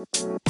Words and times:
What 0.00 0.40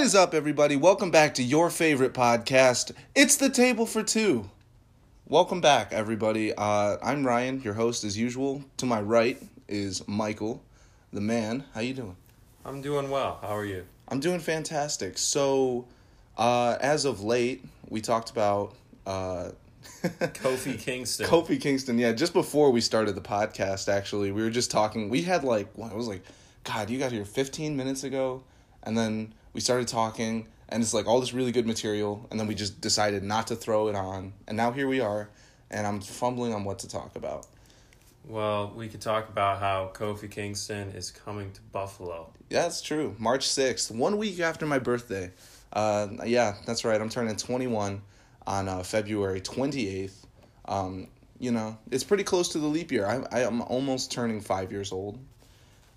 is 0.00 0.16
up, 0.16 0.34
everybody? 0.34 0.74
Welcome 0.74 1.12
back 1.12 1.34
to 1.34 1.42
your 1.44 1.70
favorite 1.70 2.14
podcast. 2.14 2.90
It's 3.14 3.36
the 3.36 3.48
Table 3.48 3.86
for 3.86 4.02
Two. 4.02 4.50
Welcome 5.28 5.60
back, 5.60 5.92
everybody. 5.92 6.52
Uh, 6.52 6.96
I'm 7.00 7.24
Ryan, 7.24 7.62
your 7.62 7.74
host 7.74 8.02
as 8.02 8.18
usual. 8.18 8.64
To 8.78 8.86
my 8.86 9.00
right 9.00 9.40
is 9.68 10.02
Michael, 10.08 10.64
the 11.12 11.20
man. 11.20 11.62
How 11.74 11.80
you 11.80 11.94
doing? 11.94 12.16
I'm 12.64 12.82
doing 12.82 13.08
well. 13.08 13.38
How 13.40 13.56
are 13.56 13.64
you? 13.64 13.84
I'm 14.08 14.18
doing 14.18 14.40
fantastic. 14.40 15.16
So, 15.16 15.86
uh, 16.36 16.76
as 16.80 17.04
of 17.04 17.22
late, 17.22 17.64
we 17.88 18.00
talked 18.00 18.30
about 18.30 18.74
uh, 19.06 19.50
Kofi 20.02 20.78
Kingston. 20.78 21.26
Kofi 21.26 21.60
Kingston. 21.60 21.98
Yeah, 21.98 22.12
just 22.12 22.32
before 22.32 22.70
we 22.70 22.80
started 22.80 23.14
the 23.14 23.20
podcast, 23.20 23.88
actually, 23.88 24.32
we 24.32 24.42
were 24.42 24.50
just 24.50 24.70
talking. 24.70 25.08
We 25.08 25.22
had 25.22 25.44
like, 25.44 25.68
what, 25.74 25.92
it 25.92 25.96
was 25.96 26.08
like, 26.08 26.22
God, 26.64 26.90
you 26.90 26.98
got 26.98 27.12
here 27.12 27.24
15 27.24 27.76
minutes 27.76 28.04
ago, 28.04 28.42
and 28.82 28.96
then 28.96 29.34
we 29.52 29.60
started 29.60 29.88
talking, 29.88 30.46
and 30.68 30.82
it's 30.82 30.94
like 30.94 31.06
all 31.06 31.20
this 31.20 31.32
really 31.32 31.52
good 31.52 31.66
material, 31.66 32.26
and 32.30 32.38
then 32.38 32.46
we 32.46 32.54
just 32.54 32.80
decided 32.80 33.22
not 33.22 33.48
to 33.48 33.56
throw 33.56 33.88
it 33.88 33.94
on, 33.94 34.32
and 34.46 34.56
now 34.56 34.72
here 34.72 34.88
we 34.88 35.00
are, 35.00 35.28
and 35.70 35.86
I'm 35.86 36.00
fumbling 36.00 36.54
on 36.54 36.64
what 36.64 36.78
to 36.80 36.88
talk 36.88 37.16
about. 37.16 37.46
Well, 38.24 38.72
we 38.76 38.88
could 38.88 39.00
talk 39.00 39.28
about 39.28 39.58
how 39.58 39.90
Kofi 39.92 40.30
Kingston 40.30 40.90
is 40.90 41.10
coming 41.10 41.50
to 41.52 41.60
Buffalo. 41.72 42.30
Yeah, 42.50 42.62
that's 42.62 42.80
true. 42.80 43.16
March 43.18 43.48
6th, 43.48 43.90
one 43.90 44.16
week 44.16 44.38
after 44.38 44.64
my 44.64 44.78
birthday. 44.78 45.32
Uh, 45.72 46.08
yeah, 46.24 46.54
that's 46.64 46.84
right. 46.84 47.00
I'm 47.00 47.08
turning 47.08 47.34
21 47.34 48.00
on 48.46 48.68
uh, 48.68 48.82
February 48.82 49.40
28th. 49.40 50.14
Um, 50.66 51.08
you 51.38 51.50
know, 51.50 51.76
it's 51.90 52.04
pretty 52.04 52.24
close 52.24 52.50
to 52.50 52.58
the 52.58 52.66
leap 52.66 52.92
year. 52.92 53.06
I, 53.06 53.24
I 53.32 53.40
am 53.42 53.62
almost 53.62 54.12
turning 54.12 54.40
five 54.40 54.70
years 54.70 54.92
old 54.92 55.18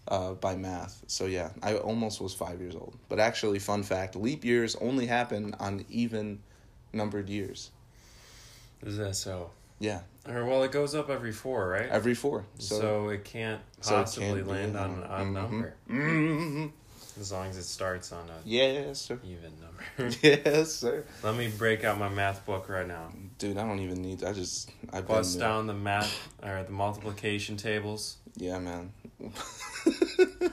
uh, 0.08 0.34
by 0.34 0.56
math. 0.56 1.04
So 1.08 1.26
yeah, 1.26 1.52
I 1.62 1.76
almost 1.76 2.20
was 2.20 2.34
five 2.34 2.60
years 2.62 2.76
old. 2.76 2.98
But 3.10 3.20
actually, 3.20 3.60
fun 3.60 3.84
fact: 3.84 4.16
leap 4.16 4.44
years 4.44 4.76
only 4.78 5.06
happen 5.06 5.56
on 5.60 5.86
even 5.90 6.40
numbered 6.94 7.30
years. 7.30 7.70
Is 8.84 8.98
that 8.98 9.16
so? 9.16 9.52
Yeah, 9.78 10.02
Or 10.28 10.46
well, 10.46 10.64
it 10.64 10.72
goes 10.72 10.96
up 10.96 11.10
every 11.10 11.34
four, 11.34 11.68
right? 11.68 11.90
every 11.90 12.14
four. 12.16 12.46
so, 12.60 12.80
So, 12.80 13.10
it 13.10 13.26
can't 13.26 13.60
so 13.82 13.96
it 13.96 14.00
possibly 14.04 14.28
can't 14.28 14.46
be 14.46 14.52
land 14.52 14.78
on 14.78 14.90
an 14.92 15.04
on- 15.04 15.10
odd 15.12 15.26
mhm. 15.28 15.34
number 15.34 15.76
Mhm. 15.90 16.72
As 17.20 17.32
long 17.32 17.48
as 17.48 17.58
it 17.58 17.64
starts 17.64 18.12
on 18.12 18.28
a 18.30 18.34
yes, 18.46 19.02
sir. 19.02 19.20
even 19.24 19.52
number. 19.62 20.16
Yes, 20.22 20.74
sir. 20.74 21.04
Let 21.24 21.36
me 21.36 21.50
break 21.50 21.84
out 21.84 21.98
my 22.00 22.10
math 22.10 22.46
book 22.46 22.68
right 22.70 22.88
now. 22.88 23.12
Dude, 23.38 23.58
I 23.58 23.66
don't 23.68 23.80
even 23.80 24.02
need. 24.02 24.24
I 24.24 24.34
just 24.34 24.72
I've 24.94 25.08
Bust 25.08 25.40
down 25.40 25.68
the 25.68 25.74
math 25.74 26.30
or 26.44 26.64
the 26.64 26.72
multiplication 26.72 27.58
tables. 27.58 28.18
Yeah, 28.38 28.60
man. 28.60 28.92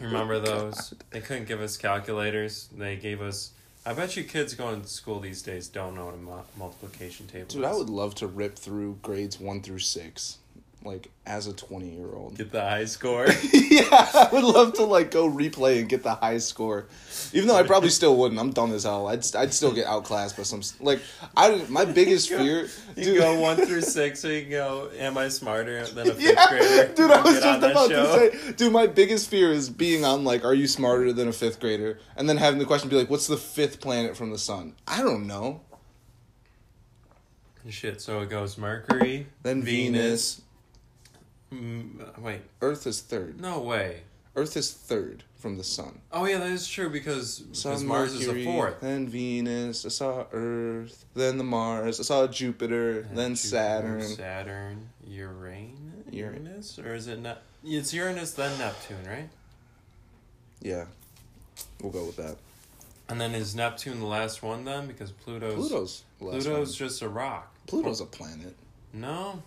Remember 0.00 0.38
those? 0.44 0.94
They 1.10 1.20
couldn't 1.20 1.46
give 1.48 1.60
us 1.60 1.76
calculators. 1.76 2.68
They 2.76 2.96
gave 2.96 3.20
us. 3.20 3.50
I 3.84 3.94
bet 3.94 4.16
you 4.16 4.22
kids 4.22 4.54
going 4.54 4.80
to 4.82 4.88
school 4.88 5.18
these 5.18 5.42
days 5.42 5.66
don't 5.66 5.96
know 5.96 6.06
what 6.06 6.14
a 6.14 6.18
mu- 6.18 6.42
multiplication 6.56 7.26
table 7.26 7.46
Dude, 7.48 7.64
is. 7.64 7.66
I 7.66 7.72
would 7.74 7.90
love 7.90 8.14
to 8.16 8.28
rip 8.28 8.56
through 8.56 8.98
grades 9.02 9.40
one 9.40 9.60
through 9.60 9.80
six, 9.80 10.38
like 10.84 11.10
as 11.26 11.46
a 11.46 11.52
twenty 11.52 11.90
year 11.90 12.12
old. 12.14 12.36
get 12.36 12.50
the 12.52 12.60
high 12.60 12.84
score. 12.96 13.26
yeah, 13.52 13.86
I 13.90 14.28
would 14.32 14.44
love 14.44 14.74
to 14.74 14.84
like 14.84 15.10
go 15.10 15.28
replay 15.30 15.78
and 15.80 15.88
get 15.88 16.02
the 16.02 16.14
high 16.14 16.38
score, 16.38 16.86
even 17.32 17.48
though 17.48 17.56
I 17.56 17.62
probably 17.62 17.88
still 18.00 18.16
wouldn't. 18.16 18.40
I'm 18.40 18.50
dumb 18.52 18.72
as 18.72 18.84
hell. 18.84 19.08
I'd 19.08 19.24
I'd 19.36 19.52
still 19.54 19.72
get 19.72 19.86
outclassed 19.86 20.36
by 20.36 20.42
some 20.42 20.62
like 20.80 21.00
I 21.36 21.64
my 21.68 21.84
biggest 21.84 22.28
fear. 22.28 22.68
You 22.96 23.04
dude, 23.04 23.04
can 23.04 23.34
go 23.36 23.40
one 23.40 23.56
through 23.58 23.82
six, 23.82 24.24
or 24.24 24.32
you 24.32 24.48
go, 24.50 24.90
"Am 24.98 25.16
I 25.16 25.28
smarter 25.28 25.86
than 25.86 26.08
a 26.10 26.14
fifth 26.14 26.20
Yeah, 26.22 26.48
grader?" 26.48 26.94
dude, 26.94 27.10
I 27.10 27.20
was 27.22 27.40
just 27.40 27.58
about 27.62 27.90
show. 27.90 28.30
to 28.30 28.36
say, 28.36 28.52
dude, 28.52 28.72
my 28.72 28.86
biggest 28.86 29.28
fear 29.30 29.52
is 29.52 29.70
being 29.70 30.04
on 30.04 30.24
like, 30.24 30.44
are 30.44 30.54
you 30.54 30.66
smarter 30.66 31.12
than 31.12 31.28
a 31.28 31.32
fifth 31.32 31.60
grader, 31.60 31.98
and 32.16 32.28
then 32.28 32.36
having 32.36 32.58
the 32.58 32.64
question 32.66 32.88
be 32.88 32.96
like, 32.96 33.08
what's 33.10 33.26
the 33.26 33.36
fifth 33.36 33.80
planet 33.80 34.16
from 34.16 34.30
the 34.30 34.38
sun? 34.38 34.74
I 34.86 35.02
don't 35.02 35.26
know. 35.26 35.60
Shit. 37.68 38.00
So 38.00 38.20
it 38.22 38.28
goes 38.28 38.58
Mercury, 38.58 39.26
Then 39.44 39.62
Venus, 39.62 40.42
Mm, 41.52 42.18
wait, 42.20 42.40
Earth 42.60 42.86
is 42.86 43.00
third. 43.00 43.40
no 43.40 43.58
way. 43.60 44.02
Earth 44.34 44.56
is 44.56 44.72
third 44.72 45.24
from 45.36 45.58
the 45.58 45.64
sun. 45.64 45.98
Oh 46.10 46.24
yeah, 46.24 46.38
that 46.38 46.50
is 46.50 46.66
true 46.66 46.88
because, 46.88 47.42
Mars 47.84 48.14
is 48.14 48.24
a 48.24 48.28
Mercury, 48.28 48.44
fourth. 48.46 48.80
Then 48.80 49.06
Venus. 49.06 49.84
I 49.84 49.90
saw 49.90 50.24
Earth. 50.32 51.04
Then 51.14 51.36
the 51.36 51.44
Mars. 51.44 52.00
I 52.00 52.04
saw 52.04 52.26
Jupiter. 52.26 53.02
then 53.12 53.34
Jupiter, 53.34 53.36
Saturn. 53.36 54.02
Saturn, 54.02 54.88
Uranus, 55.06 55.76
Uranus, 56.10 56.78
or 56.78 56.94
is 56.94 57.08
it 57.08 57.20
not? 57.20 57.42
It's 57.62 57.92
Uranus 57.92 58.32
then 58.32 58.58
Neptune, 58.58 59.04
right? 59.06 59.28
Yeah, 60.62 60.86
we'll 61.82 61.92
go 61.92 62.04
with 62.06 62.16
that. 62.16 62.36
And 63.10 63.20
then 63.20 63.34
is 63.34 63.54
Neptune 63.54 64.00
the 64.00 64.06
last 64.06 64.42
one 64.42 64.64
then? 64.64 64.86
Because 64.86 65.10
Pluto's 65.10 65.54
Pluto's. 65.54 66.02
last 66.20 66.44
Pluto's 66.44 66.80
one. 66.80 66.88
just 66.88 67.02
a 67.02 67.08
rock. 67.08 67.54
Pluto's 67.66 68.00
a 68.00 68.06
planet. 68.06 68.56
No, 68.94 69.42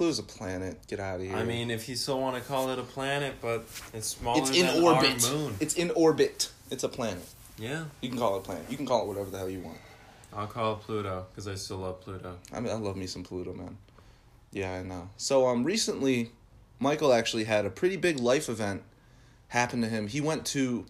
Pluto's 0.00 0.18
a 0.18 0.22
planet. 0.22 0.78
Get 0.86 0.98
out 0.98 1.16
of 1.20 1.26
here. 1.26 1.36
I 1.36 1.44
mean 1.44 1.70
if 1.70 1.86
you 1.86 1.94
still 1.94 2.18
want 2.18 2.34
to 2.34 2.40
call 2.40 2.70
it 2.70 2.78
a 2.78 2.82
planet, 2.82 3.34
but 3.42 3.66
it's 3.92 4.06
smaller 4.06 4.40
it's 4.40 4.50
in 4.50 4.64
than 4.64 4.82
orbit. 4.82 5.22
our 5.26 5.30
moon. 5.34 5.54
It's 5.60 5.74
in 5.74 5.90
orbit. 5.90 6.50
It's 6.70 6.84
a 6.84 6.88
planet. 6.88 7.22
Yeah, 7.58 7.84
You 8.00 8.08
can 8.08 8.16
call 8.18 8.36
it 8.36 8.38
a 8.38 8.40
planet. 8.40 8.64
You 8.70 8.78
can 8.78 8.86
call 8.86 9.02
it 9.02 9.08
whatever 9.08 9.28
the 9.28 9.36
hell 9.36 9.50
you 9.50 9.60
want. 9.60 9.76
I'll 10.32 10.46
call 10.46 10.72
it 10.72 10.80
Pluto 10.80 11.26
because 11.30 11.46
I 11.46 11.54
still 11.56 11.76
love 11.76 12.00
Pluto. 12.00 12.38
I 12.50 12.60
mean, 12.60 12.72
I 12.72 12.76
love 12.76 12.96
me 12.96 13.06
some 13.06 13.22
Pluto, 13.22 13.52
man. 13.52 13.76
Yeah, 14.52 14.72
I 14.72 14.82
know. 14.82 15.10
So, 15.18 15.46
um, 15.46 15.64
recently, 15.64 16.30
Michael 16.78 17.12
actually 17.12 17.44
had 17.44 17.66
a 17.66 17.70
pretty 17.70 17.98
big 17.98 18.18
life 18.18 18.48
event 18.48 18.82
happen 19.48 19.82
to 19.82 19.88
him. 19.88 20.06
He 20.06 20.22
went 20.22 20.46
to 20.46 20.86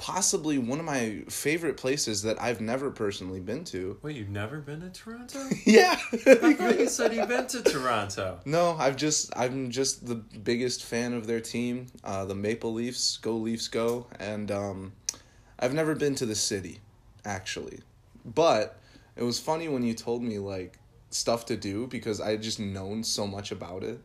possibly 0.00 0.56
one 0.56 0.78
of 0.80 0.86
my 0.86 1.22
favorite 1.28 1.76
places 1.76 2.22
that 2.22 2.40
I've 2.40 2.62
never 2.62 2.90
personally 2.90 3.38
been 3.38 3.64
to. 3.64 3.98
Wait, 4.02 4.16
you've 4.16 4.30
never 4.30 4.58
been 4.58 4.80
to 4.80 4.88
Toronto? 4.88 5.46
Yeah. 5.66 5.98
I 6.12 6.54
thought 6.54 6.80
you 6.80 6.88
said 6.88 7.14
you've 7.14 7.28
been 7.28 7.46
to 7.48 7.62
Toronto. 7.62 8.40
No, 8.46 8.76
I've 8.78 8.96
just 8.96 9.30
I'm 9.36 9.70
just 9.70 10.06
the 10.06 10.14
biggest 10.14 10.84
fan 10.84 11.12
of 11.12 11.26
their 11.26 11.40
team, 11.40 11.88
uh, 12.02 12.24
the 12.24 12.34
Maple 12.34 12.72
Leafs. 12.72 13.18
Go 13.18 13.36
Leafs, 13.36 13.68
go! 13.68 14.06
And 14.18 14.50
um, 14.50 14.92
I've 15.58 15.74
never 15.74 15.94
been 15.94 16.14
to 16.14 16.26
the 16.26 16.34
city, 16.34 16.80
actually, 17.26 17.80
but 18.24 18.80
it 19.16 19.22
was 19.22 19.38
funny 19.38 19.68
when 19.68 19.82
you 19.82 19.92
told 19.92 20.22
me 20.22 20.38
like 20.38 20.78
stuff 21.10 21.44
to 21.46 21.56
do 21.56 21.86
because 21.86 22.22
I 22.22 22.30
had 22.30 22.42
just 22.42 22.58
known 22.58 23.04
so 23.04 23.26
much 23.26 23.52
about 23.52 23.84
it. 23.84 24.00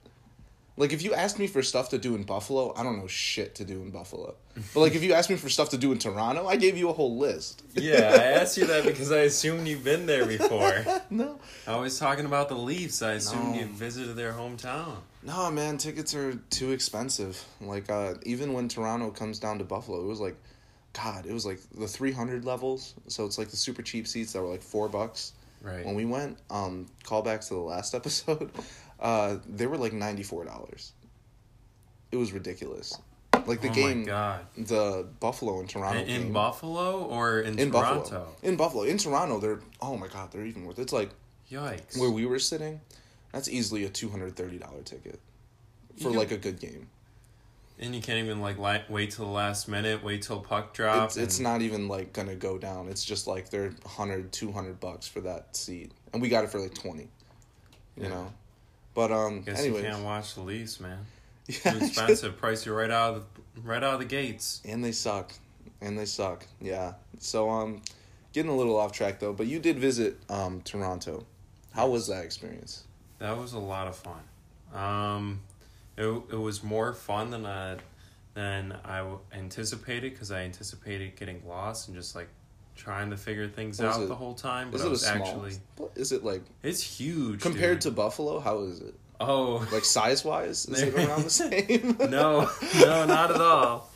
Like 0.78 0.92
if 0.92 1.02
you 1.02 1.14
asked 1.14 1.40
me 1.40 1.48
for 1.48 1.62
stuff 1.64 1.90
to 1.90 1.98
do 1.98 2.16
in 2.16 2.24
Buffalo, 2.24 2.74
I 2.76 2.84
don't 2.84 2.98
know 2.98 3.08
shit 3.08 3.56
to 3.56 3.64
do 3.66 3.82
in 3.82 3.92
Buffalo. 3.92 4.36
But 4.74 4.80
like 4.82 4.94
if 4.96 5.04
you 5.04 5.14
asked 5.14 5.30
me 5.30 5.38
for 5.38 5.48
stuff 5.50 5.70
to 5.70 5.78
do 5.78 5.92
in 5.94 6.00
Toronto, 6.00 6.48
I 6.48 6.58
gave 6.58 6.78
you 6.78 6.90
a 6.90 6.94
whole 6.94 7.18
list. 7.18 7.64
Yeah, 7.76 8.12
I 8.14 8.24
asked 8.42 8.58
you 8.58 8.66
that 8.68 8.84
because 8.84 9.10
I 9.12 9.20
assumed 9.20 9.68
you've 9.68 9.86
been 9.86 10.06
there 10.06 10.26
before. 10.26 10.86
no. 11.10 11.40
I 11.66 11.78
was 11.78 11.98
talking 11.98 12.26
about 12.26 12.50
the 12.50 12.56
Leafs. 12.56 13.02
I 13.02 13.14
assumed 13.14 13.54
No. 13.56 13.60
you 13.62 13.66
visited 13.68 14.18
their 14.18 14.34
hometown. 14.34 14.98
No, 15.24 15.50
man, 15.50 15.78
tickets 15.78 16.14
are 16.14 16.36
too 16.50 16.72
expensive. 16.72 17.42
Like, 17.62 17.90
uh, 17.90 18.16
even 18.24 18.54
when 18.54 18.68
Toronto 18.68 19.10
comes 19.12 19.40
down 19.40 19.58
to 19.60 19.64
Buffalo, 19.64 20.02
it 20.02 20.06
was 20.08 20.20
like, 20.20 20.36
God, 20.94 21.26
it 21.26 21.34
was 21.34 21.46
like 21.46 21.60
the 21.78 21.88
300 21.88 22.46
levels. 22.46 22.94
So 23.08 23.26
it's 23.26 23.38
like 23.38 23.48
the 23.50 23.58
super 23.58 23.82
cheap 23.82 24.08
seats 24.08 24.34
that 24.34 24.42
were 24.42 24.50
like 24.50 24.62
four 24.62 24.88
bucks. 24.90 25.34
Right. 25.62 25.84
When 25.86 25.96
we 25.96 26.06
went, 26.06 26.38
um, 26.52 26.86
callbacks 27.04 27.48
to 27.48 27.56
the 27.56 27.60
last 27.62 27.96
episode, 28.00 28.52
uh, 29.00 29.38
they 29.48 29.68
were 29.68 29.78
like 29.78 29.92
$94. 29.94 30.92
It 32.12 32.18
was 32.18 32.32
ridiculous. 32.32 32.98
Like 33.46 33.62
the 33.62 33.70
oh 33.70 33.74
game, 33.74 34.06
the 34.06 35.08
Buffalo 35.20 35.60
and 35.60 35.70
Toronto 35.70 36.00
In, 36.00 36.08
in 36.08 36.22
game. 36.24 36.34
Buffalo 36.34 37.04
or 37.04 37.42
in, 37.42 37.60
in 37.60 37.72
Toronto? 37.72 38.00
Buffalo. 38.00 38.28
In 38.44 38.56
Buffalo. 38.56 38.84
In 38.84 38.98
Toronto, 38.98 39.40
they're, 39.40 39.60
oh 39.82 39.98
my 39.98 40.08
God, 40.08 40.32
they're 40.32 40.46
even 40.46 40.66
worth 40.66 40.80
It's 40.80 40.94
like 40.94 41.10
Yikes. 41.52 42.00
where 42.00 42.10
we 42.10 42.26
were 42.26 42.40
sitting, 42.40 42.82
that's 43.32 43.48
easily 43.50 43.84
a 43.84 43.90
$230 43.90 44.84
ticket 44.86 45.20
for 46.02 46.10
You- 46.10 46.18
like 46.18 46.32
a 46.32 46.38
good 46.38 46.60
game. 46.60 46.88
and 47.78 47.94
you 47.94 48.02
can't 48.02 48.18
even 48.20 48.40
like 48.42 48.58
li- 48.58 48.84
wait 48.90 49.12
till 49.12 49.26
the 49.26 49.32
last 49.32 49.68
minute, 49.68 50.02
wait 50.04 50.22
till 50.24 50.40
puck 50.40 50.74
drop. 50.74 51.08
It's, 51.08 51.18
it's 51.18 51.40
not 51.40 51.62
even 51.62 51.88
like 51.88 52.14
gonna 52.14 52.36
go 52.36 52.58
down. 52.58 52.88
It's 52.88 53.04
just 53.04 53.28
like 53.28 53.50
they're 53.50 53.72
100, 53.84 54.32
200 54.32 54.80
bucks 54.80 55.08
for 55.08 55.20
that 55.22 55.56
seat, 55.56 55.92
and 56.14 56.22
we 56.22 56.30
got 56.30 56.46
it 56.46 56.50
for 56.50 56.60
like 56.60 56.74
twenty. 56.74 57.10
You 57.98 58.04
Yeah. 58.04 58.10
know, 58.10 58.34
but 58.96 59.12
um. 59.12 59.42
Guess 59.42 59.60
anyways, 59.60 59.84
you 59.84 59.90
can't 59.90 60.04
watch 60.04 60.34
the 60.34 60.42
Leafs, 60.42 60.80
man. 60.80 61.06
yeah, 61.48 61.74
Too 61.74 61.86
expensive. 61.86 62.38
Price 62.38 62.66
you 62.66 62.74
right 62.74 62.90
out 62.90 63.16
of 63.16 63.26
the, 63.36 63.62
right 63.62 63.84
out 63.84 63.94
of 63.94 64.00
the 64.00 64.06
gates. 64.06 64.62
and 64.66 64.84
they 64.84 64.92
suck, 64.92 65.32
and 65.82 66.00
they 66.00 66.06
suck. 66.06 66.48
Yeah. 66.60 66.94
So 67.20 67.50
um, 67.52 67.82
getting 68.34 68.50
a 68.50 68.56
little 68.56 68.78
off 68.78 68.92
track 68.92 69.20
though, 69.20 69.34
but 69.34 69.46
you 69.46 69.60
did 69.60 69.78
visit 69.78 70.18
um 70.30 70.62
Toronto. 70.62 71.26
How 71.74 71.88
was 71.90 72.08
that 72.08 72.24
experience? 72.24 72.86
That 73.20 73.38
was 73.38 73.54
a 73.54 73.60
lot 73.60 73.88
of 73.88 73.96
fun. 73.96 74.22
Um, 74.74 75.42
it 75.98 76.06
it 76.06 76.40
was 76.40 76.64
more 76.64 76.94
fun 76.94 77.30
than 77.30 77.46
I 77.46 77.78
than 78.34 78.78
I 78.84 79.06
anticipated 79.34 80.14
because 80.14 80.32
I 80.32 80.42
anticipated 80.42 81.16
getting 81.16 81.42
lost 81.48 81.88
and 81.88 81.96
just 81.96 82.16
like 82.16 82.28
trying 82.76 83.10
to 83.12 83.18
figure 83.18 83.48
things 83.48 83.80
out 83.82 84.02
it- 84.02 84.08
the 84.08 84.16
whole 84.16 84.34
time. 84.34 84.70
But 84.72 84.80
Is 84.82 84.86
it 84.86 84.90
was 84.90 85.04
actually 85.06 85.54
Is 85.96 86.12
it 86.12 86.24
like 86.24 86.44
it's 86.64 86.82
huge 86.82 87.42
compared 87.42 87.76
dude. 87.80 87.82
to 87.84 87.92
Buffalo? 87.92 88.40
How 88.40 88.60
is 88.62 88.80
it? 88.82 88.94
oh 89.20 89.66
Like 89.72 89.86
size 89.86 90.26
wise, 90.26 90.66
is 90.66 90.82
it 90.82 90.94
around 90.94 91.24
the 91.24 91.30
same? 91.44 91.96
no, 92.10 92.50
no, 92.80 93.06
not 93.06 93.32
at 93.32 93.40
all. 93.42 93.90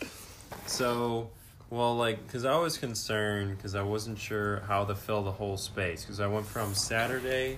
So, 0.66 1.30
well, 1.70 1.96
like, 1.98 2.26
because 2.26 2.46
I 2.46 2.56
was 2.58 2.78
concerned 2.78 3.58
because 3.58 3.76
I 3.76 3.82
wasn't 3.84 4.18
sure 4.18 4.62
how 4.62 4.86
to 4.86 4.96
fill 4.96 5.24
the 5.24 5.32
whole 5.32 5.58
space 5.58 6.04
because 6.04 6.20
I 6.20 6.28
went 6.28 6.46
from 6.46 6.74
Saturday, 6.74 7.58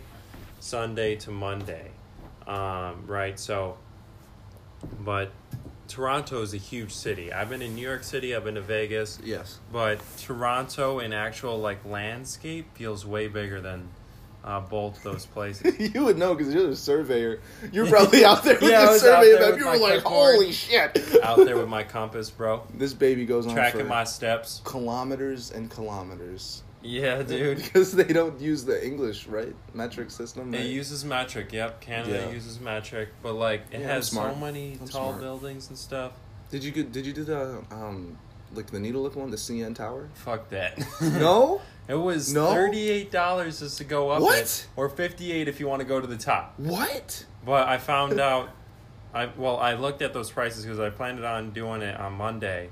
Sunday 0.59 1.15
to 1.17 1.31
Monday, 1.31 1.91
um, 2.47 3.03
right? 3.05 3.39
So, 3.39 3.77
but 4.99 5.31
Toronto 5.91 6.41
is 6.41 6.53
a 6.53 6.57
huge 6.57 6.93
city. 6.93 7.33
I've 7.33 7.49
been 7.49 7.61
in 7.61 7.75
New 7.75 7.81
York 7.85 8.03
City. 8.03 8.33
I've 8.33 8.45
been 8.45 8.55
to 8.55 8.61
Vegas. 8.61 9.19
yes. 9.23 9.59
But 9.73 9.99
Toronto 10.17 10.99
in 10.99 11.11
actual 11.11 11.59
like 11.59 11.83
landscape 11.85 12.65
feels 12.75 13.05
way 13.05 13.27
bigger 13.27 13.59
than 13.59 13.89
uh, 14.43 14.61
both 14.61 15.03
those 15.03 15.25
places. 15.25 15.77
you 15.93 16.03
would 16.05 16.17
know 16.17 16.33
because 16.33 16.53
you're 16.53 16.67
the 16.67 16.75
surveyor. 16.77 17.41
You're 17.73 17.85
probably 17.89 18.23
out 18.23 18.43
there 18.43 18.55
with 18.59 18.71
Yeah, 18.71 18.85
the 18.85 18.99
survey 18.99 19.37
map. 19.37 19.59
You 19.59 19.67
were 19.67 19.77
like, 19.77 20.01
holy 20.01 20.53
shit. 20.53 20.97
Out 21.21 21.37
there 21.45 21.57
with 21.57 21.67
my 21.67 21.83
compass, 21.83 22.29
bro, 22.29 22.63
This 22.73 22.93
baby 22.93 23.25
goes 23.25 23.45
on 23.45 23.53
tracking 23.53 23.81
for 23.81 23.85
my 23.87 24.05
steps. 24.05 24.61
kilometers 24.63 25.51
and 25.51 25.69
kilometers. 25.69 26.63
Yeah, 26.83 27.21
dude. 27.23 27.57
Because 27.57 27.91
they 27.93 28.05
don't 28.11 28.39
use 28.39 28.63
the 28.65 28.83
English, 28.85 29.27
right? 29.27 29.55
Metric 29.73 30.09
system. 30.11 30.53
It 30.53 30.57
right? 30.57 30.65
uses 30.65 31.05
metric. 31.05 31.51
Yep, 31.53 31.81
Canada 31.81 32.25
Yeah. 32.27 32.31
uses 32.31 32.59
metric, 32.59 33.09
but 33.21 33.33
like 33.33 33.61
it 33.71 33.81
Yeah, 33.81 33.87
has 33.87 34.09
so 34.09 34.33
many 34.35 34.77
I'm 34.81 34.87
tall 34.87 35.09
smart. 35.09 35.19
buildings 35.21 35.69
and 35.69 35.77
stuff. 35.77 36.13
Did 36.49 36.63
you 36.63 36.71
did 36.83 37.05
you 37.05 37.13
do 37.13 37.23
the 37.23 37.63
um 37.71 38.17
like 38.53 38.67
the 38.71 38.79
needle 38.79 39.01
look 39.03 39.15
one, 39.15 39.29
the 39.31 39.37
CN 39.37 39.73
Tower? 39.75 40.09
Fuck 40.13 40.49
that. 40.49 40.77
No. 41.01 41.61
it 41.87 41.95
was 41.95 42.33
No? 42.33 42.51
thirty 42.51 42.89
eight 42.89 43.11
dollars 43.11 43.59
just 43.59 43.77
to 43.77 43.83
go 43.83 44.09
up 44.09 44.21
What? 44.21 44.39
it, 44.39 44.67
or 44.75 44.89
fifty 44.89 45.31
eight 45.31 45.47
if 45.47 45.59
you 45.59 45.67
want 45.67 45.79
to 45.81 45.87
go 45.87 46.01
to 46.01 46.07
the 46.07 46.17
top. 46.17 46.53
What? 46.57 47.25
But 47.45 47.67
I 47.67 47.77
found 47.77 48.19
out, 48.19 48.49
I 49.13 49.29
well, 49.37 49.57
I 49.57 49.73
looked 49.75 50.01
at 50.01 50.13
those 50.13 50.29
prices 50.31 50.63
because 50.65 50.79
I 50.79 50.89
planned 50.89 51.23
on 51.23 51.51
doing 51.51 51.81
it 51.81 51.97
on 51.99 52.13
Monday, 52.13 52.69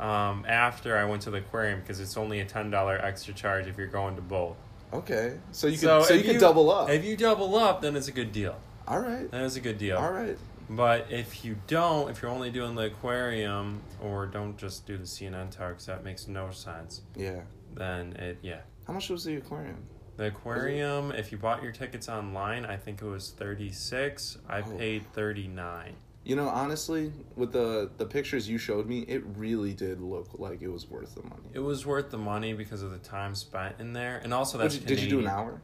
um, 0.00 0.44
after 0.48 0.96
I 0.96 1.04
went 1.04 1.22
to 1.22 1.30
the 1.30 1.38
aquarium 1.38 1.80
because 1.80 2.00
it's 2.00 2.16
only 2.16 2.40
a 2.40 2.44
ten 2.44 2.70
dollar 2.70 2.98
extra 2.98 3.34
charge 3.34 3.66
if 3.66 3.76
you're 3.78 3.86
going 3.86 4.16
to 4.16 4.22
both. 4.22 4.56
Okay. 4.92 5.38
So 5.52 5.66
you 5.68 5.74
could 5.74 5.80
So 5.80 6.02
so, 6.02 6.14
you 6.14 6.22
could 6.24 6.34
you- 6.34 6.40
double 6.40 6.70
up. 6.70 6.90
If 6.90 7.04
you 7.04 7.16
double 7.16 7.54
up, 7.56 7.80
then 7.82 7.94
it's 7.96 8.08
a 8.08 8.12
good 8.12 8.32
deal. 8.32 8.56
All 8.88 8.98
right. 8.98 9.30
That 9.30 9.42
is 9.42 9.56
a 9.56 9.60
good 9.60 9.78
deal. 9.78 9.98
All 9.98 10.10
right. 10.12 10.36
But 10.68 11.06
if 11.10 11.44
you 11.44 11.56
don't, 11.66 12.10
if 12.10 12.22
you're 12.22 12.30
only 12.30 12.50
doing 12.50 12.74
the 12.76 12.86
aquarium, 12.86 13.82
or 14.02 14.26
don't 14.26 14.56
just 14.56 14.86
do 14.86 14.96
the 14.96 15.04
CNN 15.04 15.50
tower 15.50 15.70
because 15.70 15.86
that 15.86 16.04
makes 16.04 16.26
no 16.28 16.50
sense, 16.50 17.02
Yeah. 17.16 17.40
then 17.74 18.12
it 18.14 18.38
yeah. 18.42 18.60
How 18.86 18.92
much 18.92 19.10
was 19.10 19.24
the 19.24 19.36
aquarium? 19.36 19.78
The 20.16 20.26
aquarium, 20.26 21.12
if 21.12 21.32
you 21.32 21.38
bought 21.38 21.62
your 21.62 21.72
tickets 21.72 22.08
online, 22.08 22.64
I 22.64 22.76
think 22.76 23.00
it 23.02 23.06
was 23.06 23.30
thirty 23.30 23.70
six. 23.72 24.38
I 24.48 24.60
Oh. 24.60 24.76
paid 24.76 25.12
thirty 25.12 25.46
nine. 25.48 25.94
You 26.22 26.36
know, 26.36 26.48
honestly, 26.48 27.12
with 27.34 27.52
the 27.52 27.90
the 27.96 28.04
pictures 28.04 28.48
you 28.48 28.58
showed 28.58 28.86
me, 28.86 29.00
it 29.00 29.22
really 29.36 29.72
did 29.72 30.00
look 30.00 30.28
like 30.38 30.60
it 30.60 30.68
was 30.68 30.88
worth 30.88 31.14
the 31.14 31.22
money. 31.22 31.48
It 31.54 31.60
was 31.60 31.86
worth 31.86 32.10
the 32.10 32.18
money 32.18 32.52
because 32.52 32.82
of 32.82 32.90
the 32.90 32.98
time 32.98 33.34
spent 33.34 33.76
in 33.80 33.94
there, 33.94 34.20
and 34.22 34.34
also 34.34 34.58
Did 34.58 34.64
that's 34.64 34.74
you, 34.76 34.86
did 34.86 35.00
you 35.00 35.08
do 35.08 35.18
an 35.20 35.28
hour? 35.28 35.62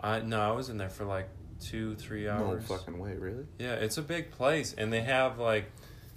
I 0.00 0.20
no, 0.20 0.40
I 0.40 0.50
was 0.50 0.68
in 0.68 0.78
there 0.78 0.90
for 0.90 1.04
like 1.04 1.28
two, 1.60 1.94
three 1.94 2.28
hours. 2.28 2.68
No 2.68 2.76
fucking 2.76 2.98
way, 2.98 3.14
really? 3.14 3.44
Yeah, 3.58 3.74
it's 3.74 3.98
a 3.98 4.02
big 4.02 4.32
place, 4.32 4.74
and 4.76 4.92
they 4.92 5.00
have 5.02 5.38
like, 5.38 5.70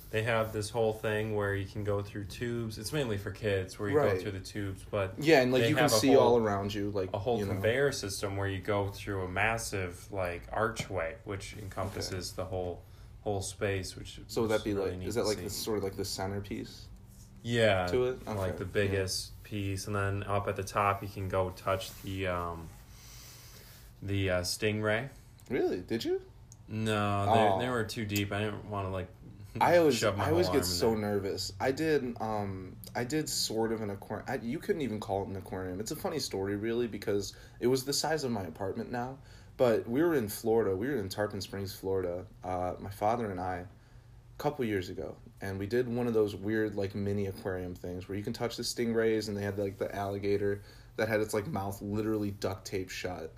they 0.10 0.24
have 0.24 0.54
this 0.54 0.72
whole 0.72 0.94
thing 0.94 1.36
where 1.36 1.54
you 1.56 1.66
can 1.68 1.84
go 1.84 2.02
through 2.02 2.26
tubes. 2.26 2.80
It's 2.80 2.92
mainly 2.92 3.18
for 3.20 3.30
kids 3.32 3.78
where 3.80 3.90
you 3.90 3.98
Right. 3.98 4.16
go 4.16 4.22
through 4.22 4.32
the 4.34 4.40
tubes, 4.40 4.84
but 4.90 5.14
Yeah, 5.20 5.42
and 5.42 5.54
like 5.54 5.70
you 5.70 5.76
can 5.76 5.88
see 5.88 6.14
whole- 6.14 6.34
all 6.34 6.38
around 6.40 6.74
you, 6.74 6.90
like 6.90 7.10
a 7.14 7.20
whole 7.20 7.38
you 7.38 7.46
know. 7.46 7.52
conveyor 7.54 7.92
system 7.92 8.38
where 8.38 8.48
you 8.48 8.60
go 8.60 8.90
through 8.90 9.22
a 9.24 9.28
massive 9.30 10.12
like 10.12 10.42
archway, 10.52 11.16
which 11.26 11.56
encompasses 11.62 12.34
the 12.34 12.46
whole 12.46 12.82
whole 13.22 13.42
space. 13.42 13.96
Which 13.96 14.20
So 14.28 14.42
would 14.44 14.52
that 14.52 14.64
be 14.64 14.74
really 14.74 14.98
like? 14.98 15.08
Is 15.08 15.16
that 15.16 15.26
like 15.26 15.42
the 15.42 15.50
sort 15.50 15.78
of 15.78 15.84
like 15.84 15.96
the 15.96 16.06
centerpiece? 16.06 16.86
yeah 17.44 17.88
to 17.88 18.06
it? 18.06 18.20
Okay, 18.28 18.38
like 18.38 18.58
the 18.58 18.66
biggest 18.66 19.42
piece, 19.44 19.88
and 19.88 19.96
then 19.96 20.24
up 20.24 20.48
at 20.48 20.56
the 20.56 20.64
top 20.64 21.02
you 21.02 21.10
can 21.10 21.28
go 21.28 21.50
touch 21.52 21.90
the 22.04 22.28
um 22.28 22.68
the 24.02 24.30
uh, 24.30 24.42
stingray. 24.42 25.10
Really? 25.50 25.78
Did 25.82 26.04
you? 26.06 26.22
No, 26.68 27.26
Oh. 27.28 27.60
they, 27.60 27.66
they 27.66 27.70
were 27.72 27.84
too 27.84 28.06
deep. 28.06 28.32
I 28.32 28.40
didn't 28.40 28.70
want 28.70 28.88
to 28.88 28.92
like. 28.92 29.08
I 29.62 29.78
always 29.78 29.98
shove 29.98 30.18
my 30.18 30.28
I 30.28 30.32
always 30.32 30.48
get 30.50 30.64
so 30.64 30.92
there. 30.92 31.00
nervous. 31.00 31.52
I 31.60 31.72
did 31.72 32.16
um 32.22 32.76
I 32.96 33.04
did 33.04 33.28
sort 33.28 33.72
of 33.74 33.82
an 33.82 33.90
aquarium. 33.90 34.26
I, 34.30 34.36
you 34.42 34.60
couldn't 34.60 34.82
even 34.82 35.00
call 35.00 35.24
it 35.24 35.28
an 35.28 35.36
aquarium. 35.36 35.80
It's 35.80 35.92
a 35.92 35.96
funny 35.96 36.20
story 36.20 36.56
really 36.56 36.88
because 36.88 37.34
it 37.60 37.68
was 37.68 37.84
the 37.84 37.92
size 37.94 38.24
of 38.24 38.32
my 38.32 38.44
apartment 38.44 38.92
now. 38.92 39.18
But 39.62 39.88
we 39.88 40.02
were 40.02 40.16
in 40.16 40.28
Florida. 40.28 40.76
We 40.76 40.88
were 40.88 40.96
in 40.96 41.08
Tarpon 41.08 41.40
Springs, 41.40 41.72
Florida. 41.72 42.26
Uh, 42.44 42.74
my 42.80 42.90
father 42.90 43.30
and 43.30 43.40
I, 43.40 43.58
a 43.58 44.42
couple 44.42 44.66
years 44.66 44.90
ago, 44.90 45.16
and 45.40 45.60
we 45.60 45.68
did 45.68 45.88
one 45.88 46.08
of 46.08 46.16
those 46.16 46.36
weird 46.36 46.74
like 46.74 46.96
mini 46.96 47.28
aquarium 47.28 47.76
things 47.76 48.10
where 48.10 48.18
you 48.18 48.24
can 48.24 48.34
touch 48.34 48.58
the 48.58 48.64
stingrays, 48.64 49.28
and 49.28 49.38
they 49.38 49.44
had 49.44 49.60
like 49.60 49.78
the 49.78 49.96
alligator 49.96 50.64
that 50.96 51.10
had 51.10 51.20
its 51.20 51.36
like 51.36 51.46
mouth 51.46 51.80
literally 51.80 52.32
duct 52.32 52.66
taped 52.66 52.90
shut, 52.90 53.36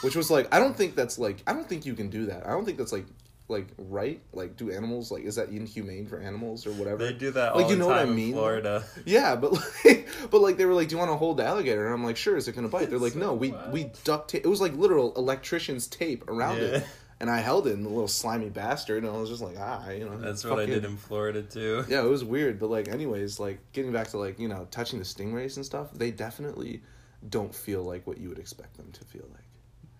which 0.00 0.16
was 0.16 0.28
like 0.28 0.52
I 0.52 0.58
don't 0.58 0.76
think 0.76 0.96
that's 0.96 1.20
like 1.20 1.40
I 1.46 1.52
don't 1.52 1.68
think 1.68 1.86
you 1.86 1.94
can 1.94 2.10
do 2.10 2.26
that. 2.26 2.44
I 2.44 2.50
don't 2.50 2.64
think 2.64 2.76
that's 2.76 2.92
like 2.92 3.06
like 3.50 3.66
right. 3.76 4.20
Like 4.32 4.56
do 4.56 4.70
animals 4.70 5.10
like 5.10 5.24
is 5.24 5.34
that 5.36 5.48
inhumane 5.50 6.06
for 6.06 6.18
animals 6.20 6.66
or 6.66 6.72
whatever? 6.72 7.04
They 7.04 7.12
do 7.12 7.30
that 7.32 7.54
Like, 7.54 7.64
all 7.64 7.70
you 7.70 7.76
the 7.76 7.80
know 7.82 7.88
what 7.88 7.96
I 7.98 8.00
time 8.00 8.10
in 8.10 8.16
mean? 8.16 8.32
Florida. 8.32 8.84
Yeah, 9.04 9.36
but 9.36 9.52
like, 9.52 10.08
but 10.30 10.40
like 10.40 10.56
they 10.56 10.64
were 10.64 10.74
like, 10.74 10.88
"Do 10.88 10.94
you 10.94 10.98
want 10.98 11.10
to 11.10 11.16
hold 11.16 11.36
the 11.36 11.44
alligator?" 11.44 11.84
And 11.86 11.94
I'm 11.94 12.04
like, 12.04 12.16
"Sure." 12.16 12.36
Is 12.36 12.48
it 12.48 12.54
gonna 12.54 12.68
bite? 12.68 12.88
They're 12.90 12.98
like, 12.98 13.16
"No, 13.16 13.34
we 13.34 13.52
we 13.70 13.90
duct 14.04 14.30
tape." 14.30 14.44
It 14.44 14.48
was 14.48 14.60
like 14.60 14.74
literal 14.74 15.12
electrician's 15.16 15.86
tape 15.86 16.28
around 16.28 16.58
Yeah. 16.58 16.62
it, 16.78 16.84
and 17.20 17.28
I 17.30 17.38
held 17.38 17.66
it, 17.66 17.74
and 17.74 17.84
the 17.84 17.90
little 17.90 18.08
slimy 18.08 18.48
bastard, 18.50 19.02
and 19.04 19.12
I 19.14 19.18
was 19.18 19.28
just 19.28 19.42
like, 19.42 19.56
"Ah, 19.58 19.90
you 19.90 20.04
know." 20.06 20.16
That's 20.18 20.44
what 20.44 20.54
I 20.54 20.62
fucking- 20.62 20.74
did 20.74 20.84
in 20.84 20.96
Florida 20.96 21.42
too. 21.42 21.84
Yeah, 21.88 22.02
it 22.02 22.08
was 22.08 22.24
weird, 22.24 22.58
but 22.58 22.70
like, 22.70 22.88
anyways, 22.88 23.38
like 23.40 23.58
getting 23.72 23.92
back 23.92 24.08
to 24.08 24.18
like 24.18 24.38
you 24.38 24.48
know 24.48 24.66
touching 24.70 24.98
the 24.98 25.04
stingrays 25.04 25.56
and 25.56 25.66
stuff, 25.66 25.88
they 25.92 26.10
definitely 26.10 26.82
don't 27.28 27.54
feel 27.54 27.82
like 27.82 28.06
what 28.06 28.16
you 28.18 28.28
would 28.30 28.38
expect 28.38 28.76
them 28.78 28.90
to 28.92 29.04
feel 29.04 29.26
like. 29.32 29.44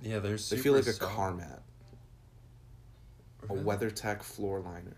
Yeah, 0.02 0.20
they're 0.20 0.36
They 0.38 0.56
feel 0.56 0.72
like 0.72 0.86
a 0.86 0.94
car 0.94 1.34
mat, 1.34 1.62
a 3.48 3.54
Really? 3.54 3.64
WeatherTech 3.64 4.22
floor 4.22 4.60
liner. 4.60 4.96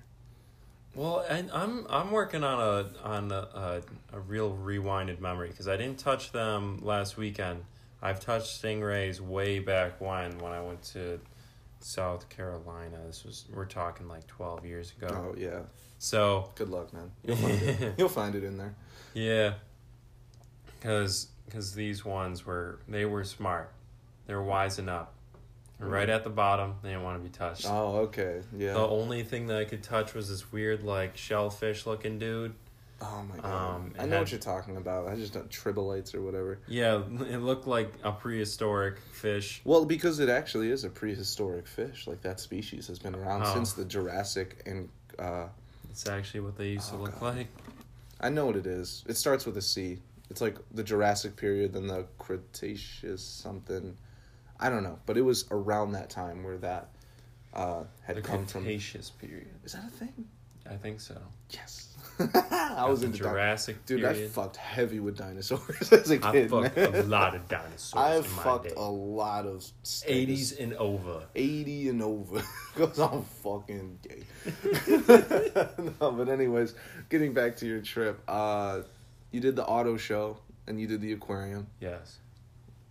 Well, 0.95 1.25
and 1.29 1.51
I'm 1.53 1.87
I'm 1.89 2.11
working 2.11 2.45
on 2.45 2.61
a 2.61 3.03
on 3.03 3.33
a, 3.33 3.35
a, 4.13 4.17
a 4.17 4.21
real 4.21 4.53
rewinded 4.63 5.21
memory 5.21 5.49
because 5.49 5.67
I 5.69 5.77
didn't 5.77 5.99
touch 5.99 6.33
them 6.33 6.81
last 6.83 7.17
weekend. 7.17 7.65
I've 8.03 8.21
touched 8.21 8.61
stingrays 8.63 9.21
way 9.21 9.59
back 9.59 10.01
when 10.01 10.39
when 10.39 10.53
I 10.53 10.61
went 10.61 10.83
to 10.93 11.19
South 11.81 12.29
Carolina. 12.29 12.99
This 13.07 13.25
was 13.25 13.47
we're 13.55 13.65
talking 13.65 14.07
like 14.07 14.27
twelve 14.27 14.67
years 14.67 14.93
ago. 14.99 15.33
Oh 15.33 15.35
yeah, 15.39 15.61
So 15.99 16.51
good 16.57 16.69
luck, 16.69 16.93
man. 16.93 17.11
You'll 17.25 17.37
find 17.37 17.63
it. 17.63 17.95
You'll 17.99 18.09
find 18.11 18.35
it 18.35 18.45
in 18.45 18.59
there. 18.59 18.75
yeah, 19.15 19.55
because 20.79 21.29
because 21.47 21.75
these 21.75 22.05
ones 22.05 22.45
were 22.45 22.81
they 22.87 23.05
were 23.07 23.25
smart. 23.25 23.73
They 24.27 24.35
were 24.35 24.45
wising 24.45 24.89
up. 24.89 25.15
Right 25.91 26.09
at 26.09 26.25
the 26.25 26.31
bottom, 26.31 26.75
they 26.83 26.91
didn't 26.91 27.03
want 27.05 27.19
to 27.19 27.25
be 27.29 27.31
touched. 27.37 27.67
Oh, 27.69 27.97
okay, 28.07 28.43
yeah. 28.57 28.73
The 28.75 28.87
only 28.87 29.23
thing 29.23 29.47
that 29.49 29.59
I 29.59 29.65
could 29.65 29.83
touch 29.83 30.15
was 30.15 30.29
this 30.29 30.53
weird, 30.53 30.83
like 30.83 31.17
shellfish 31.17 31.87
looking 31.87 32.19
dude. 32.19 32.55
Oh 33.01 33.25
my 33.29 33.37
god! 33.39 33.75
Um, 33.75 33.95
I 33.99 34.05
know 34.07 34.13
had- 34.13 34.21
what 34.21 34.31
you're 34.31 34.39
talking 34.41 34.77
about. 34.77 35.09
I 35.09 35.17
just 35.17 35.33
don't 35.33 35.51
tribolites 35.51 36.15
or 36.15 36.23
whatever. 36.23 36.61
Yeah, 36.69 37.03
it 37.29 37.39
looked 37.41 37.67
like 37.67 37.93
a 38.05 38.13
prehistoric 38.13 38.99
fish. 39.13 39.61
Well, 39.65 39.85
because 39.85 40.21
it 40.21 40.29
actually 40.29 40.71
is 40.71 40.85
a 40.85 40.89
prehistoric 40.91 41.67
fish. 41.67 42.07
Like 42.07 42.23
that 42.23 42.39
species 42.39 42.87
has 42.87 43.01
been 43.01 43.17
around 43.17 43.43
Oh. 43.45 43.55
since 43.55 43.73
the 43.73 43.85
Jurassic, 43.85 44.63
and 44.67 44.89
uh, 45.19 45.47
It's 45.91 46.07
actually 46.09 46.41
what 46.41 46.57
they 46.57 46.69
used 46.69 46.91
to 46.91 46.95
Oh, 46.97 46.99
look 47.01 47.19
God. 47.19 47.37
like. 47.39 47.49
I 48.21 48.29
know 48.29 48.47
what 48.47 48.55
it 48.55 48.67
is. 48.67 49.03
It 49.09 49.17
starts 49.17 49.47
with 49.47 49.57
a 49.57 49.63
C. 49.63 49.99
It's 50.31 50.41
like 50.41 50.57
the 50.73 50.85
Jurassic 50.85 51.35
period, 51.35 51.73
then 51.73 51.89
the 51.89 52.07
Cretaceous 52.21 53.23
something. 53.25 53.97
I 54.63 54.71
don't 54.71 54.85
know, 54.85 54.99
but 55.07 55.17
it 55.17 55.23
was 55.23 55.45
around 55.51 55.93
that 55.93 56.09
time 56.09 56.45
where 56.45 56.57
that 56.59 56.89
uh, 57.53 57.83
had 58.03 58.17
The 58.17 58.23
come 58.23 58.47
from. 58.47 58.63
Cretaceous 58.63 59.11
period. 59.11 59.49
Is 59.65 59.73
that 59.73 59.85
a 59.85 59.91
thing? 59.91 60.25
I 60.71 60.77
think 60.77 61.01
so. 61.01 61.21
Yes. 61.51 61.89
I 62.21 62.87
was 62.89 63.03
in 63.03 63.11
the 63.11 63.17
into 63.17 63.25
dinosaurs. 63.25 63.33
Jurassic 63.33 63.87
Dude, 63.87 64.05
I 64.05 64.29
fucked 64.29 64.57
heavy 64.57 65.01
with 65.01 65.17
dinosaurs 65.19 65.93
as 65.93 66.11
a 66.13 66.19
kid. 66.19 66.51
fucked 66.51 66.77
man. 66.77 66.95
a 66.95 67.03
lot 67.03 67.35
of 67.35 67.49
dinosaurs 67.49 67.95
my 67.95 68.43
fucked 68.43 68.69
day. 68.69 68.75
a 68.77 68.81
lot 68.89 69.45
of. 69.47 69.59
80s 69.85 70.61
and 70.61 70.75
over. 70.75 71.25
80 71.35 71.89
and 71.89 72.03
over 72.03 72.41
because 72.75 72.99
I'm 73.01 73.23
fucking 73.25 73.99
gay. 74.07 74.23
no, 76.01 76.13
but 76.13 76.29
anyways, 76.29 76.75
getting 77.09 77.33
back 77.33 77.57
to 77.57 77.67
your 77.67 77.81
trip, 77.81 78.21
uh, 78.29 78.83
you 79.33 79.41
did 79.41 79.57
the 79.57 79.65
auto 79.67 79.97
show 79.97 80.37
and 80.69 80.81
you 80.81 80.87
did 80.87 81.01
the 81.01 81.13
aquarium. 81.13 81.67
Yes. 81.81 82.19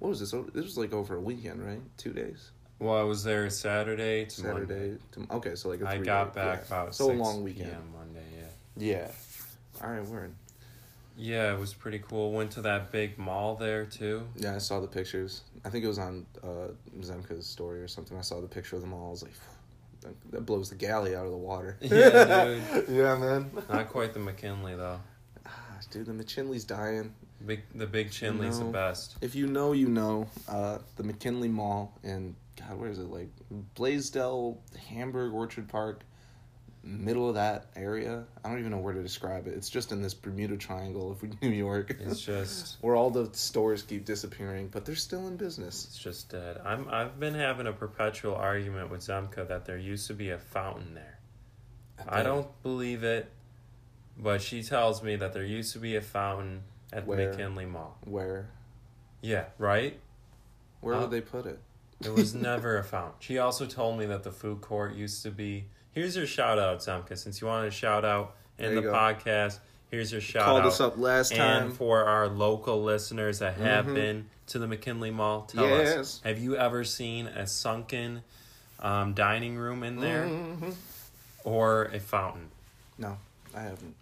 What 0.01 0.09
was 0.09 0.19
this? 0.19 0.31
This 0.31 0.65
was 0.65 0.77
like 0.79 0.93
over 0.93 1.15
a 1.15 1.21
weekend, 1.21 1.63
right? 1.63 1.79
Two 1.97 2.11
days. 2.11 2.49
Well, 2.79 2.95
I 2.97 3.03
was 3.03 3.23
there 3.23 3.47
Saturday 3.51 4.25
to 4.25 4.31
Saturday. 4.31 4.97
To, 5.11 5.27
okay, 5.35 5.53
so 5.53 5.69
like 5.69 5.81
a 5.81 5.87
I 5.87 5.99
got 5.99 6.33
day- 6.33 6.41
back 6.41 6.59
yeah. 6.61 6.65
about 6.75 6.95
so 6.95 7.05
a 7.05 7.13
6 7.13 7.19
long 7.19 7.43
weekend. 7.43 7.69
PM 7.69 7.93
Monday. 7.95 8.23
Yeah. 8.75 8.97
Yeah. 8.97 9.11
All 9.83 9.91
right, 9.91 10.03
word. 10.03 10.33
Yeah, 11.15 11.53
it 11.53 11.59
was 11.59 11.75
pretty 11.75 11.99
cool. 11.99 12.31
Went 12.31 12.49
to 12.53 12.63
that 12.63 12.91
big 12.91 13.19
mall 13.19 13.53
there 13.55 13.85
too. 13.85 14.23
Yeah, 14.35 14.55
I 14.55 14.57
saw 14.57 14.79
the 14.79 14.87
pictures. 14.87 15.41
I 15.63 15.69
think 15.69 15.85
it 15.85 15.87
was 15.87 15.99
on 15.99 16.25
uh, 16.43 16.69
Zemka's 17.01 17.45
story 17.45 17.79
or 17.83 17.87
something. 17.87 18.17
I 18.17 18.21
saw 18.21 18.41
the 18.41 18.47
picture 18.47 18.77
of 18.77 18.81
the 18.81 18.87
mall. 18.87 19.09
I 19.09 19.11
was 19.11 19.21
like, 19.21 19.33
that, 20.01 20.31
that 20.31 20.45
blows 20.47 20.71
the 20.71 20.77
Galleria 20.77 21.19
out 21.19 21.25
of 21.25 21.31
the 21.31 21.37
water. 21.37 21.77
Yeah, 21.81 22.55
dude. 22.73 22.89
yeah, 22.89 23.15
man. 23.17 23.51
Not 23.69 23.89
quite 23.89 24.13
the 24.15 24.19
McKinley 24.19 24.73
though. 24.75 24.99
Ah, 25.45 25.51
dude, 25.91 26.07
the 26.07 26.13
McKinley's 26.13 26.63
dying. 26.63 27.13
Big 27.45 27.61
the 27.75 27.87
big 27.87 28.11
Chinley's 28.11 28.59
No. 28.59 28.65
the 28.67 28.71
best. 28.71 29.15
If 29.21 29.35
you 29.35 29.47
know, 29.47 29.71
you 29.73 29.87
know. 29.87 30.27
Uh, 30.47 30.77
the 30.97 31.03
McKinley 31.03 31.47
Mall 31.49 31.97
in 32.03 32.35
God, 32.57 32.77
where 32.79 32.89
is 32.89 32.99
it? 32.99 33.09
Like 33.09 33.29
Blasdell, 33.75 34.57
Hamburg, 34.89 35.33
Orchard 35.33 35.67
Park, 35.67 36.03
middle 36.83 37.27
of 37.29 37.35
that 37.35 37.67
area. 37.75 38.23
I 38.43 38.49
don't 38.49 38.59
even 38.59 38.71
know 38.71 38.77
where 38.79 38.93
to 38.93 39.01
describe 39.03 39.47
it. 39.47 39.53
It's 39.53 39.69
just 39.69 39.91
in 39.91 40.01
this 40.01 40.13
Bermuda 40.13 40.57
Triangle 40.57 41.11
of 41.11 41.23
New 41.41 41.49
York, 41.49 41.95
It's 41.99 42.21
just 42.21 42.77
where 42.81 42.95
all 42.95 43.09
the 43.09 43.29
stores 43.33 43.83
keep 43.83 44.05
disappearing, 44.05 44.67
but 44.69 44.85
they're 44.85 44.95
still 44.95 45.27
in 45.27 45.37
business. 45.37 45.85
it's 45.85 45.97
just 45.97 46.29
dead. 46.29 46.59
I'm 46.65 46.87
I've 46.89 47.19
been 47.19 47.35
having 47.35 47.67
a 47.67 47.73
perpetual 47.73 48.35
argument 48.35 48.89
with 48.89 49.01
Zemka 49.01 49.47
that 49.47 49.65
there 49.65 49.77
used 49.77 50.07
to 50.07 50.13
be 50.13 50.29
a 50.31 50.37
fountain 50.37 50.93
there. 50.93 51.17
I 52.07 52.23
don't 52.23 52.47
believe 52.63 53.03
it, 53.03 53.31
but 54.17 54.41
she 54.41 54.63
tells 54.63 55.03
me 55.03 55.15
that 55.17 55.33
there 55.33 55.45
used 55.45 55.73
to 55.73 55.79
be 55.79 55.95
a 55.95 56.01
fountain 56.01 56.63
at 56.93 57.05
Where? 57.07 57.29
McKinley 57.31 57.65
Mall. 57.65 57.97
Where? 58.05 58.49
Yeah, 59.21 59.45
right? 59.57 59.99
Where 60.81 60.95
Uh, 60.95 61.01
would 61.01 61.11
they 61.11 61.21
put 61.21 61.45
it? 61.45 61.59
There 61.99 62.13
was 62.13 62.33
never 62.49 62.77
a 62.77 62.83
fountain. 62.83 63.13
She 63.19 63.37
also 63.37 63.65
told 63.65 63.99
me 63.99 64.05
that 64.07 64.23
the 64.23 64.31
food 64.31 64.61
court 64.61 64.95
used 64.95 65.23
to 65.23 65.31
be. 65.31 65.65
Here's 65.93 66.15
your 66.15 66.25
shout 66.25 66.57
out, 66.57 66.79
Zemka. 66.79 67.17
Since 67.17 67.41
you 67.41 67.47
wanted 67.47 67.67
a 67.67 67.71
shout 67.71 68.03
out 68.05 68.35
in 68.57 68.75
the 68.75 68.81
go. 68.81 68.91
podcast, 68.93 69.59
here's 69.89 70.11
your 70.11 70.21
shout 70.21 70.43
out. 70.43 70.45
Called 70.45 70.61
out. 70.61 70.67
us 70.67 70.81
up 70.81 70.97
last 70.97 71.35
time. 71.35 71.65
And 71.67 71.73
for 71.77 72.03
our 72.05 72.27
local 72.27 72.81
listeners 72.83 73.39
that 73.39 73.55
have 73.57 73.85
Mhm. 73.85 73.93
been 73.93 74.29
to 74.47 74.59
the 74.59 74.67
McKinley 74.67 75.11
Mall, 75.11 75.43
tell 75.43 75.65
Yes. 75.67 75.97
us: 75.97 76.21
Have 76.23 76.39
you 76.39 76.55
ever 76.57 76.83
seen 76.83 77.27
a 77.27 77.45
sunken 77.45 78.23
um, 78.79 79.13
dining 79.13 79.57
room 79.57 79.83
in 79.83 79.99
there 79.99 80.25
Mhm. 80.25 80.73
or 81.43 81.83
a 81.93 81.99
fountain? 81.99 82.49
No, 82.97 83.17
I 83.55 83.61
haven't. 83.61 83.95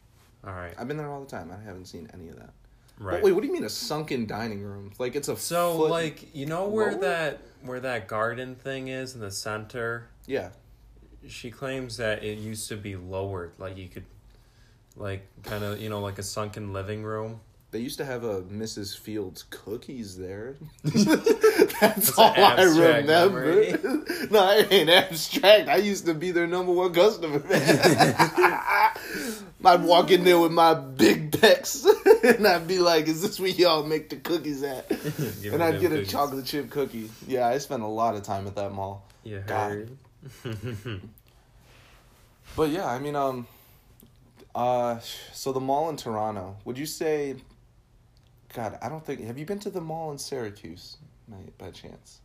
All 0.45 0.53
right, 0.53 0.73
I've 0.77 0.87
been 0.87 0.95
there 0.97 1.09
all 1.09 1.19
the 1.19 1.29
time. 1.29 1.51
I 1.51 1.61
haven't 1.63 1.85
seen 1.87 2.09
any 2.13 2.29
of 2.29 2.37
that. 2.37 2.51
Right. 2.99 3.13
But 3.13 3.23
wait, 3.23 3.31
what 3.31 3.41
do 3.41 3.47
you 3.47 3.53
mean 3.53 3.63
a 3.63 3.69
sunken 3.69 4.27
dining 4.27 4.61
room? 4.61 4.91
Like 4.99 5.15
it's 5.15 5.27
a 5.29 5.35
so, 5.37 5.77
foot- 5.77 5.89
like, 5.89 6.35
you 6.35 6.45
know 6.45 6.67
where 6.67 6.91
lower? 6.91 7.01
that 7.01 7.41
where 7.63 7.79
that 7.79 8.07
garden 8.07 8.55
thing 8.55 8.87
is 8.89 9.15
in 9.15 9.21
the 9.21 9.31
center? 9.31 10.09
yeah. 10.27 10.49
she 11.27 11.49
claims 11.51 11.97
that 11.97 12.23
it 12.23 12.37
used 12.37 12.69
to 12.69 12.77
be 12.77 12.95
lowered 12.95 13.51
like 13.57 13.75
you 13.77 13.89
could 13.89 14.05
like 14.95 15.25
kind 15.43 15.63
of 15.63 15.79
you 15.81 15.89
know 15.89 15.99
like 15.99 16.17
a 16.19 16.23
sunken 16.23 16.71
living 16.73 17.03
room 17.03 17.39
They 17.71 17.79
used 17.79 17.97
to 17.99 18.05
have 18.05 18.23
a 18.23 18.41
Mrs. 18.43 18.97
Fields 18.97 19.43
cookies 19.49 20.17
there. 20.17 20.55
That's, 20.83 21.79
That's 21.79 22.17
all 22.17 22.33
I 22.35 22.63
remember. 22.63 23.53
no, 24.31 24.57
it 24.57 24.71
ain't 24.71 24.89
abstract. 24.89 25.69
I 25.69 25.77
used 25.77 26.05
to 26.07 26.13
be 26.15 26.31
their 26.31 26.47
number 26.47 26.71
one 26.71 26.93
customer. 26.93 27.39
I'd 29.63 29.83
walk 29.83 30.09
in 30.11 30.23
there 30.23 30.39
with 30.39 30.51
my 30.53 30.73
big 30.73 31.31
pecs, 31.31 31.85
and 32.23 32.47
I'd 32.47 32.67
be 32.67 32.79
like, 32.79 33.07
"Is 33.07 33.21
this 33.21 33.39
where 33.39 33.49
y'all 33.49 33.83
make 33.83 34.09
the 34.09 34.15
cookies 34.15 34.63
at?" 34.63 34.89
And 35.51 35.61
I'd 35.61 35.81
get 35.81 35.91
a 35.91 35.95
cookies. 35.95 36.11
chocolate 36.11 36.45
chip 36.45 36.69
cookie. 36.69 37.09
Yeah, 37.27 37.47
I 37.47 37.57
spent 37.57 37.83
a 37.83 37.87
lot 37.87 38.15
of 38.15 38.23
time 38.23 38.47
at 38.47 38.55
that 38.55 38.71
mall. 38.71 39.05
Yeah. 39.23 39.39
God. 39.45 39.89
But 42.55 42.69
yeah, 42.71 42.87
I 42.87 42.99
mean, 42.99 43.15
um, 43.15 43.47
uh, 44.55 44.99
so 45.33 45.53
the 45.53 45.59
mall 45.59 45.89
in 45.89 45.97
Toronto. 45.97 46.57
Would 46.65 46.77
you 46.77 46.85
say? 46.85 47.35
God, 48.53 48.77
I 48.81 48.89
don't 48.89 49.05
think. 49.05 49.21
Have 49.21 49.37
you 49.37 49.45
been 49.45 49.59
to 49.59 49.69
the 49.69 49.81
mall 49.81 50.11
in 50.11 50.17
Syracuse, 50.17 50.97
by, 51.27 51.37
by 51.57 51.71
chance? 51.71 52.19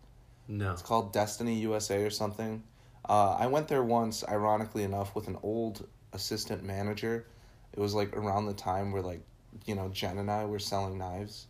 no 0.49 0.73
It's 0.73 0.83
called 0.83 1.13
Destiny 1.13 1.55
USA 1.61 2.03
or 2.03 2.11
something. 2.11 2.63
Uh, 3.07 3.37
I 3.39 3.47
went 3.49 3.69
there 3.69 3.85
once, 3.85 4.25
ironically 4.27 4.83
enough, 4.83 5.15
with 5.15 5.29
an 5.29 5.37
old 5.43 5.87
assistant 6.15 6.65
manager. 6.65 7.27
It 7.73 7.81
was 7.81 7.95
like 7.95 8.17
around 8.17 8.47
the 8.47 8.55
time 8.55 8.93
where 8.93 9.03
like, 9.03 9.21
you 9.67 9.75
know, 9.75 9.89
Jen 9.89 10.19
and 10.19 10.31
I 10.31 10.45
were 10.47 10.59
selling 10.59 10.97
knives, 10.97 11.47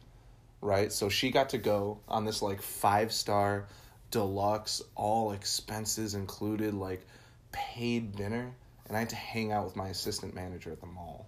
right? 0.60 0.90
So 0.90 1.08
she 1.08 1.30
got 1.30 1.50
to 1.50 1.58
go 1.58 2.00
on 2.08 2.24
this 2.24 2.42
like 2.42 2.60
five 2.60 3.12
star, 3.12 3.66
deluxe, 4.10 4.82
all 4.94 5.32
expenses 5.32 6.14
included, 6.14 6.74
like 6.74 7.06
paid 7.52 8.16
dinner, 8.16 8.50
and 8.88 8.96
I 8.96 9.00
had 9.00 9.10
to 9.10 9.16
hang 9.16 9.52
out 9.52 9.64
with 9.64 9.76
my 9.76 9.88
assistant 9.88 10.34
manager 10.34 10.72
at 10.72 10.80
the 10.80 10.86
mall. 10.86 11.26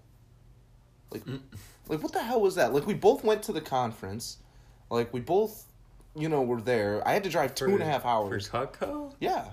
Like, 1.11 1.25
mm. 1.25 1.41
like 1.89 2.03
what 2.03 2.13
the 2.13 2.23
hell 2.23 2.41
was 2.41 2.57
that? 2.57 2.73
Like 2.73 2.87
we 2.87 2.95
both 2.95 3.23
went 3.23 3.43
to 3.45 3.53
the 3.53 3.61
conference, 3.61 4.39
like 4.91 5.13
we 5.13 5.21
both, 5.21 5.65
you 6.15 6.29
know, 6.29 6.43
were 6.43 6.61
there. 6.61 7.07
I 7.07 7.13
had 7.13 7.25
to 7.25 7.31
drive 7.31 7.55
two 7.55 7.67
and 7.67 7.83
a 7.83 7.85
half 7.85 8.05
hours. 8.05 8.49
for 8.49 8.67
Cutco 8.67 9.13
Yeah. 9.21 9.45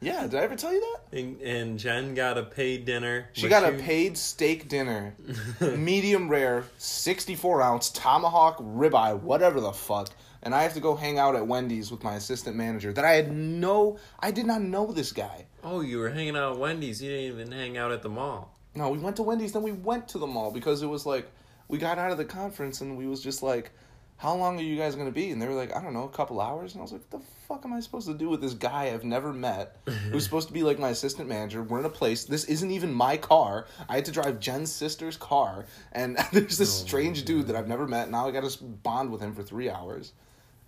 Yeah, 0.00 0.22
did 0.26 0.34
I 0.34 0.42
ever 0.42 0.56
tell 0.56 0.72
you 0.74 0.80
that? 0.80 1.18
and, 1.18 1.40
and 1.40 1.78
jen 1.78 2.14
got 2.14 2.36
a 2.36 2.42
paid 2.42 2.84
dinner 2.84 3.30
She 3.32 3.48
got 3.48 3.64
a 3.64 3.72
paid 3.72 4.18
steak 4.18 4.68
dinner, 4.68 5.14
medium 5.60 6.28
rare, 6.28 6.64
64 6.78 7.62
ounce, 7.62 7.90
tomahawk, 7.90 8.58
ribeye, 8.58 9.18
whatever 9.20 9.60
the 9.60 9.72
fuck. 9.72 10.10
And 10.42 10.54
I 10.54 10.62
have 10.62 10.74
to 10.74 10.80
go 10.80 10.94
hang 10.94 11.18
out 11.18 11.34
at 11.34 11.46
Wendy's 11.46 11.90
with 11.90 12.04
my 12.04 12.14
assistant 12.14 12.56
manager 12.56 12.92
that 12.92 13.04
I 13.04 13.12
had 13.12 13.32
no, 13.32 13.98
I 14.20 14.30
did 14.30 14.46
not 14.46 14.60
know 14.62 14.92
this 14.92 15.12
guy. 15.12 15.46
oh 15.64 15.80
you 15.80 15.98
were 15.98 16.10
hanging 16.10 16.36
out 16.36 16.52
at 16.52 16.58
wendy's 16.58 17.02
you 17.02 17.10
didn't 17.10 17.40
even 17.40 17.52
hang 17.52 17.76
out 17.78 17.90
at 17.90 18.02
the 18.02 18.08
mall 18.10 18.54
No, 18.74 18.90
we 18.90 18.98
went 18.98 19.16
to 19.16 19.22
Wendy's, 19.22 19.52
then 19.52 19.62
we 19.62 19.72
went 19.72 20.06
to 20.08 20.18
the 20.18 20.26
mall 20.26 20.50
because 20.50 20.82
it 20.82 20.86
was 20.86 21.06
like, 21.06 21.26
we 21.68 21.78
got 21.78 21.98
out 21.98 22.10
of 22.12 22.18
the 22.18 22.24
conference 22.24 22.80
and 22.82 22.96
we 22.98 23.06
was 23.06 23.22
just 23.22 23.42
like, 23.42 23.72
how 24.18 24.34
long 24.34 24.58
are 24.58 24.62
you 24.62 24.76
guys 24.76 24.94
going 24.94 25.08
to 25.08 25.12
be? 25.12 25.30
And 25.30 25.42
they 25.42 25.46
were 25.46 25.54
like, 25.54 25.76
I 25.76 25.82
don't 25.82 25.92
know, 25.92 26.04
a 26.04 26.08
couple 26.08 26.40
hours. 26.40 26.72
And 26.72 26.80
I 26.80 26.82
was 26.82 26.92
like, 26.92 27.02
what 27.10 27.20
the 27.20 27.26
fuck 27.46 27.64
am 27.66 27.74
I 27.74 27.80
supposed 27.80 28.06
to 28.08 28.14
do 28.14 28.30
with 28.30 28.40
this 28.40 28.54
guy 28.54 28.84
I've 28.84 29.04
never 29.04 29.30
met 29.32 29.76
who's 30.10 30.24
supposed 30.28 30.48
to 30.48 30.54
be 30.54 30.62
like 30.62 30.78
my 30.78 30.88
assistant 30.88 31.28
manager? 31.28 31.62
We're 31.62 31.80
in 31.80 31.84
a 31.84 31.90
place, 31.90 32.24
this 32.24 32.44
isn't 32.44 32.70
even 32.70 32.92
my 32.92 33.18
car. 33.18 33.66
I 33.90 33.96
had 33.96 34.06
to 34.06 34.12
drive 34.12 34.40
Jen's 34.40 34.72
sister's 34.72 35.18
car. 35.18 35.66
And 35.92 36.16
there's 36.32 36.56
this 36.56 36.82
Oh, 36.82 36.86
strange 36.86 37.24
dude 37.26 37.46
that 37.48 37.56
I've 37.56 37.68
never 37.68 37.86
met. 37.86 38.10
Now 38.10 38.26
I 38.26 38.30
got 38.30 38.48
to 38.50 38.64
bond 38.64 39.12
with 39.12 39.20
him 39.20 39.34
for 39.34 39.42
three 39.42 39.68
hours. 39.68 40.12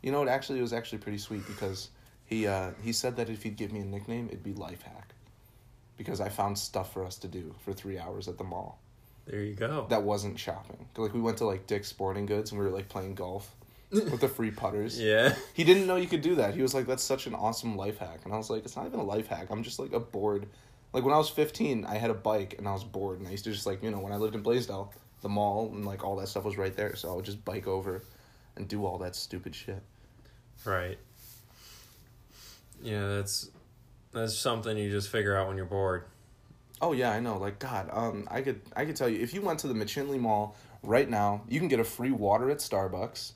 You 0.03 0.13
know, 0.13 0.23
it 0.23 0.29
actually 0.29 0.59
it 0.59 0.63
was 0.63 0.75
actually 0.75 0.99
pretty 0.99 1.19
sweet 1.19 1.47
because 1.47 1.89
he 2.27 2.47
uh, 2.47 2.73
he 2.83 2.93
said 2.93 3.17
that 3.17 3.31
if 3.31 3.43
he'd 3.43 3.57
give 3.57 3.73
me 3.73 3.81
a 3.81 3.85
nickname, 3.85 4.29
it'd 4.29 4.45
be 4.45 4.53
Life 4.53 4.83
Hack. 4.83 5.15
Because 5.97 6.21
I 6.21 6.29
found 6.29 6.59
stuff 6.59 6.93
for 6.93 7.05
us 7.05 7.17
to 7.17 7.29
do 7.29 7.55
for 7.65 7.73
three 7.73 7.99
hours 7.99 8.29
at 8.29 8.39
the 8.39 8.45
mall 8.45 8.79
there 9.29 9.43
you 9.43 9.55
go 9.55 9.87
that 9.91 10.03
wasn't 10.03 10.39
shopping. 10.39 10.87
Like 10.97 11.15
we 11.15 11.21
went 11.21 11.39
to 11.39 11.45
like 11.45 11.67
Dick's 11.67 11.89
Sporting 11.89 12.27
Goods 12.27 12.51
and 12.51 12.59
we 12.59 12.67
were 12.67 12.73
like 12.73 12.89
playing 12.89 13.15
golf 13.15 13.55
with 13.91 14.21
the 14.21 14.29
free 14.29 14.51
putters. 14.51 15.01
yeah 15.01 15.35
He 15.55 15.65
didn't 15.65 15.87
know 15.87 15.97
you 15.97 16.09
could 16.09 16.23
do 16.23 16.35
that. 16.37 16.55
He 16.55 16.63
was 16.63 16.75
like, 16.75 16.87
"That's 16.87 17.03
such 17.03 17.27
an 17.27 17.35
awesome 17.35 17.77
life 17.77 17.99
hack," 17.99 18.21
and 18.25 18.33
I 18.33 18.37
was 18.37 18.51
like, 18.51 18.65
"It's 18.65 18.77
not 18.77 18.87
even 18.87 19.01
a 19.01 19.05
life 19.05 19.29
hack. 19.29 19.49
I'm 19.51 19.63
just 19.63 19.79
like 19.79 19.93
a 19.93 20.01
bored." 20.01 20.47
Like 20.93 21.05
when 21.05 21.13
I 21.13 21.19
was 21.19 21.29
15, 21.29 21.85
I 21.85 21.99
had 21.99 22.11
a 22.11 22.15
bike 22.15 22.55
and 22.59 22.67
I 22.67 22.73
was 22.73 22.85
bored, 22.85 23.19
and 23.19 23.29
I 23.29 23.31
used 23.33 23.45
to 23.45 23.53
just 23.53 23.67
like 23.67 23.83
you 23.83 23.91
know 23.91 24.01
when 24.01 24.13
I 24.13 24.17
lived 24.17 24.35
in 24.35 24.43
Blasdell, 24.43 24.93
the 25.21 25.29
mall 25.29 25.71
and 25.75 25.85
like 25.85 26.05
all 26.05 26.17
that 26.17 26.29
stuff 26.29 26.45
was 26.45 26.57
right 26.57 26.75
there, 26.75 26.97
so 26.97 27.13
I 27.13 27.15
would 27.15 27.25
just 27.27 27.45
bike 27.45 27.67
over 27.67 28.03
and 28.57 28.67
do 28.67 28.85
all 28.87 28.99
that 28.99 29.15
stupid 29.15 29.55
shit. 29.55 29.83
right 30.65 30.99
yeah 32.83 33.07
that's 33.09 33.51
that's 34.13 34.35
something 34.35 34.77
you 34.77 34.91
just 34.91 35.09
figure 35.09 35.37
out 35.37 35.49
when 35.49 35.57
you're 35.57 35.67
bored 35.67 36.05
Oh 36.81 36.93
yeah, 36.93 37.11
I 37.13 37.21
know. 37.21 37.39
Like 37.39 37.59
God, 37.59 37.89
um, 37.93 38.27
I 38.31 38.41
could 38.43 38.61
I 38.77 38.85
could 38.85 38.97
tell 38.97 39.09
you 39.09 39.21
if 39.21 39.35
you 39.35 39.43
went 39.43 39.59
to 39.61 39.69
the 39.69 39.75
McKinley 39.75 40.19
Mall 40.19 40.57
right 40.83 41.09
now, 41.09 41.43
you 41.49 41.59
can 41.59 41.69
get 41.69 41.81
a 41.81 41.85
free 41.85 42.11
water 42.13 42.51
at 42.51 42.59
Starbucks. 42.59 43.33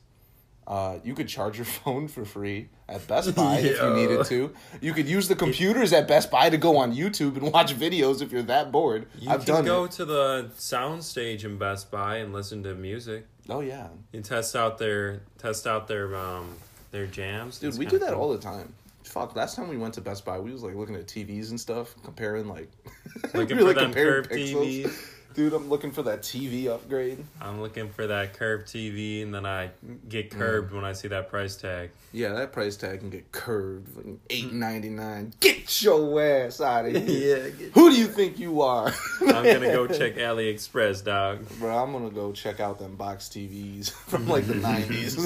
Uh, 0.64 0.99
you 1.02 1.12
could 1.14 1.26
charge 1.26 1.56
your 1.58 1.64
phone 1.82 2.06
for 2.06 2.25
free 2.25 2.68
at 2.88 3.04
Best 3.08 3.34
Buy 3.34 3.58
if 3.58 3.80
you 3.82 3.94
needed 3.94 4.25
to. 4.26 4.52
You 4.80 4.92
could 4.92 5.08
use 5.08 5.26
the 5.26 5.34
computers 5.34 5.92
at 5.92 6.06
Best 6.06 6.30
Buy 6.30 6.50
to 6.50 6.56
go 6.56 6.76
on 6.76 6.94
YouTube 6.94 7.37
and 7.37 7.52
watch 7.52 7.75
videos 7.75 8.22
if 8.22 8.30
you're 8.30 8.42
that 8.44 8.70
bored. 8.70 9.06
You 9.18 9.28
I've 9.30 9.44
can 9.44 9.54
done 9.56 9.64
go 9.64 9.84
it. 9.84 9.90
to 9.92 10.04
the 10.04 10.50
sound 10.56 11.02
stage 11.02 11.44
in 11.44 11.58
Best 11.58 11.90
Buy 11.90 12.18
and 12.18 12.32
listen 12.32 12.62
to 12.62 12.76
music. 12.76 13.26
Oh 13.49 13.58
yeah, 13.61 13.88
You 14.12 14.20
test 14.20 14.54
out 14.54 14.78
their 14.78 15.22
test 15.38 15.66
out 15.66 15.88
their 15.88 16.14
um 16.14 16.54
their 16.92 17.08
jams. 17.08 17.58
dude, 17.58 17.70
It's 17.70 17.78
we 17.78 17.84
do 17.87 17.99
that 17.99 18.12
cool. 18.12 18.22
all 18.22 18.30
the 18.32 18.38
time. 18.38 18.72
Fuck, 19.02 19.34
last 19.34 19.56
time 19.56 19.68
we 19.68 19.76
went 19.76 19.94
to 19.94 20.00
Best 20.00 20.25
Buy, 20.25 20.38
we 20.38 20.52
was 20.52 20.62
like 20.62 20.76
looking 20.76 20.94
at 20.94 21.06
TVs 21.08 21.50
and 21.50 21.61
stuff, 21.61 21.96
comparing 22.04 22.46
like 22.46 22.70
Looking 23.35 23.59
for 23.59 23.64
them 23.73 23.92
comparing 23.92 24.25
curved 24.25 24.31
TVs. 24.31 25.09
Dude, 25.35 25.54
I'm 25.54 25.71
looking 25.71 25.92
for 25.92 26.02
that 26.02 26.21
TV 26.21 26.66
upgrade. 26.69 27.25
I'm 27.40 27.62
looking 27.62 27.88
for 27.88 28.07
that 28.07 28.35
curved 28.35 28.66
TV, 28.69 29.23
and 29.23 29.35
then 29.35 29.47
I 29.47 29.71
get 30.07 30.31
Mm. 30.31 30.38
curved 30.38 30.75
when 30.75 30.85
I 30.85 30.92
see 30.92 31.09
that 31.09 31.31
price 31.31 31.57
tag. 31.57 31.88
Yeah, 32.12 32.35
that 32.35 32.52
price 32.52 32.76
tag 32.76 33.00
can 33.00 33.09
get 33.09 33.33
curved. 33.33 33.88
Eight 34.28 34.52
ninety 34.52 34.90
nine. 34.90 35.33
Get 35.40 35.81
your 35.83 36.21
ass 36.21 36.61
out 36.61 36.85
of 36.85 36.92
here. 37.09 37.47
yeah, 37.59 37.66
Who 37.73 37.88
do 37.90 37.97
you 37.99 38.09
think 38.09 38.38
you 38.38 38.61
are? 38.61 38.92
I'm 39.23 39.26
gonna 39.42 39.73
go 39.73 39.87
check 40.00 40.16
AliExpress, 40.16 41.02
dog. 41.02 41.49
Bro, 41.59 41.78
I'm 41.83 41.92
gonna 41.92 42.11
go 42.11 42.33
check 42.33 42.61
out 42.61 42.78
them 42.78 42.97
box 42.97 43.28
TVs 43.31 43.90
from 43.90 44.28
like 44.28 44.47
the 44.47 44.57
nineties. 44.57 45.16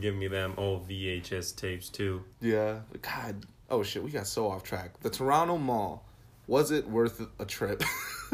Give 0.00 0.14
me 0.14 0.26
them 0.28 0.54
old 0.56 0.88
VHS 0.88 1.54
tapes 1.54 1.90
too. 1.90 2.22
yeah. 2.40 2.78
God. 3.02 3.44
Oh 3.70 3.82
shit, 3.82 4.02
we 4.02 4.10
got 4.10 4.26
so 4.26 4.48
off 4.50 4.62
track. 4.62 4.98
The 5.00 5.10
Toronto 5.10 5.56
Mall. 5.58 6.04
Was 6.46 6.70
it 6.72 6.88
worth 6.88 7.24
a 7.38 7.44
trip 7.44 7.82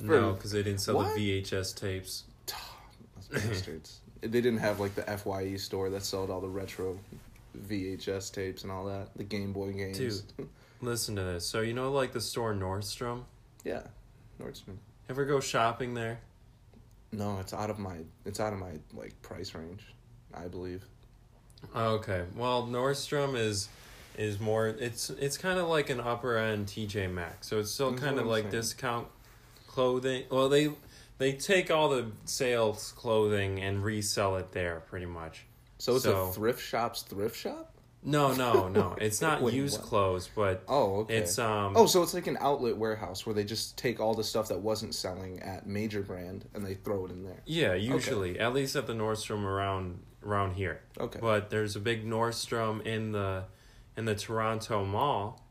no, 0.00 0.32
because 0.34 0.52
they 0.52 0.62
didn't 0.62 0.80
sell 0.80 0.96
What? 0.96 1.14
the 1.16 1.42
VHS 1.42 1.74
tapes. 1.74 2.24
Bastards. 3.32 4.00
They 4.22 4.28
didn't 4.28 4.58
have 4.58 4.80
like 4.80 4.94
the 4.94 5.02
FYE 5.16 5.56
store 5.56 5.88
that 5.90 6.02
sold 6.02 6.28
all 6.30 6.42
the 6.42 6.48
retro 6.48 6.98
VHS 7.68 8.30
tapes 8.34 8.64
and 8.64 8.70
all 8.70 8.84
that, 8.84 9.08
the 9.16 9.24
Game 9.24 9.54
Boy 9.54 9.72
games. 9.72 9.96
Dude. 9.96 10.46
Listen 10.82 11.16
to 11.16 11.22
this. 11.22 11.46
So 11.46 11.62
you 11.62 11.72
know, 11.72 11.90
like 11.90 12.12
the 12.12 12.20
store 12.20 12.52
Nordstrom. 12.52 13.22
yeah, 13.64 13.80
Nordstrom. 14.38 14.76
Ever 15.08 15.24
go 15.24 15.40
shopping 15.40 15.94
there? 15.94 16.20
No, 17.12 17.38
it's 17.40 17.54
out 17.54 17.70
of 17.70 17.78
my 17.78 17.96
it's 18.26 18.40
out 18.40 18.52
of 18.52 18.58
my 18.58 18.72
like 18.92 19.20
price 19.22 19.54
range, 19.54 19.86
I 20.34 20.48
believe. 20.48 20.84
Okay. 21.74 22.24
Well, 22.36 22.64
Nordstrom 22.66 23.36
is 23.38 23.68
is 24.20 24.38
more. 24.38 24.68
It's 24.68 25.10
it's 25.10 25.36
kind 25.38 25.58
of 25.58 25.66
like 25.68 25.90
an 25.90 26.00
upper 26.00 26.36
end 26.36 26.66
TJ 26.66 27.12
Maxx. 27.12 27.48
So 27.48 27.58
it's 27.58 27.70
still 27.70 27.94
kind 27.94 28.18
of 28.18 28.26
like 28.26 28.44
saying. 28.44 28.52
discount 28.52 29.08
clothing. 29.66 30.24
Well, 30.30 30.48
they 30.48 30.70
they 31.18 31.32
take 31.32 31.70
all 31.70 31.88
the 31.88 32.06
sales 32.24 32.92
clothing 32.96 33.60
and 33.60 33.82
resell 33.82 34.36
it 34.36 34.52
there, 34.52 34.82
pretty 34.88 35.06
much. 35.06 35.46
So 35.78 35.96
it's 35.96 36.04
So- 36.04 36.28
a 36.28 36.32
thrift 36.32 36.62
shop's 36.62 37.02
thrift 37.02 37.36
shop. 37.36 37.66
No, 38.02 38.32
no, 38.32 38.68
no. 38.68 38.96
It's 39.00 39.20
not 39.20 39.42
Wait, 39.42 39.52
used 39.52 39.78
what? 39.78 39.86
clothes, 39.88 40.30
but 40.34 40.62
Oh, 40.66 41.00
okay. 41.00 41.16
it's 41.18 41.38
um. 41.38 41.74
oh, 41.76 41.84
so 41.84 42.02
it's 42.02 42.14
like 42.14 42.26
an 42.28 42.38
outlet 42.40 42.78
warehouse 42.78 43.26
where 43.26 43.34
they 43.34 43.44
just 43.44 43.76
take 43.76 44.00
all 44.00 44.14
the 44.14 44.24
stuff 44.24 44.48
that 44.48 44.58
wasn't 44.60 44.94
selling 44.94 45.38
at 45.42 45.66
major 45.66 46.00
brand 46.00 46.46
and 46.54 46.64
they 46.64 46.72
throw 46.74 47.04
it 47.04 47.10
in 47.10 47.24
there. 47.24 47.42
Yeah, 47.44 47.74
usually, 47.74 48.38
at 48.40 48.54
least 48.54 48.74
at 48.74 48.86
the 48.86 48.94
Nordstrom 48.94 49.44
around 49.44 50.00
around 50.24 50.54
here. 50.54 50.80
Okay. 50.98 51.18
But 51.20 51.50
there's 51.50 51.76
a 51.76 51.80
big 51.80 52.06
Nordstrom 52.06 52.86
in 52.86 53.12
the 53.12 53.44
in 53.96 54.04
the 54.04 54.14
Toronto 54.14 54.84
Mall. 54.84 55.42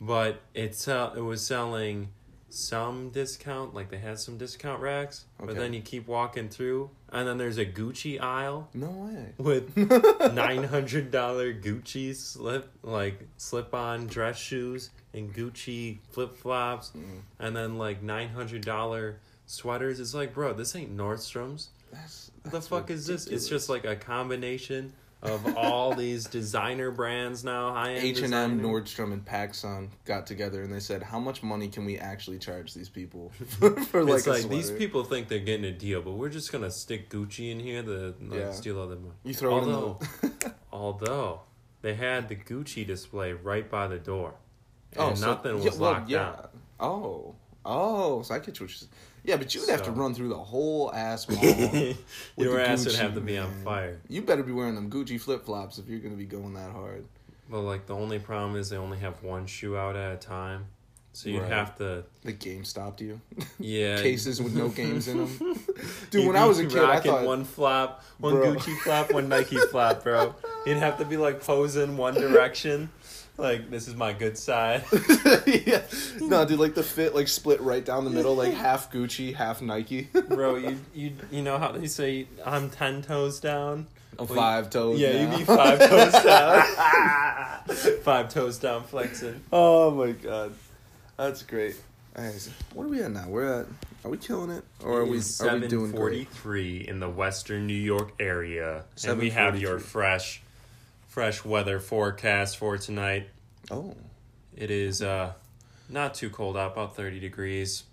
But 0.00 0.40
it's 0.54 0.88
uh, 0.88 1.12
it 1.16 1.20
was 1.20 1.44
selling 1.46 2.08
some 2.48 3.10
discount, 3.10 3.72
like 3.72 3.88
they 3.90 3.98
had 3.98 4.18
some 4.18 4.36
discount 4.36 4.80
racks. 4.82 5.24
But 5.38 5.54
then 5.56 5.72
you 5.72 5.80
keep 5.80 6.06
walking 6.08 6.48
through, 6.48 6.90
and 7.10 7.26
then 7.26 7.38
there's 7.38 7.56
a 7.58 7.64
Gucci 7.64 8.20
aisle 8.20 8.68
No 8.74 8.90
way. 8.90 9.32
with 9.38 9.76
nine 10.34 10.64
hundred 10.64 11.10
dollar 11.12 11.54
Gucci 11.54 12.14
slip 12.16 12.68
like 12.82 13.26
slip 13.36 13.72
on 13.74 14.06
dress 14.08 14.38
shoes 14.38 14.90
and 15.14 15.32
Gucci 15.32 15.98
flip 16.10 16.36
flops, 16.36 16.90
Mm. 16.96 17.20
and 17.38 17.54
then 17.56 17.78
like 17.78 18.02
nine 18.02 18.30
hundred 18.30 18.64
dollar 18.64 19.20
sweaters. 19.46 20.00
It's 20.00 20.14
like, 20.14 20.34
bro, 20.34 20.52
this 20.52 20.74
ain't 20.74 20.96
Nordstrom's. 20.96 21.68
That's, 21.92 22.30
What 22.34 22.44
the 22.44 22.50
that's 22.50 22.68
fuck 22.68 22.90
is 22.90 23.06
this? 23.06 23.26
It's 23.28 23.46
just 23.48 23.68
like 23.68 23.84
a 23.84 23.94
combination 23.94 24.92
of 25.22 25.56
all 25.56 25.94
these 25.94 26.24
designer 26.24 26.90
brands 26.90 27.44
now. 27.44 27.72
High 27.72 27.92
end 27.92 28.04
H 28.04 28.20
and 28.20 28.34
M. 28.34 28.60
Nordstrom, 28.60 29.12
and 29.12 29.24
PacSun 29.24 29.90
got 30.04 30.26
together 30.26 30.62
and 30.62 30.72
they 30.72 30.80
said, 30.80 31.02
"How 31.02 31.20
much 31.20 31.42
money 31.42 31.68
can 31.68 31.84
we 31.84 31.98
actually 31.98 32.38
charge 32.38 32.74
these 32.74 32.88
people 32.88 33.30
for 33.90 34.02
like 34.02 34.18
it's 34.18 34.26
like 34.26 34.48
these 34.48 34.70
people 34.70 35.04
think 35.04 35.28
they're 35.28 35.38
getting 35.38 35.64
a 35.64 35.72
deal, 35.72 36.02
but 36.02 36.12
we're 36.12 36.28
just 36.28 36.50
gonna 36.50 36.70
stick 36.70 37.08
Gucci 37.08 37.52
in 37.52 37.60
here 37.60 37.82
to 37.82 38.14
like, 38.20 38.40
Yeah. 38.40 38.52
steal 38.52 38.80
all 38.80 38.88
their 38.88 38.98
money. 38.98 39.14
You 39.24 39.34
throw 39.34 39.54
although, 39.54 39.98
it 40.00 40.24
in 40.24 40.32
the. 40.40 40.54
although 40.72 41.40
they 41.82 41.94
had 41.94 42.28
the 42.28 42.36
Gucci 42.36 42.84
display 42.86 43.32
right 43.32 43.70
by 43.70 43.86
the 43.86 43.98
door, 43.98 44.34
oh, 44.96 45.08
and 45.08 45.12
oh, 45.12 45.14
so- 45.14 45.26
nothing 45.26 45.54
was 45.54 45.64
yeah, 45.64 45.70
well, 45.72 45.92
locked 45.92 46.10
yeah. 46.10 46.18
down. 46.18 46.48
Oh, 46.80 47.34
oh, 47.64 48.22
so 48.22 48.34
I 48.34 48.40
get 48.40 48.58
you. 48.58 48.68
Yeah, 49.24 49.36
but 49.36 49.54
you'd 49.54 49.68
have 49.68 49.82
to 49.82 49.90
run 49.92 50.14
through 50.14 50.30
the 50.30 50.38
whole 50.38 50.92
ass 50.92 51.28
mall. 51.28 51.42
Your 52.36 52.58
ass 52.60 52.84
would 52.86 52.96
have 52.96 53.14
to 53.14 53.20
be 53.20 53.38
on 53.38 53.50
fire. 53.64 54.00
You 54.08 54.22
better 54.22 54.42
be 54.42 54.52
wearing 54.52 54.74
them 54.74 54.90
Gucci 54.90 55.20
flip 55.20 55.44
flops 55.44 55.78
if 55.78 55.88
you're 55.88 56.00
gonna 56.00 56.16
be 56.16 56.24
going 56.24 56.54
that 56.54 56.72
hard. 56.72 57.04
But 57.50 57.60
like 57.60 57.86
the 57.86 57.94
only 57.94 58.18
problem 58.18 58.56
is 58.56 58.70
they 58.70 58.76
only 58.76 58.98
have 58.98 59.22
one 59.22 59.46
shoe 59.46 59.76
out 59.76 59.94
at 59.94 60.12
a 60.12 60.16
time, 60.16 60.66
so 61.12 61.28
you'd 61.28 61.42
Right. 61.42 61.52
have 61.52 61.76
to 61.78 62.04
The 62.24 62.32
game 62.32 62.64
stopped 62.64 63.00
you. 63.00 63.20
yeah 63.60 64.00
Cases 64.02 64.40
with 64.42 64.54
no 64.56 64.68
games 64.68 65.06
in 65.08 65.18
them. 65.18 65.58
Dude, 66.10 66.26
when 66.26 66.36
I 66.36 66.44
was 66.46 66.58
a 66.58 66.66
kid, 66.66 66.78
I 66.82 66.98
thought 67.00 67.24
one 67.24 67.44
flop, 67.44 68.02
one 68.18 68.34
Bro. 68.34 68.54
Gucci 68.56 68.76
flop, 68.80 69.12
one 69.12 69.28
Nike 69.28 69.58
flop, 69.70 70.02
bro. 70.02 70.34
You'd 70.66 70.78
have 70.78 70.98
to 70.98 71.04
be 71.04 71.16
like 71.16 71.40
posing 71.44 71.96
one 71.96 72.14
direction, 72.14 72.90
like 73.38 73.70
this 73.70 73.88
is 73.88 73.94
my 73.94 74.12
good 74.12 74.36
side. 74.38 74.84
yeah. 75.46 75.82
No, 76.20 76.44
dude, 76.44 76.58
like 76.58 76.74
the 76.74 76.82
fit 76.82 77.14
like 77.14 77.28
split 77.28 77.60
right 77.60 77.84
down 77.84 78.04
the 78.04 78.10
middle, 78.10 78.34
like 78.34 78.52
half 78.68 78.92
Gucci, 78.92 79.34
half 79.34 79.60
Nike. 79.62 80.08
bro. 80.28 80.56
You 80.62 80.78
you 80.94 81.12
you 81.30 81.42
know 81.42 81.58
how 81.58 81.72
they 81.72 81.86
say 81.86 82.26
I'm 82.44 82.70
ten 82.70 83.02
toes 83.02 83.40
down. 83.40 83.86
Well, 84.18 84.26
Five 84.26 84.68
toes. 84.70 85.00
Yeah, 85.00 85.12
down. 85.12 85.30
you'd 85.32 85.38
be 85.38 85.44
five 85.44 85.78
toes 85.78 86.12
down. 86.22 86.62
five 88.02 88.28
toes 88.28 88.58
down, 88.58 88.84
flexing. 88.84 89.40
Oh 89.52 89.90
my 89.90 90.12
god, 90.12 90.52
that's 91.16 91.42
great. 91.42 91.76
Alright, 92.16 92.34
so 92.34 92.50
what 92.74 92.84
are 92.84 92.88
we 92.88 93.02
at 93.02 93.10
now? 93.10 93.26
We're 93.28 93.60
at. 93.60 93.66
Are 94.04 94.10
we 94.10 94.18
killing 94.18 94.50
it, 94.50 94.64
or 94.84 95.00
are 95.00 95.04
we? 95.06 95.20
Are 95.40 95.56
we 95.58 95.66
doing 95.68 95.92
forty 95.92 96.24
great? 96.24 96.28
three 96.28 96.76
in 96.86 97.00
the 97.00 97.08
Western 97.08 97.66
New 97.66 97.72
York 97.72 98.12
area, 98.20 98.84
and 99.06 99.18
we 99.18 99.30
have 99.30 99.58
your 99.58 99.78
fresh, 99.78 100.41
fresh 101.12 101.44
weather 101.44 101.78
forecast 101.78 102.56
for 102.56 102.78
tonight. 102.78 103.28
Oh, 103.70 103.94
It 104.56 104.70
is 104.70 105.02
uh, 105.02 105.34
not 105.90 106.14
too 106.14 106.30
cold 106.30 106.56
out, 106.56 106.72
about 106.72 106.96
thirty 106.96 107.20
degrees. 107.20 107.84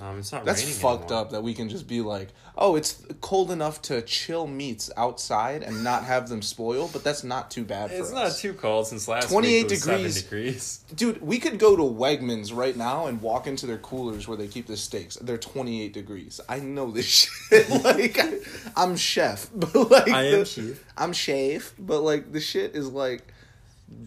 Um, 0.00 0.18
it's 0.18 0.32
not 0.32 0.44
that's 0.44 0.62
raining 0.62 0.74
fucked 0.78 1.04
anymore. 1.10 1.20
up. 1.22 1.30
That 1.30 1.42
we 1.42 1.54
can 1.54 1.68
just 1.68 1.86
be 1.88 2.00
like, 2.00 2.28
oh, 2.58 2.76
it's 2.76 3.02
cold 3.20 3.50
enough 3.50 3.80
to 3.82 4.02
chill 4.02 4.46
meats 4.46 4.90
outside 4.96 5.62
and 5.62 5.82
not 5.82 6.04
have 6.04 6.28
them 6.28 6.42
spoil, 6.42 6.88
but 6.92 7.02
that's 7.02 7.24
not 7.24 7.50
too 7.50 7.64
bad 7.64 7.90
for 7.90 7.96
It's 7.96 8.08
us. 8.08 8.12
not 8.14 8.32
too 8.32 8.52
cold 8.54 8.86
since 8.86 9.08
last 9.08 9.30
28 9.30 9.52
week 9.52 9.64
it 9.64 9.70
was 9.72 9.80
degrees. 9.84 10.22
degrees. 10.22 10.80
Dude, 10.94 11.22
we 11.22 11.38
could 11.38 11.58
go 11.58 11.76
to 11.76 11.82
Wegmans 11.82 12.54
right 12.54 12.76
now 12.76 13.06
and 13.06 13.20
walk 13.22 13.46
into 13.46 13.66
their 13.66 13.78
coolers 13.78 14.28
where 14.28 14.36
they 14.36 14.48
keep 14.48 14.66
the 14.66 14.76
steaks. 14.76 15.16
They're 15.16 15.38
28 15.38 15.92
degrees. 15.92 16.40
I 16.48 16.60
know 16.60 16.90
this 16.90 17.06
shit. 17.50 17.68
like, 17.84 18.18
I, 18.18 18.34
I'm 18.76 18.96
chef, 18.96 19.48
but 19.54 19.74
like, 19.90 20.08
I 20.08 20.24
am 20.24 20.38
the- 20.40 20.44
chef. 20.44 20.84
I'm 20.98 21.12
chef, 21.12 21.72
but 21.78 22.00
like 22.02 22.32
the 22.32 22.40
shit 22.40 22.74
is 22.74 22.88
like, 22.88 23.22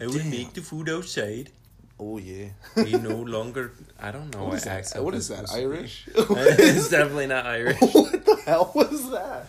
I 0.00 0.06
would 0.06 0.26
make 0.26 0.52
the 0.52 0.60
food 0.60 0.88
outside. 0.88 1.50
Oh 2.00 2.18
yeah. 2.18 2.48
We 2.76 2.92
no 2.92 3.16
longer. 3.36 3.72
I 4.00 4.10
don't 4.10 4.32
know 4.34 4.40
What 4.40 4.48
what, 4.48 4.56
is 4.56 4.64
that? 4.64 4.78
accent. 4.78 5.04
What 5.04 5.14
is 5.14 5.28
that? 5.28 5.52
Irish? 5.52 6.08
it's 6.14 6.88
definitely 6.88 7.26
not 7.26 7.46
Irish. 7.58 7.78
what 7.80 8.24
the 8.24 8.40
hell 8.46 8.72
was 8.74 9.10
that? 9.10 9.46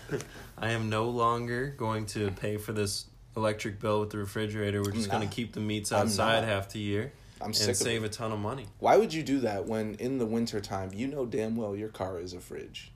I 0.58 0.72
am 0.72 0.90
no 0.90 1.06
longer 1.10 1.74
going 1.78 2.06
to 2.08 2.30
pay 2.32 2.58
for 2.58 2.74
this 2.74 3.06
electric 3.36 3.80
bill 3.80 4.02
with 4.02 4.10
the 4.12 4.18
refrigerator. 4.18 4.82
We're 4.84 4.92
just 4.92 5.06
I'm 5.12 5.18
going 5.20 5.30
to 5.30 5.34
keep 5.36 5.54
the 5.54 5.60
meats 5.62 5.92
outside 5.92 6.44
half 6.44 6.70
the 6.70 6.80
year 6.80 7.14
I'm 7.40 7.48
and 7.48 7.56
sick 7.56 7.70
of 7.70 7.78
save 7.78 8.04
a 8.04 8.10
ton 8.10 8.32
of 8.32 8.40
money. 8.40 8.68
Why 8.80 8.98
would 8.98 9.14
you 9.14 9.24
do 9.24 9.40
that 9.40 9.66
when 9.66 9.96
in 9.96 10.18
the 10.20 10.26
wintertime 10.26 10.92
you 10.94 11.08
know 11.08 11.26
damn 11.26 11.56
well 11.56 11.76
your 11.76 11.90
car 11.90 12.20
is 12.20 12.34
a 12.34 12.40
fridge, 12.40 12.92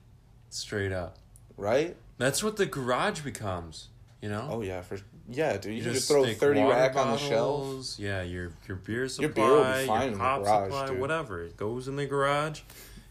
Straight 0.50 0.92
up. 0.92 1.16
right? 1.56 1.96
That's 2.18 2.44
what 2.44 2.56
the 2.56 2.66
garage 2.66 3.20
becomes. 3.20 3.88
You 4.22 4.28
know. 4.30 4.48
Oh 4.50 4.60
yeah, 4.62 4.80
for 4.82 4.98
yeah, 5.28 5.56
dude. 5.56 5.64
You, 5.72 5.78
You 5.78 5.82
can 5.82 5.92
just 5.92 6.08
just 6.08 6.10
throw 6.10 6.24
30 6.32 6.60
water 6.60 6.74
rack 6.74 6.96
on 6.96 7.10
the 7.12 7.16
shelves. 7.18 7.98
Yeah, 7.98 8.22
your 8.22 8.52
your 8.68 8.76
beer 8.76 9.08
supply, 9.08 9.24
Your 9.26 9.32
beer 9.34 9.44
will 9.44 10.06
your 10.08 10.16
pop 10.16 10.42
garage, 10.42 10.64
supply, 10.70 10.86
dude. 10.88 11.00
whatever. 11.00 11.42
It 11.44 11.56
goes 11.56 11.88
in 11.88 11.96
the 11.96 12.06
garage. 12.06 12.60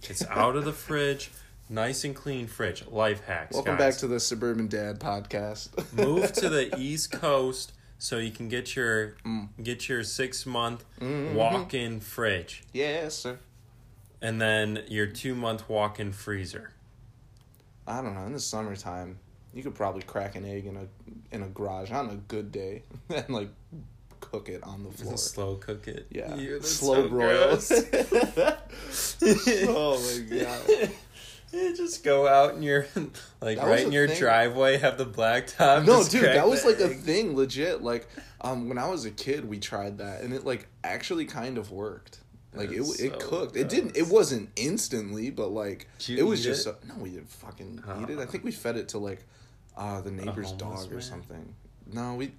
It's 0.04 0.26
out 0.28 0.56
of 0.56 0.66
the 0.66 0.74
fridge. 0.74 1.32
Nice 1.68 2.04
and 2.04 2.16
clean 2.16 2.46
fridge. 2.48 2.86
Life 2.88 3.24
hacks. 3.26 3.56
Welcome 3.56 3.78
guys. 3.78 3.96
back 3.96 4.00
to 4.02 4.08
the 4.08 4.20
Suburban 4.20 4.68
Dad 4.68 5.00
podcast. 5.00 5.70
move 5.94 6.32
to 6.34 6.48
the 6.50 6.78
East 6.78 7.12
Coast 7.12 7.74
so 7.98 8.18
you 8.20 8.30
can 8.32 8.50
get 8.50 8.76
your 8.76 9.16
Mm. 9.26 9.50
get 9.64 9.90
your 9.90 10.04
six 10.04 10.46
month 10.46 10.86
Mhm. 11.02 11.34
walk 11.34 11.74
in 11.74 12.00
fridge 12.02 12.64
yes, 12.74 13.16
sir. 13.16 13.40
and 14.22 14.40
then 14.40 14.84
your 14.88 15.08
two 15.08 15.34
month 15.34 15.68
walk 15.68 16.00
in 16.00 16.12
freezer. 16.12 16.72
I 17.88 18.02
don't 18.02 18.14
know. 18.14 18.26
In 18.26 18.34
the 18.34 18.40
summertime, 18.40 19.18
you 19.56 19.64
could 19.64 19.74
probably 19.74 20.04
crack 20.04 20.36
an 20.36 20.46
egg 20.46 20.68
in 20.68 20.76
a 20.78 20.86
in 21.34 21.42
a 21.42 21.48
garage 21.48 21.90
on 21.92 22.10
a 22.12 22.16
good 22.16 22.52
day 22.52 22.84
and 23.10 23.30
like 23.30 23.50
cook 24.20 24.50
it 24.50 24.64
on 24.64 24.84
the 24.84 24.92
floor. 24.92 25.14
Just 25.14 25.34
slow 25.34 25.56
cook 25.56 25.88
it. 25.88 26.06
Yeah, 26.12 26.36
Ew, 26.36 26.62
slow 26.62 27.04
so 27.04 27.10
broil. 27.10 27.48
gross. 27.48 27.72
oh 29.68 30.20
my 30.30 30.38
god. 30.40 30.92
You 31.54 31.76
just 31.76 32.04
go 32.04 32.28
out 32.28 32.56
in 32.56 32.64
your 32.64 32.86
like 33.42 33.58
That 33.58 33.68
right 33.68 33.86
in 33.86 33.92
your 33.92 34.08
thing. 34.08 34.20
driveway, 34.20 34.78
have 34.78 34.98
the 34.98 35.06
black 35.06 35.48
top. 35.48 35.86
No, 35.86 36.04
dude, 36.04 36.24
that 36.26 36.48
was 36.48 36.66
like 36.66 36.80
a 36.80 36.90
thing, 36.90 37.36
legit. 37.36 37.82
Like, 37.82 38.10
um, 38.42 38.68
when 38.68 38.78
I 38.78 38.90
was 38.90 39.06
a 39.06 39.12
kid, 39.12 39.46
we 39.48 39.60
tried 39.60 40.00
that, 40.00 40.22
and 40.22 40.34
it 40.34 40.44
like 40.46 40.68
actually 40.84 41.26
kind 41.26 41.58
of 41.58 41.72
worked. 41.72 42.20
Like 42.54 42.72
it, 42.72 42.78
That's 42.78 43.00
it 43.00 43.22
so 43.22 43.28
cooked. 43.30 43.56
It 43.58 43.70
didn't. 43.70 43.96
It 43.96 44.08
wasn't 44.08 44.50
instantly, 44.58 45.30
but 45.30 45.50
like 45.52 45.88
it 46.10 46.24
was 46.24 46.44
just. 46.44 46.62
it? 46.62 46.64
So, 46.64 46.76
no, 46.88 46.96
we 47.02 47.12
didn't 47.12 47.30
fucking 47.30 47.84
Oh. 47.88 48.02
eat 48.04 48.10
it. 48.10 48.20
I 48.20 48.26
think 48.26 48.44
we 48.44 48.52
fed 48.52 48.76
it 48.76 48.90
to 48.90 48.98
like, 48.98 49.24
uh, 49.78 50.02
the 50.02 50.12
neighbor's 50.12 50.52
dog 50.54 50.92
or 50.94 51.02
something. 51.02 51.54
No, 51.92 52.16
we 52.16 52.32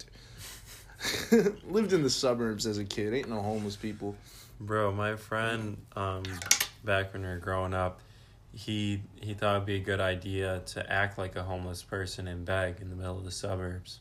lived 1.68 1.92
in 1.92 2.02
the 2.02 2.10
suburbs 2.10 2.66
as 2.66 2.78
a 2.78 2.84
kid. 2.84 3.14
Ain't 3.14 3.28
no 3.28 3.40
homeless 3.40 3.76
people. 3.76 4.16
Bro, 4.58 4.92
my 4.92 5.16
friend, 5.16 5.76
um, 5.94 6.22
back 6.84 7.12
when 7.12 7.22
we 7.22 7.28
were 7.28 7.38
growing 7.38 7.74
up, 7.74 8.00
he 8.52 9.02
he 9.20 9.34
thought 9.34 9.56
it'd 9.56 9.66
be 9.66 9.76
a 9.76 9.80
good 9.80 10.00
idea 10.00 10.62
to 10.66 10.90
act 10.90 11.18
like 11.18 11.36
a 11.36 11.42
homeless 11.42 11.82
person 11.82 12.26
and 12.26 12.44
beg 12.44 12.80
in 12.80 12.88
the 12.88 12.96
middle 12.96 13.18
of 13.18 13.24
the 13.24 13.30
suburbs. 13.30 14.00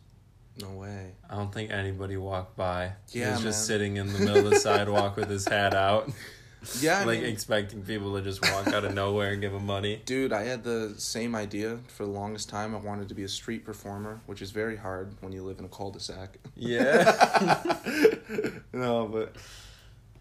No 0.62 0.69
way. 0.69 1.12
I 1.30 1.36
don't 1.36 1.54
think 1.54 1.71
anybody 1.71 2.15
walked 2.15 2.56
by. 2.56 2.93
Yeah, 3.12 3.26
he 3.26 3.32
was 3.32 3.41
just 3.41 3.67
sitting 3.67 3.98
in 3.98 4.13
the 4.13 4.19
middle 4.19 4.45
of 4.45 4.52
the 4.52 4.60
sidewalk 4.60 5.17
with 5.17 5.30
his 5.30 5.45
hat 5.45 5.74
out. 5.74 6.10
Yeah, 6.80 6.99
I 6.99 7.04
like 7.06 7.21
mean- 7.21 7.32
expecting 7.32 7.82
people 7.84 8.15
to 8.15 8.21
just 8.21 8.41
walk 8.41 8.67
out 8.67 8.84
of 8.86 8.93
nowhere 8.93 9.32
and 9.34 9.41
give 9.41 9.51
them 9.54 9.65
money. 9.65 10.01
Dude, 10.06 10.34
I 10.34 10.43
had 10.43 10.63
the 10.63 10.93
same 10.97 11.36
idea 11.36 11.80
for 11.88 12.06
the 12.06 12.12
longest 12.12 12.49
time. 12.49 12.75
I 12.75 12.80
wanted 12.80 13.10
to 13.10 13.15
be 13.15 13.23
a 13.23 13.28
street 13.30 13.63
performer, 13.65 14.19
which 14.25 14.41
is 14.41 14.51
very 14.51 14.75
hard 14.78 15.15
when 15.21 15.32
you 15.32 15.43
live 15.43 15.60
in 15.60 15.65
a 15.65 15.69
cul-de-sac. 15.69 16.38
Yeah. 16.56 17.75
no, 18.73 19.08
but 19.08 19.36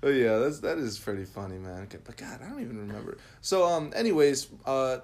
but 0.00 0.08
yeah, 0.14 0.36
that's 0.38 0.60
that 0.60 0.78
is 0.78 0.98
pretty 0.98 1.24
funny, 1.24 1.58
man. 1.58 1.82
Okay, 1.84 1.98
But 2.04 2.16
God, 2.16 2.40
I 2.44 2.48
don't 2.48 2.60
even 2.60 2.78
remember. 2.78 3.18
So 3.40 3.64
um, 3.64 3.92
anyways, 3.96 4.48
uh, 4.66 4.98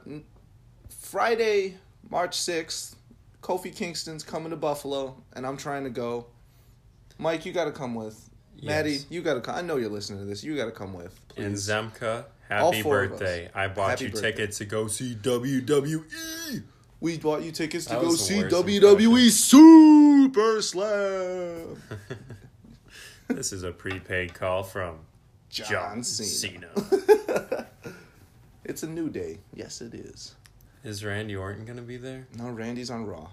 Friday, 0.89 1.77
March 2.11 2.35
sixth, 2.35 2.97
Kofi 3.43 3.75
Kingston's 3.75 4.23
coming 4.23 4.51
to 4.51 4.57
Buffalo, 4.57 5.17
and 5.35 5.47
I'm 5.47 5.57
trying 5.57 5.85
to 5.85 5.91
go. 5.91 6.27
Mike, 7.19 7.45
you 7.45 7.53
got 7.53 7.65
to 7.67 7.73
come 7.73 7.95
with. 7.95 8.30
Maddie, 8.63 9.01
you 9.09 9.23
got 9.23 9.35
to 9.35 9.41
come. 9.41 9.55
I 9.55 9.61
know 9.63 9.77
you're 9.77 9.91
listening 9.91 10.21
to 10.21 10.25
this. 10.27 10.43
You 10.45 10.57
got 10.57 10.67
to 10.67 10.71
come 10.73 10.93
with, 10.95 11.19
please. 11.29 11.45
And 11.47 11.55
Zemka, 11.57 12.25
happy 12.49 12.83
four 12.83 13.03
of 13.05 13.13
us. 13.13 13.19
birthday. 13.19 13.51
I 13.55 13.69
bought 13.69 13.91
Happy 13.91 14.05
you 14.07 14.11
birthday. 14.11 14.31
tickets 14.33 14.59
to 14.59 14.65
go 14.65 14.87
see 14.89 15.15
WWE. 15.15 16.63
we 17.01 17.19
bought 17.19 17.43
you 17.43 17.53
tickets 17.53 17.85
to 17.87 17.95
That 17.95 18.03
go 18.03 18.15
see 18.15 18.43
WWE 18.43 19.31
Super 19.31 20.61
Slam. 20.63 21.83
This 23.29 23.53
is 23.53 23.63
a 23.63 23.71
prepaid 23.71 24.35
call 24.35 24.65
from 24.65 24.99
John 25.51 25.69
John 25.71 26.03
Cena. 26.05 26.67
Cena. 26.77 27.67
It's 28.65 28.83
a 28.83 28.89
new 28.89 29.09
day. 29.09 29.39
Yes, 29.55 29.81
it 29.81 29.95
is. 29.95 30.35
Is 30.85 31.05
Randy 31.05 31.35
Orton 31.37 31.65
gonna 31.65 31.83
be 31.83 31.97
there? 31.97 32.27
No, 32.37 32.51
Randy's 32.51 32.91
on 32.91 33.05
Raw. 33.07 33.29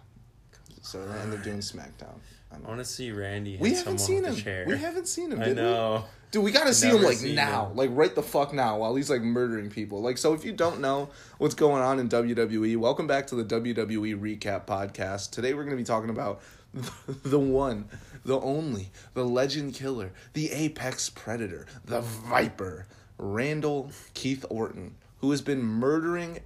So 0.87 1.01
and 1.01 1.33
they're 1.33 1.39
doing 1.39 1.57
SmackDown. 1.57 2.15
I 2.49 2.55
I 2.55 2.59
want 2.59 2.79
to 2.79 2.85
see 2.85 3.11
Randy 3.11 3.57
We 3.59 3.73
haven't 3.73 3.97
seen 3.97 4.23
him. 4.23 4.65
We 4.65 4.77
haven't 4.77 5.09
seen 5.09 5.33
him. 5.33 5.41
I 5.41 5.51
know. 5.51 6.05
We? 6.05 6.09
Dude, 6.31 6.43
we 6.45 6.51
gotta 6.51 6.73
see 6.73 6.87
him 6.87 7.03
like 7.03 7.21
now, 7.21 7.65
him. 7.65 7.75
like 7.75 7.89
right 7.91 8.15
the 8.15 8.23
fuck 8.23 8.53
now, 8.53 8.77
while 8.77 8.95
he's 8.95 9.09
like 9.09 9.21
murdering 9.21 9.69
people. 9.69 10.01
Like, 10.01 10.17
so 10.17 10.33
if 10.33 10.45
you 10.45 10.53
don't 10.53 10.79
know 10.79 11.09
what's 11.39 11.55
going 11.55 11.83
on 11.83 11.99
in 11.99 12.07
WWE, 12.07 12.77
welcome 12.77 13.05
back 13.05 13.27
to 13.27 13.35
the 13.35 13.43
WWE 13.43 14.17
Recap 14.17 14.65
Podcast. 14.65 15.31
Today 15.31 15.53
we're 15.53 15.65
gonna 15.65 15.75
be 15.75 15.83
talking 15.83 16.09
about 16.09 16.41
the 17.07 17.39
one, 17.39 17.89
the 18.23 18.39
only, 18.39 18.89
the 19.13 19.25
legend 19.25 19.73
killer, 19.73 20.13
the 20.31 20.53
apex 20.53 21.09
predator, 21.09 21.65
the 21.83 21.99
Viper, 21.99 22.87
Randall 23.17 23.91
Keith 24.13 24.45
Orton, 24.49 24.95
who 25.19 25.31
has 25.31 25.41
been 25.41 25.61
murdering 25.61 26.39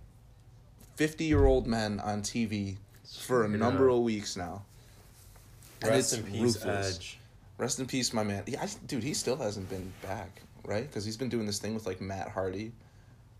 fifty-year-old 0.96 1.68
men 1.68 2.00
on 2.00 2.24
TV 2.24 2.78
for 3.20 3.44
a 3.44 3.48
Straight 3.48 3.62
uh, 3.62 3.66
number 3.70 3.90
of 3.90 4.00
weeks 4.00 4.36
now. 4.38 4.64
And 5.82 5.92
Rest 5.92 6.14
it's 6.14 6.22
in 6.22 6.32
peace, 6.32 6.42
ruthless. 6.42 6.96
Edge. 6.98 7.20
Rest 7.58 7.80
in 7.80 7.86
peace, 7.86 8.14
my 8.14 8.24
man. 8.24 8.44
Yeah, 8.48 8.62
I, 8.64 8.70
dude, 8.88 9.04
he 9.04 9.14
still 9.14 9.36
hasn't 9.36 9.70
been 9.70 9.92
back, 10.02 10.42
right? 10.66 10.88
Because 10.88 11.06
he's 11.06 11.18
been 11.18 11.30
doing 11.30 11.46
this 11.46 11.60
thing 11.60 11.74
with 11.74 11.86
like 11.86 12.02
Matt 12.02 12.30
Hardy. 12.30 12.72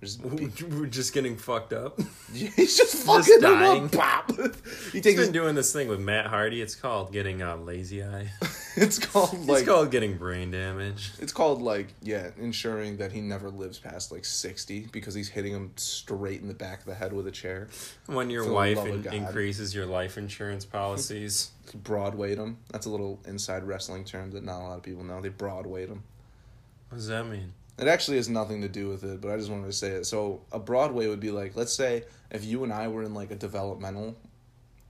There's- 0.02 0.18
We're 0.72 0.88
just 0.88 1.14
getting 1.14 1.38
fucked 1.38 1.74
up. 1.74 2.00
he's 2.34 2.76
just 2.76 2.96
fucking 3.06 3.36
him 3.36 3.42
dying. 3.42 3.86
up. 3.86 3.92
Pop. 3.92 4.32
he 4.36 4.44
He's 4.94 5.04
takes. 5.04 5.20
been 5.22 5.32
doing 5.32 5.54
this 5.54 5.72
thing 5.72 5.88
with 5.88 6.00
Matt 6.00 6.26
Hardy. 6.26 6.60
It's 6.62 6.74
called 6.74 7.14
getting 7.14 7.44
uh, 7.44 7.56
lazy 7.58 8.04
eye. 8.04 8.30
it's 8.76 8.98
called 8.98 9.34
like. 9.48 9.60
it's 9.60 9.68
called 9.70 9.92
getting 9.92 10.18
brain 10.18 10.50
damage. 10.50 11.12
It's 11.20 11.32
called 11.32 11.62
like 11.62 11.90
yeah, 12.02 12.32
ensuring 12.40 12.98
that 12.98 13.12
he 13.12 13.22
never 13.22 13.50
lives 13.52 13.78
past 13.78 14.12
like 14.12 14.26
sixty 14.26 14.88
because 14.92 15.14
he's 15.14 15.30
hitting 15.30 15.54
him 15.54 15.72
straight 15.76 16.42
in 16.42 16.48
the 16.48 16.54
back 16.56 16.80
of 16.80 16.86
the 16.86 16.96
head 16.96 17.14
with 17.14 17.28
a 17.28 17.32
chair. 17.32 17.70
When 18.08 18.32
your 18.32 18.46
For 18.46 18.54
wife 18.54 18.84
in- 18.84 19.06
increases 19.14 19.76
your 19.76 19.86
life 19.86 20.18
insurance 20.18 20.66
policies. 20.66 21.52
Broadwayed 21.84 22.38
him. 22.38 22.58
That's 22.72 22.88
a 22.88 22.90
little 22.90 23.20
inside 23.26 23.64
wrestling 23.64 24.04
term 24.04 24.32
that 24.32 24.44
not 24.44 24.60
a 24.62 24.64
lot 24.64 24.78
of 24.78 24.84
people 24.84 25.04
know. 25.04 25.22
They 25.22 25.30
broadwayed 25.30 25.88
him. 25.90 26.04
what 26.90 26.98
does 26.98 27.08
that 27.08 27.28
mean? 27.28 27.54
It 27.78 27.88
actually 27.88 28.18
has 28.18 28.30
nothing 28.30 28.62
to 28.62 28.70
do 28.70 28.90
with 28.90 29.04
it, 29.04 29.22
but 29.22 29.32
I 29.32 29.38
just 29.38 29.50
wanted 29.50 29.66
to 29.66 29.74
say 29.74 29.90
it. 29.92 30.06
So 30.06 30.42
a 30.52 30.60
Broadway 30.60 31.08
would 31.08 31.20
be 31.20 31.32
like, 31.32 31.56
let's 31.56 31.74
say 31.74 32.04
if 32.30 32.46
you 32.46 32.64
and 32.64 32.72
I 32.72 32.88
were 32.88 33.04
in 33.04 33.14
like 33.14 33.32
a 33.32 33.36
developmental, 33.36 34.16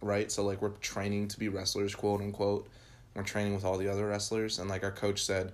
right? 0.02 0.32
So 0.32 0.44
like 0.44 0.62
we're 0.62 0.70
training 0.70 1.30
to 1.30 1.40
be 1.40 1.48
wrestlers, 1.48 1.96
quote 1.96 2.22
unquote. 2.22 2.68
We're 3.16 3.24
training 3.24 3.54
with 3.54 3.66
all 3.66 3.78
the 3.78 3.90
other 3.90 4.08
wrestlers, 4.08 4.60
and 4.60 4.70
like 4.70 4.84
our 4.84 4.92
coach 4.92 5.24
said, 5.24 5.52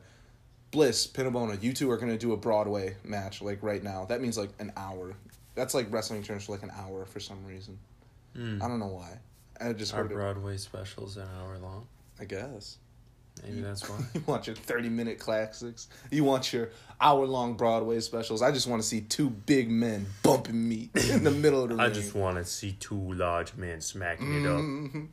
Bliss, 0.71 1.07
Pinabona, 1.07 1.61
you 1.61 1.73
two 1.73 1.89
are 1.89 1.97
gonna 1.97 2.17
do 2.17 2.33
a 2.33 2.37
Broadway 2.37 2.95
match 3.03 3.41
like 3.41 3.63
right 3.63 3.83
now. 3.83 4.05
That 4.05 4.21
means 4.21 4.37
like 4.37 4.49
an 4.59 4.71
hour. 4.77 5.13
That's 5.55 5.73
like 5.73 5.91
wrestling 5.91 6.23
terms 6.23 6.45
for 6.45 6.51
like 6.51 6.63
an 6.63 6.71
hour 6.75 7.05
for 7.05 7.19
some 7.19 7.43
reason. 7.45 7.79
Hmm. 8.35 8.61
I 8.61 8.67
don't 8.67 8.79
know 8.79 8.87
why. 8.87 9.17
I 9.59 9.73
just 9.73 9.93
Our 9.93 10.03
heard 10.03 10.11
it. 10.11 10.15
Broadway 10.15 10.57
specials 10.57 11.17
an 11.17 11.27
hour 11.39 11.57
long. 11.57 11.87
I 12.19 12.25
guess. 12.25 12.77
Maybe 13.47 13.62
that's 13.62 13.88
why. 13.89 13.97
You 14.13 14.21
want 14.25 14.47
your 14.47 14.55
30 14.55 14.89
minute 14.89 15.19
classics. 15.19 15.88
You 16.12 16.23
want 16.23 16.51
your 16.53 16.69
hour 16.99 17.25
long 17.25 17.53
Broadway 17.55 17.99
specials. 17.99 18.41
I 18.41 18.51
just 18.51 18.67
want 18.67 18.81
to 18.81 18.88
see 18.88 19.01
two 19.01 19.29
big 19.29 19.69
men 19.69 20.05
bumping 20.23 20.67
meat 20.67 20.89
in 21.10 21.23
the 21.23 21.31
middle 21.31 21.63
of 21.63 21.69
the 21.69 21.75
I 21.75 21.86
ring. 21.86 21.93
just 21.93 22.15
want 22.15 22.38
to 22.38 22.45
see 22.45 22.73
two 22.79 23.13
large 23.13 23.53
men 23.55 23.81
smacking 23.81 24.43
it 24.43 24.47
up, 24.47 24.60
Mhm. 24.62 25.07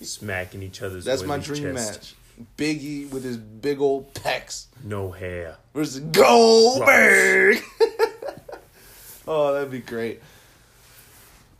smacking 0.04 0.62
each 0.62 0.82
other's. 0.82 1.04
That's 1.04 1.22
my 1.24 1.38
dream 1.38 1.74
chest. 1.74 1.74
match. 1.92 2.14
Biggie 2.58 3.08
with 3.10 3.24
his 3.24 3.38
big 3.38 3.80
old 3.80 4.12
pecs 4.12 4.66
No 4.84 5.10
hair. 5.10 5.56
versus 5.74 6.00
Goldberg. 6.00 7.62
oh, 9.26 9.52
that'd 9.54 9.70
be 9.70 9.80
great. 9.80 10.20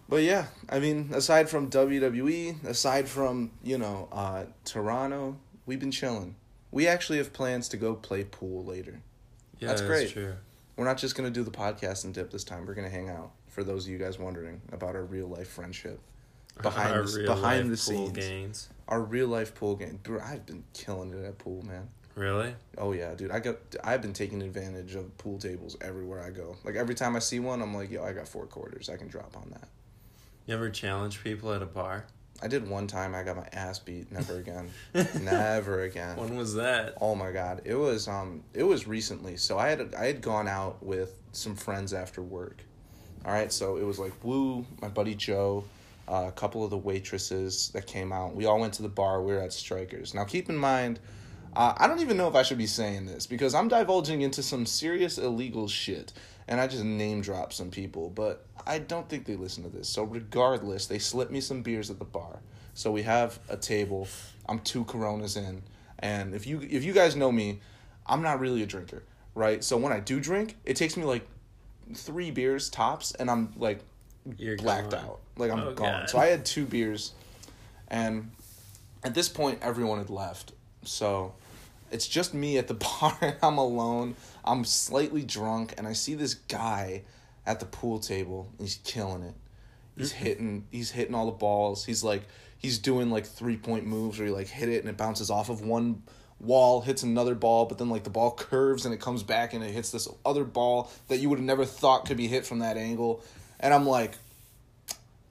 But 0.09 0.23
yeah, 0.23 0.47
I 0.69 0.79
mean, 0.79 1.11
aside 1.13 1.49
from 1.49 1.69
WWE, 1.71 2.65
aside 2.65 3.09
from, 3.09 3.51
you 3.65 3.77
know, 3.79 4.09
uh, 4.13 4.45
Toronto, 4.65 5.37
we've 5.67 5.81
been 5.81 5.91
chilling. 5.91 6.37
We 6.71 6.87
actually 6.87 7.19
have 7.19 7.33
plans 7.33 7.69
to 7.71 7.77
go 7.77 7.95
play 7.95 8.23
pool 8.25 8.65
later. 8.65 9.01
Yeah, 9.59 9.69
That's 9.69 9.81
that's, 9.81 9.89
great. 9.91 10.11
true. 10.11 10.35
We're 10.77 10.85
not 10.85 10.99
just 10.99 11.17
gonna 11.17 11.31
do 11.31 11.43
the 11.43 11.51
podcast 11.51 12.05
and 12.05 12.13
dip 12.13 12.31
this 12.31 12.45
time. 12.45 12.67
We're 12.67 12.75
gonna 12.75 12.91
hang 12.91 13.09
out. 13.09 13.31
For 13.49 13.65
those 13.65 13.87
of 13.87 13.91
you 13.93 13.99
guys 13.99 14.19
wondering 14.19 14.61
about 14.73 14.95
our 14.95 15.05
real 15.05 15.27
life 15.27 15.49
friendship, 15.49 15.99
behind 16.63 16.93
Our 16.95 17.03
the, 17.05 17.25
behind 17.25 17.71
the 17.73 17.77
scenes, 17.77 18.13
games. 18.13 18.69
our 18.87 19.01
real 19.01 19.29
life 19.29 19.55
pool 19.55 19.75
game. 19.77 19.99
Bro, 20.03 20.21
I've 20.23 20.45
been 20.45 20.63
killing 20.75 21.13
it 21.15 21.25
at 21.25 21.39
pool, 21.39 21.63
man. 21.63 21.89
Really? 22.15 22.55
Oh 22.77 22.93
yeah, 22.93 23.15
dude. 23.15 23.31
I 23.31 23.41
got. 23.41 23.57
I've 23.83 24.03
been 24.03 24.13
taking 24.13 24.43
advantage 24.43 24.95
of 24.95 25.17
pool 25.17 25.39
tables 25.39 25.77
everywhere 25.81 26.21
I 26.23 26.29
go. 26.31 26.57
Like 26.65 26.75
every 26.77 26.95
time 26.95 27.17
I 27.17 27.21
see 27.21 27.41
one, 27.41 27.63
I'm 27.63 27.75
like, 27.75 27.91
yo, 27.91 28.05
I 28.05 28.13
got 28.13 28.29
four 28.29 28.45
quarters. 28.47 28.91
I 28.91 28.97
can 28.99 29.09
drop 29.09 29.35
on 29.37 29.49
that. 29.51 29.69
You 30.47 30.55
ever 30.55 30.71
challenge 30.71 31.25
people 31.25 31.53
at 31.53 31.61
a 31.61 31.67
bar? 31.67 32.07
I 32.41 32.47
did 32.47 32.69
one 32.69 32.87
time. 32.87 33.17
I 33.17 33.25
got 33.25 33.37
my 33.37 33.49
ass 33.53 33.81
beat. 33.81 34.13
Never 34.13 34.37
again. 34.39 34.71
Never 35.21 35.83
again. 35.83 36.17
When 36.17 36.37
was 36.37 36.55
that? 36.55 36.95
Oh 37.01 37.17
my 37.17 37.33
god, 37.33 37.63
it 37.65 37.75
was 37.75 38.07
um 38.07 38.45
it 38.55 38.63
was 38.63 38.87
recently. 38.87 39.37
So 39.37 39.59
I 39.59 39.71
had 39.71 39.95
I 39.97 40.07
had 40.07 40.21
gone 40.21 40.47
out 40.47 40.81
with 40.85 41.21
some 41.33 41.57
friends 41.57 41.93
after 41.93 42.23
work. 42.23 42.63
All 43.25 43.33
right, 43.33 43.53
so 43.53 43.77
it 43.77 43.83
was 43.83 43.99
like 43.99 44.13
Woo, 44.23 44.65
my 44.81 44.87
buddy 44.87 45.17
Joe, 45.17 45.65
uh, 46.07 46.27
a 46.29 46.33
couple 46.33 46.63
of 46.63 46.71
the 46.71 46.79
waitresses 46.79 47.71
that 47.71 47.89
came 47.89 48.13
out. 48.13 48.37
We 48.37 48.47
all 48.47 48.61
went 48.61 48.75
to 48.75 48.83
the 48.83 48.89
bar. 48.89 49.21
We 49.23 49.33
were 49.33 49.41
at 49.41 49.53
Strikers. 49.53 50.15
Now 50.15 50.23
keep 50.23 50.49
in 50.49 50.57
mind, 50.57 51.01
uh, 51.57 51.75
I 51.77 51.89
don't 51.89 52.01
even 52.01 52.17
know 52.17 52.29
if 52.29 52.37
I 52.37 52.43
should 52.43 52.59
be 52.59 52.67
saying 52.67 53.07
this 53.07 53.27
because 53.27 53.53
I'm 53.53 53.67
divulging 53.67 54.23
into 54.23 54.45
some 54.45 54.65
serious 54.65 55.19
illegal 55.19 55.67
shit, 55.67 56.13
and 56.47 56.61
I 56.61 56.69
just 56.69 56.85
name 56.85 57.21
drop 57.21 57.53
some 57.53 57.73
people. 57.73 58.11
But 58.11 58.47
I 58.67 58.79
don't 58.79 59.09
think 59.09 59.27
they 59.27 59.37
listen 59.37 59.63
to 59.63 59.69
this. 59.69 59.89
So 59.89 60.03
regardless, 60.03 60.87
they 60.87 60.99
slipped 60.99 61.31
me 61.31 61.41
some 61.41 61.63
beers 61.63 61.91
at 61.91 61.99
the 61.99 62.05
bar. 62.05 62.41
So 62.75 62.91
we 62.91 63.03
have 63.03 63.39
a 63.49 63.57
table. 63.57 64.09
I'm 64.49 64.59
two 64.61 64.85
Coronas 64.85 65.37
in, 65.37 65.63
and 65.99 66.35
if 66.35 66.47
you 66.47 66.61
if 66.61 66.85
you 66.85 66.93
guys 66.93 67.17
know 67.17 67.33
me, 67.33 67.61
I'm 68.07 68.23
not 68.23 68.39
really 68.41 68.63
a 68.63 68.67
drinker, 68.67 69.03
right? 69.35 69.65
So 69.65 69.77
when 69.77 69.93
I 69.93 70.01
do 70.01 70.21
drink, 70.21 70.57
it 70.65 70.77
takes 70.77 70.97
me 70.97 71.05
like 71.05 71.27
three 71.95 72.31
beers 72.31 72.69
tops, 72.69 73.13
and 73.15 73.31
I'm 73.31 73.53
like 73.57 73.81
You're 74.37 74.57
blacked 74.57 74.91
gone. 74.91 75.05
out. 75.05 75.21
Like 75.39 75.51
I'm 75.51 75.61
Oh, 75.61 75.73
gone. 75.73 76.01
God. 76.01 76.11
So 76.11 76.19
I 76.19 76.27
had 76.27 76.45
two 76.45 76.67
beers, 76.67 77.13
and 77.89 78.31
at 79.03 79.15
this 79.15 79.29
point, 79.29 79.59
everyone 79.63 79.99
had 79.99 80.11
left. 80.11 80.53
So 80.85 81.33
it's 81.91 82.07
just 82.07 82.35
me 82.35 82.59
at 82.59 82.69
the 82.69 82.75
bar. 83.01 83.17
and 83.23 83.37
I'm 83.43 83.59
alone. 83.59 84.17
I'm 84.45 84.65
slightly 84.65 85.23
drunk, 85.23 85.75
and 85.79 85.87
I 85.89 85.93
see 85.95 86.15
this 86.15 86.35
guy 86.35 87.03
at 87.47 87.61
the 87.61 87.67
pool 87.67 87.99
table. 87.99 88.53
He's 88.59 88.81
killing 88.85 89.23
it. 89.23 89.35
He's 89.97 90.13
mm-hmm. 90.13 90.25
hitting. 90.25 90.67
He's 90.71 90.91
hitting 90.91 91.15
all 91.15 91.27
the 91.27 91.33
balls. 91.33 91.85
He's 91.85 92.05
like 92.05 92.23
he's 92.59 92.79
doing 92.79 93.11
like 93.11 93.27
three 93.27 93.57
point 93.57 93.87
moves 93.87 94.19
where 94.19 94.29
he 94.29 94.35
like 94.35 94.49
hit 94.49 94.69
it 94.69 94.81
and 94.81 94.89
it 94.89 94.97
bounces 94.97 95.31
off 95.31 95.49
of 95.49 95.63
one 95.63 96.03
wall, 96.41 96.83
hits 96.83 97.03
another 97.03 97.35
ball, 97.35 97.67
but 97.67 97.79
then 97.79 97.89
like 97.89 98.05
the 98.05 98.11
ball 98.11 98.33
curves 98.33 98.85
and 98.85 98.95
it 98.95 99.01
comes 99.01 99.23
back 99.23 99.55
and 99.55 99.65
it 99.65 99.71
hits 99.71 99.91
this 99.91 100.09
other 100.25 100.45
ball 100.45 100.91
that 101.09 101.19
you 101.19 101.31
would 101.31 101.39
have 101.39 101.47
never 101.47 101.65
thought 101.65 102.05
could 102.05 102.17
be 102.17 102.27
hit 102.27 102.45
from 102.45 102.59
that 102.59 102.77
angle. 102.77 103.23
And 103.61 103.73
I'm 103.73 103.87
like, 103.87 104.17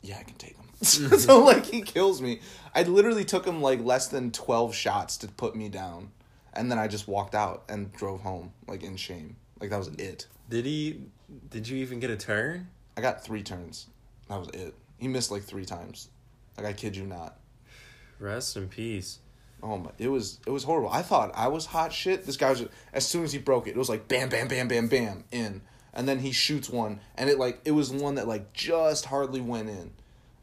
yeah, 0.02 0.18
I 0.20 0.24
can 0.24 0.36
take 0.36 0.56
him. 0.56 0.62
Mm-hmm. 0.76 1.16
so 1.16 1.44
like 1.44 1.66
he 1.66 1.82
kills 1.82 2.22
me. 2.22 2.42
I 2.76 2.84
literally 2.84 3.24
took 3.24 3.46
him 3.46 3.62
like 3.62 3.84
less 3.84 4.08
than 4.08 4.32
12 4.32 4.76
shots 4.76 5.18
to 5.18 5.28
put 5.28 5.56
me 5.56 5.70
down. 5.70 6.12
And 6.54 6.70
then 6.70 6.78
I 6.78 6.88
just 6.88 7.08
walked 7.08 7.34
out 7.34 7.64
and 7.70 7.92
drove 7.94 8.22
home 8.22 8.52
like 8.68 8.84
in 8.84 8.98
shame. 8.98 9.38
Like 9.60 9.70
that 9.70 9.80
was 9.80 9.88
it. 9.88 10.28
Did 10.50 10.66
he? 10.66 11.02
Did 11.50 11.68
you 11.68 11.78
even 11.78 12.00
get 12.00 12.10
a 12.10 12.18
turn? 12.18 12.70
I 12.98 13.02
got 13.02 13.24
3 13.24 13.44
turns. 13.44 13.88
That 14.30 14.40
was 14.40 14.50
it. 14.50 14.74
He 14.98 15.08
missed 15.08 15.32
like 15.32 15.44
3 15.44 15.66
times. 15.66 16.10
Like 16.58 16.66
I 16.66 16.74
kid 16.74 16.96
you 16.96 17.06
not. 17.06 17.38
Rest 18.20 18.56
in 18.56 18.70
peace. 18.70 19.20
Oh 19.64 19.78
my! 19.78 19.90
It 19.98 20.10
was 20.10 20.40
it 20.46 20.52
was 20.52 20.64
horrible. 20.64 20.90
I 20.90 21.02
thought 21.02 21.32
I 21.34 21.48
was 21.48 21.66
hot 21.66 21.92
shit. 21.92 22.26
This 22.26 22.38
guy 22.38 22.52
was 22.52 22.66
as 22.94 23.08
soon 23.08 23.24
as 23.24 23.34
he 23.34 23.40
broke 23.40 23.68
it, 23.68 23.72
it 23.72 23.78
was 23.78 23.90
like 23.90 24.08
bam, 24.08 24.30
bam, 24.30 24.48
bam, 24.48 24.68
bam, 24.68 24.88
bam 24.88 25.24
in, 25.32 25.62
and 25.94 26.08
then 26.08 26.20
he 26.20 26.32
shoots 26.32 26.70
one, 26.70 27.00
and 27.16 27.30
it 27.30 27.40
like 27.40 27.62
it 27.66 27.72
was 27.72 27.92
one 27.92 28.16
that 28.16 28.28
like 28.28 28.54
just 28.54 29.06
hardly 29.06 29.42
went 29.42 29.70
in, 29.70 29.92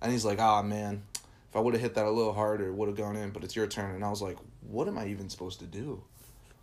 and 0.00 0.12
he's 0.12 0.24
like, 0.24 0.40
ah 0.40 0.62
man, 0.62 1.04
if 1.48 1.56
I 1.56 1.60
would 1.60 1.74
have 1.74 1.80
hit 1.80 1.94
that 1.94 2.06
a 2.06 2.10
little 2.10 2.32
harder, 2.32 2.66
it 2.66 2.74
would 2.74 2.88
have 2.88 2.96
gone 2.96 3.16
in. 3.16 3.30
But 3.30 3.44
it's 3.44 3.54
your 3.54 3.66
turn, 3.66 3.94
and 3.94 4.04
I 4.04 4.10
was 4.10 4.22
like, 4.22 4.38
what 4.62 4.88
am 4.88 4.98
I 4.98 5.06
even 5.06 5.28
supposed 5.28 5.60
to 5.60 5.66
do? 5.66 6.02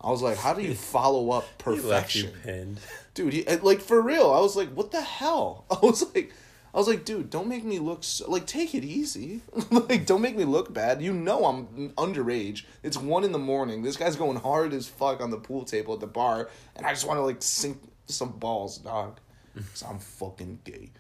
I 0.01 0.09
was 0.11 0.21
like, 0.21 0.37
how 0.37 0.53
do 0.53 0.61
you 0.61 0.75
follow 0.75 1.31
up 1.31 1.45
He 1.63 1.71
left 1.71 2.15
you 2.15 2.23
perfection? 2.25 2.31
pinned. 2.43 2.79
dude 3.13 3.33
he 3.33 3.43
like 3.57 3.81
for 3.81 4.01
real 4.01 4.31
i 4.31 4.39
was 4.39 4.55
like 4.55 4.69
what 4.69 4.91
the 4.91 5.01
hell? 5.01 5.65
I 5.71 5.77
was 5.81 6.03
like 6.15 6.31
i 6.73 6.77
was 6.77 6.87
like 6.87 7.03
dude 7.03 7.29
don't 7.29 7.47
make 7.49 7.63
me 7.65 7.79
look 7.79 8.03
so, 8.03 8.29
like 8.31 8.45
take 8.45 8.73
it 8.75 8.83
easy. 8.85 9.41
Like 9.71 10.05
don't 10.05 10.21
make 10.21 10.37
me 10.37 10.45
look 10.45 10.73
bad. 10.73 11.01
You 11.01 11.13
know 11.13 11.45
i'm 11.45 11.89
underage. 11.97 12.63
It's 12.83 12.97
one 12.97 13.23
in 13.23 13.31
the 13.33 13.39
morning. 13.39 13.81
This 13.83 13.97
guy's 13.97 14.15
going 14.15 14.37
hard 14.37 14.71
as 14.73 14.87
fuck 14.87 15.19
on 15.21 15.31
the 15.31 15.37
pool 15.37 15.65
table 15.65 15.93
at 15.95 15.99
the 15.99 16.07
bar 16.07 16.49
and 16.75 16.85
i 16.85 16.91
just 16.91 17.05
want 17.07 17.17
to 17.17 17.23
like 17.23 17.41
sink 17.41 17.77
some 18.07 18.31
balls 18.39 18.77
dog. 18.77 19.19
Because 19.55 19.81
i'm 19.83 19.99
fucking 19.99 20.59
gay. 20.63 20.91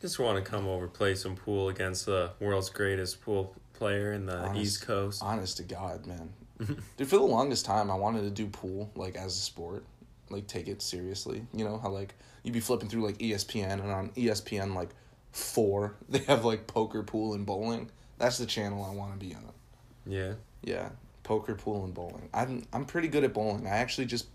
Just 0.00 0.18
want 0.18 0.42
to 0.42 0.48
come 0.48 0.66
over 0.68 0.86
play 0.88 1.14
some 1.14 1.34
pool 1.36 1.68
against 1.68 2.06
the 2.06 2.30
world's 2.40 2.70
greatest 2.70 3.20
pool 3.22 3.54
player 3.74 4.12
in 4.12 4.26
the 4.26 4.36
Honest- 4.38 4.60
East 4.62 4.86
Coast. 4.86 5.22
honest 5.22 5.56
to 5.58 5.62
god 5.64 6.06
man 6.06 6.32
dude 6.96 7.08
for 7.08 7.16
the 7.16 7.22
longest 7.22 7.64
time 7.64 7.90
i 7.90 7.94
wanted 7.94 8.22
to 8.22 8.30
do 8.30 8.46
pool 8.46 8.90
like 8.94 9.16
as 9.16 9.36
a 9.36 9.40
sport 9.40 9.84
like 10.32 10.46
take 10.46 10.66
it 10.66 10.82
seriously. 10.82 11.46
You 11.52 11.64
know 11.64 11.78
how 11.78 11.90
like 11.90 12.14
you'd 12.42 12.54
be 12.54 12.60
flipping 12.60 12.88
through 12.88 13.04
like 13.04 13.18
espn 13.18 13.72
and 13.72 13.90
on 13.90 14.08
espn 14.10 14.74
like 14.74 14.88
four 15.30 15.94
they 16.08 16.18
have 16.20 16.44
like 16.44 16.66
poker 16.66 17.02
pool 17.02 17.34
and 17.34 17.46
bowling? 17.46 17.90
That's 18.18 18.38
the 18.38 18.46
channel 18.46 18.84
i 18.84 18.94
want 18.94 19.12
to 19.12 19.18
be 19.24 19.34
on. 19.34 19.42
Yeah. 20.06 20.34
yeah. 20.62 20.88
Poker 21.22 21.54
pool 21.54 21.84
and 21.84 21.94
bowling. 21.94 22.28
I'm 22.34 22.64
i'm 22.72 22.84
pretty 22.84 23.08
good 23.08 23.24
at 23.24 23.32
bowling. 23.34 23.66
I 23.66 23.70
actually 23.70 24.06
just 24.06 24.26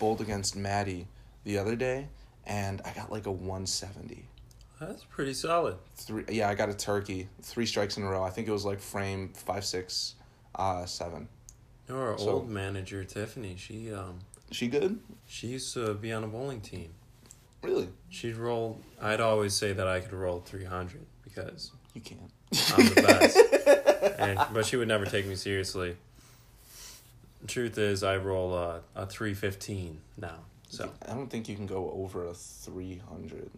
bowled 0.00 0.20
against 0.20 0.56
maddie 0.56 1.06
the 1.44 1.58
other 1.58 1.76
day 1.76 2.08
and 2.44 2.80
i 2.84 2.92
got 2.92 3.12
like 3.12 3.26
a 3.26 3.30
170 3.30 4.24
That's 4.80 5.04
pretty 5.04 5.32
solid. 5.34 5.76
three 5.94 6.24
yeah 6.28 6.48
i 6.48 6.54
got 6.54 6.68
a 6.68 6.74
turkey 6.74 7.28
three 7.42 7.66
strikes 7.66 7.96
in 7.96 8.02
a 8.02 8.08
row. 8.08 8.24
I 8.24 8.30
think 8.30 8.48
it 8.48 8.52
was 8.52 8.64
like 8.64 8.80
frame 8.80 9.32
five 9.34 9.64
six 9.64 10.14
uh 10.54 10.86
seven 10.86 11.28
our 11.90 12.18
So- 12.18 12.30
old 12.30 12.48
manager 12.48 13.04
Tiffany, 13.04 13.56
she 13.56 13.92
um 13.92 14.20
she 14.50 14.68
good 14.68 15.00
she 15.26 15.48
used 15.48 15.72
to 15.74 15.94
be 15.94 16.12
on 16.12 16.24
a 16.24 16.28
bowling 16.28 16.60
team. 16.60 16.94
really 17.62 17.88
She'd 18.10 18.36
roll. 18.36 18.80
I'd 19.00 19.20
always 19.20 19.54
say 19.54 19.72
that 19.72 19.86
I 19.86 20.00
could 20.00 20.12
roll 20.12 20.40
three 20.40 20.64
hundred 20.64 21.06
because 21.24 21.70
you 21.94 22.00
can't 22.00 22.20
I'm 22.76 22.86
the 22.88 23.02
best. 23.02 24.18
and, 24.18 24.38
but 24.52 24.66
she 24.66 24.76
would 24.76 24.88
never 24.88 25.06
take 25.06 25.26
me 25.26 25.36
seriously. 25.36 25.96
The 27.40 27.46
truth 27.48 27.78
is, 27.78 28.02
I 28.02 28.16
roll 28.18 28.54
a, 28.54 28.80
a 28.94 29.06
three 29.06 29.32
fifteen 29.34 30.00
now. 30.18 30.40
So 30.68 30.90
I 31.06 31.14
don't 31.14 31.28
think 31.28 31.48
you 31.48 31.56
can 31.56 31.66
go 31.66 31.90
over 31.90 32.26
a 32.26 32.32
300. 32.34 33.50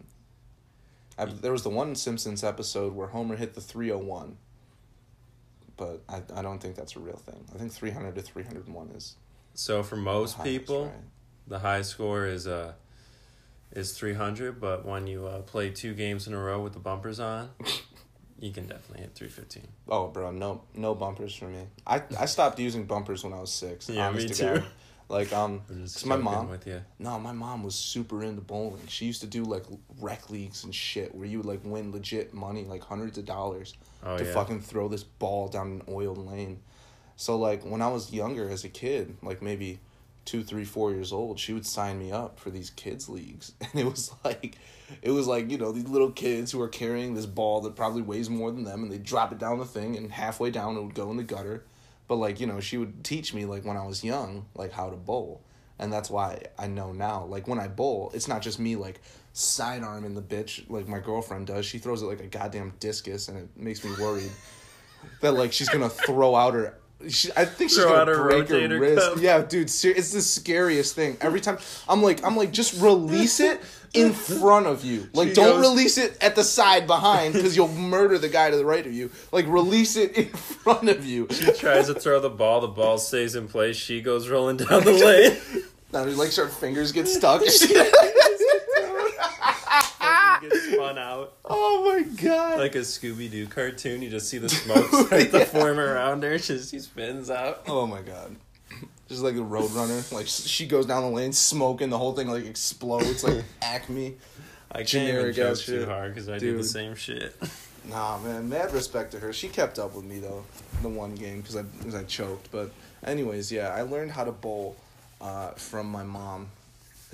There 1.41 1.51
was 1.53 1.63
the 1.63 1.69
one 1.69 1.95
Simpsons 1.95 2.43
episode 2.43 2.93
where 2.93 3.07
Homer 3.07 3.37
hit 3.37 3.53
the 3.53 3.61
301. 3.61 4.35
But 5.77 6.01
I, 6.07 6.21
I 6.35 6.41
don't 6.41 6.59
think 6.59 6.75
that's 6.75 6.95
a 6.95 6.99
real 6.99 7.17
thing. 7.17 7.43
I 7.53 7.57
think 7.57 7.71
300 7.71 8.15
to 8.15 8.21
301 8.21 8.91
is 8.91 9.15
so 9.55 9.83
for 9.83 9.95
most 9.95 10.35
highest, 10.35 10.45
people, 10.45 10.85
right? 10.85 10.93
the 11.47 11.59
high 11.59 11.81
score 11.81 12.25
is 12.25 12.45
uh 12.45 12.73
is 13.71 13.97
three 13.97 14.13
hundred. 14.13 14.59
But 14.59 14.85
when 14.85 15.07
you 15.07 15.25
uh, 15.27 15.41
play 15.41 15.69
two 15.69 15.93
games 15.93 16.27
in 16.27 16.33
a 16.33 16.39
row 16.39 16.61
with 16.61 16.73
the 16.73 16.79
bumpers 16.79 17.19
on, 17.19 17.49
you 18.39 18.51
can 18.51 18.67
definitely 18.67 19.01
hit 19.01 19.15
three 19.15 19.29
fifteen. 19.29 19.67
Oh, 19.87 20.07
bro, 20.07 20.31
no 20.31 20.63
no 20.73 20.93
bumpers 20.93 21.33
for 21.35 21.45
me. 21.45 21.67
I, 21.87 22.03
I 22.19 22.25
stopped 22.25 22.59
using 22.59 22.85
bumpers 22.85 23.23
when 23.23 23.33
I 23.33 23.39
was 23.39 23.51
six. 23.51 23.89
Yeah, 23.89 24.11
me 24.11 24.27
to 24.27 24.43
God. 24.43 24.65
Like, 25.07 25.31
um, 25.33 25.61
'Cause 25.67 26.03
my 26.05 26.15
mom- 26.15 26.49
with 26.49 26.65
you. 26.65 26.81
No, 26.97 27.19
my 27.19 27.31
mom 27.31 27.63
was 27.63 27.75
super 27.75 28.23
into 28.23 28.41
bowling. 28.41 28.87
She 28.87 29.05
used 29.05 29.21
to 29.21 29.27
do 29.27 29.43
like 29.43 29.63
rec 29.99 30.29
leagues 30.31 30.63
and 30.63 30.73
shit 30.73 31.13
where 31.13 31.27
you 31.27 31.37
would 31.37 31.45
like 31.45 31.61
win 31.63 31.91
legit 31.91 32.33
money, 32.33 32.63
like 32.65 32.83
hundreds 32.83 33.17
of 33.17 33.25
dollars, 33.25 33.75
Oh 34.03 34.17
to 34.17 34.25
yeah. 34.25 34.33
fucking 34.33 34.61
throw 34.61 34.87
this 34.87 35.03
ball 35.03 35.47
down 35.47 35.67
an 35.67 35.83
oiled 35.87 36.17
lane. 36.17 36.59
So 37.17 37.37
like 37.37 37.63
when 37.63 37.81
I 37.81 37.87
was 37.89 38.11
younger 38.11 38.49
as 38.49 38.63
a 38.63 38.69
kid, 38.69 39.15
like 39.21 39.41
maybe 39.43 39.79
two, 40.25 40.43
three, 40.43 40.65
four 40.65 40.91
years 40.91 41.13
old, 41.13 41.39
she 41.39 41.53
would 41.53 41.67
sign 41.67 41.99
me 41.99 42.11
up 42.11 42.39
for 42.39 42.49
these 42.49 42.71
kids 42.71 43.07
leagues, 43.07 43.51
and 43.61 43.75
it 43.75 43.85
was 43.85 44.11
like, 44.23 44.57
it 45.03 45.11
was 45.11 45.27
like 45.27 45.51
you 45.51 45.57
know 45.59 45.71
these 45.71 45.87
little 45.87 46.11
kids 46.11 46.51
who 46.51 46.59
are 46.61 46.67
carrying 46.67 47.13
this 47.13 47.27
ball 47.27 47.61
that 47.61 47.75
probably 47.75 48.01
weighs 48.01 48.27
more 48.27 48.51
than 48.51 48.63
them, 48.63 48.81
and 48.81 48.91
they 48.91 48.97
drop 48.97 49.31
it 49.31 49.37
down 49.37 49.59
the 49.59 49.65
thing, 49.65 49.95
and 49.95 50.11
halfway 50.11 50.49
down 50.49 50.75
it 50.77 50.81
would 50.81 50.95
go 50.95 51.11
in 51.11 51.17
the 51.17 51.23
gutter. 51.23 51.63
But 52.07 52.15
like 52.17 52.39
you 52.39 52.47
know, 52.47 52.59
she 52.59 52.77
would 52.77 53.03
teach 53.03 53.33
me 53.33 53.45
like 53.45 53.65
when 53.65 53.77
I 53.77 53.85
was 53.85 54.03
young, 54.03 54.45
like 54.55 54.71
how 54.71 54.89
to 54.89 54.95
bowl, 54.95 55.41
and 55.79 55.91
that's 55.91 56.09
why 56.09 56.43
I 56.57 56.67
know 56.67 56.91
now. 56.91 57.25
Like 57.25 57.47
when 57.47 57.59
I 57.59 57.67
bowl, 57.67 58.11
it's 58.13 58.27
not 58.27 58.41
just 58.41 58.59
me 58.59 58.75
like 58.75 59.01
sidearming 59.33 60.15
the 60.15 60.21
bitch 60.21 60.69
like 60.69 60.87
my 60.87 60.99
girlfriend 60.99 61.47
does. 61.47 61.65
She 61.65 61.77
throws 61.77 62.01
it 62.01 62.05
like 62.05 62.21
a 62.21 62.27
goddamn 62.27 62.73
discus, 62.79 63.27
and 63.27 63.37
it 63.37 63.49
makes 63.55 63.83
me 63.83 63.91
worried 63.99 64.31
that 65.21 65.33
like 65.33 65.51
she's 65.51 65.69
gonna 65.69 65.89
throw 65.89 66.35
out 66.35 66.53
her. 66.53 66.77
She, 67.09 67.29
I 67.35 67.43
think 67.45 67.71
she's 67.71 67.83
gonna 67.83 68.05
her 68.05 68.23
break 68.23 68.47
her 68.47 68.79
wrist. 68.79 69.09
cuff. 69.09 69.21
Yeah, 69.21 69.41
dude, 69.41 69.69
ser- 69.69 69.89
it's 69.89 70.11
the 70.13 70.21
scariest 70.21 70.95
thing. 70.95 71.17
Every 71.21 71.41
time 71.41 71.57
I'm 71.89 72.01
like, 72.01 72.23
I'm 72.23 72.37
like, 72.37 72.51
just 72.51 72.81
release 72.81 73.39
it 73.39 73.61
in 73.95 74.13
front 74.13 74.67
of 74.67 74.83
you. 74.85 75.09
Like, 75.13 75.29
She 75.29 75.33
don't 75.35 75.61
goes- 75.61 75.69
release 75.71 75.97
it 75.97 76.17
at 76.21 76.35
the 76.35 76.43
side 76.43 76.85
behind 76.87 77.33
because 77.33 77.55
you'll 77.55 77.67
murder 77.69 78.17
the 78.17 78.29
guy 78.29 78.49
to 78.51 78.57
the 78.57 78.65
right 78.65 78.85
of 78.85 78.93
you. 78.93 79.09
Like, 79.31 79.47
release 79.47 79.95
it 79.95 80.17
in 80.17 80.29
front 80.29 80.89
of 80.89 81.05
you. 81.05 81.27
She 81.31 81.51
tries 81.53 81.87
to 81.87 81.93
throw 81.93 82.19
the 82.19 82.29
ball. 82.29 82.61
The 82.61 82.67
ball 82.67 82.97
stays 82.97 83.35
in 83.35 83.47
place. 83.47 83.75
She 83.77 84.01
goes 84.01 84.27
rolling 84.29 84.57
down 84.57 84.83
the 84.83 84.91
lane. 84.91 85.63
Now, 85.93 86.03
like, 86.03 86.33
her 86.33 86.49
fingers 86.49 86.91
get 86.91 87.07
stuck. 87.07 87.41
Fucking 87.41 87.67
gets 90.49 90.71
spun 90.73 90.97
out 90.97 91.33
oh 91.45 91.83
my 91.93 92.01
god. 92.21 92.59
like 92.59 92.75
a 92.75 92.79
Scooby 92.79 93.31
Doo 93.31 93.47
cartoon. 93.47 94.01
You 94.01 94.09
just 94.09 94.29
see 94.29 94.37
the 94.37 94.49
smoke 94.49 94.85
start 94.87 95.31
to 95.31 95.45
form 95.45 95.79
around 95.79 96.23
her. 96.23 96.37
She, 96.37 96.59
she 96.59 96.79
spins 96.79 97.29
out. 97.29 97.63
Oh 97.67 97.87
my 97.87 98.01
god. 98.01 98.35
Just 99.07 99.21
like 99.21 99.35
the 99.35 99.41
Roadrunner, 99.41 100.11
like 100.13 100.27
she 100.27 100.65
goes 100.65 100.85
down 100.85 101.03
the 101.03 101.09
lane 101.09 101.33
smoking, 101.33 101.89
the 101.89 101.97
whole 101.97 102.13
thing 102.13 102.27
like 102.27 102.45
explodes 102.45 103.23
like 103.23 103.43
Acme. 103.61 104.15
I 104.71 104.83
can't 104.83 105.07
even 105.07 105.33
joke 105.33 105.57
too 105.59 105.85
hard 105.85 106.13
because 106.13 106.27
I 106.27 106.37
do 106.39 106.57
the 106.57 106.63
same 106.63 106.95
shit. 106.95 107.35
Nah, 107.87 108.17
man, 108.17 108.49
mad 108.49 108.73
respect 108.73 109.11
to 109.11 109.19
her. 109.19 109.31
She 109.31 109.47
kept 109.47 109.77
up 109.77 109.93
with 109.93 110.05
me 110.05 110.17
though, 110.17 110.43
the 110.81 110.89
one 110.89 111.13
game 111.13 111.41
because 111.41 111.55
I 111.55 111.63
cause 111.83 111.93
I 111.93 112.03
choked. 112.03 112.51
But 112.51 112.71
anyways, 113.03 113.51
yeah, 113.51 113.67
I 113.69 113.83
learned 113.83 114.09
how 114.09 114.23
to 114.23 114.31
bowl 114.31 114.75
uh, 115.21 115.51
from 115.51 115.85
my 115.91 116.01
mom, 116.01 116.49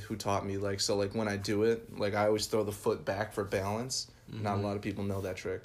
who 0.04 0.16
taught 0.16 0.46
me 0.46 0.56
like 0.56 0.80
so 0.80 0.96
like 0.96 1.14
when 1.14 1.28
I 1.28 1.36
do 1.36 1.64
it, 1.64 2.00
like 2.00 2.14
I 2.16 2.28
always 2.28 2.46
throw 2.46 2.64
the 2.64 2.72
foot 2.72 3.04
back 3.04 3.34
for 3.34 3.44
balance. 3.44 4.10
Not 4.32 4.60
a 4.60 4.62
lot 4.62 4.78
of 4.78 4.82
people 4.82 5.04
know 5.04 5.20
that 5.20 5.36
trick. 5.36 5.64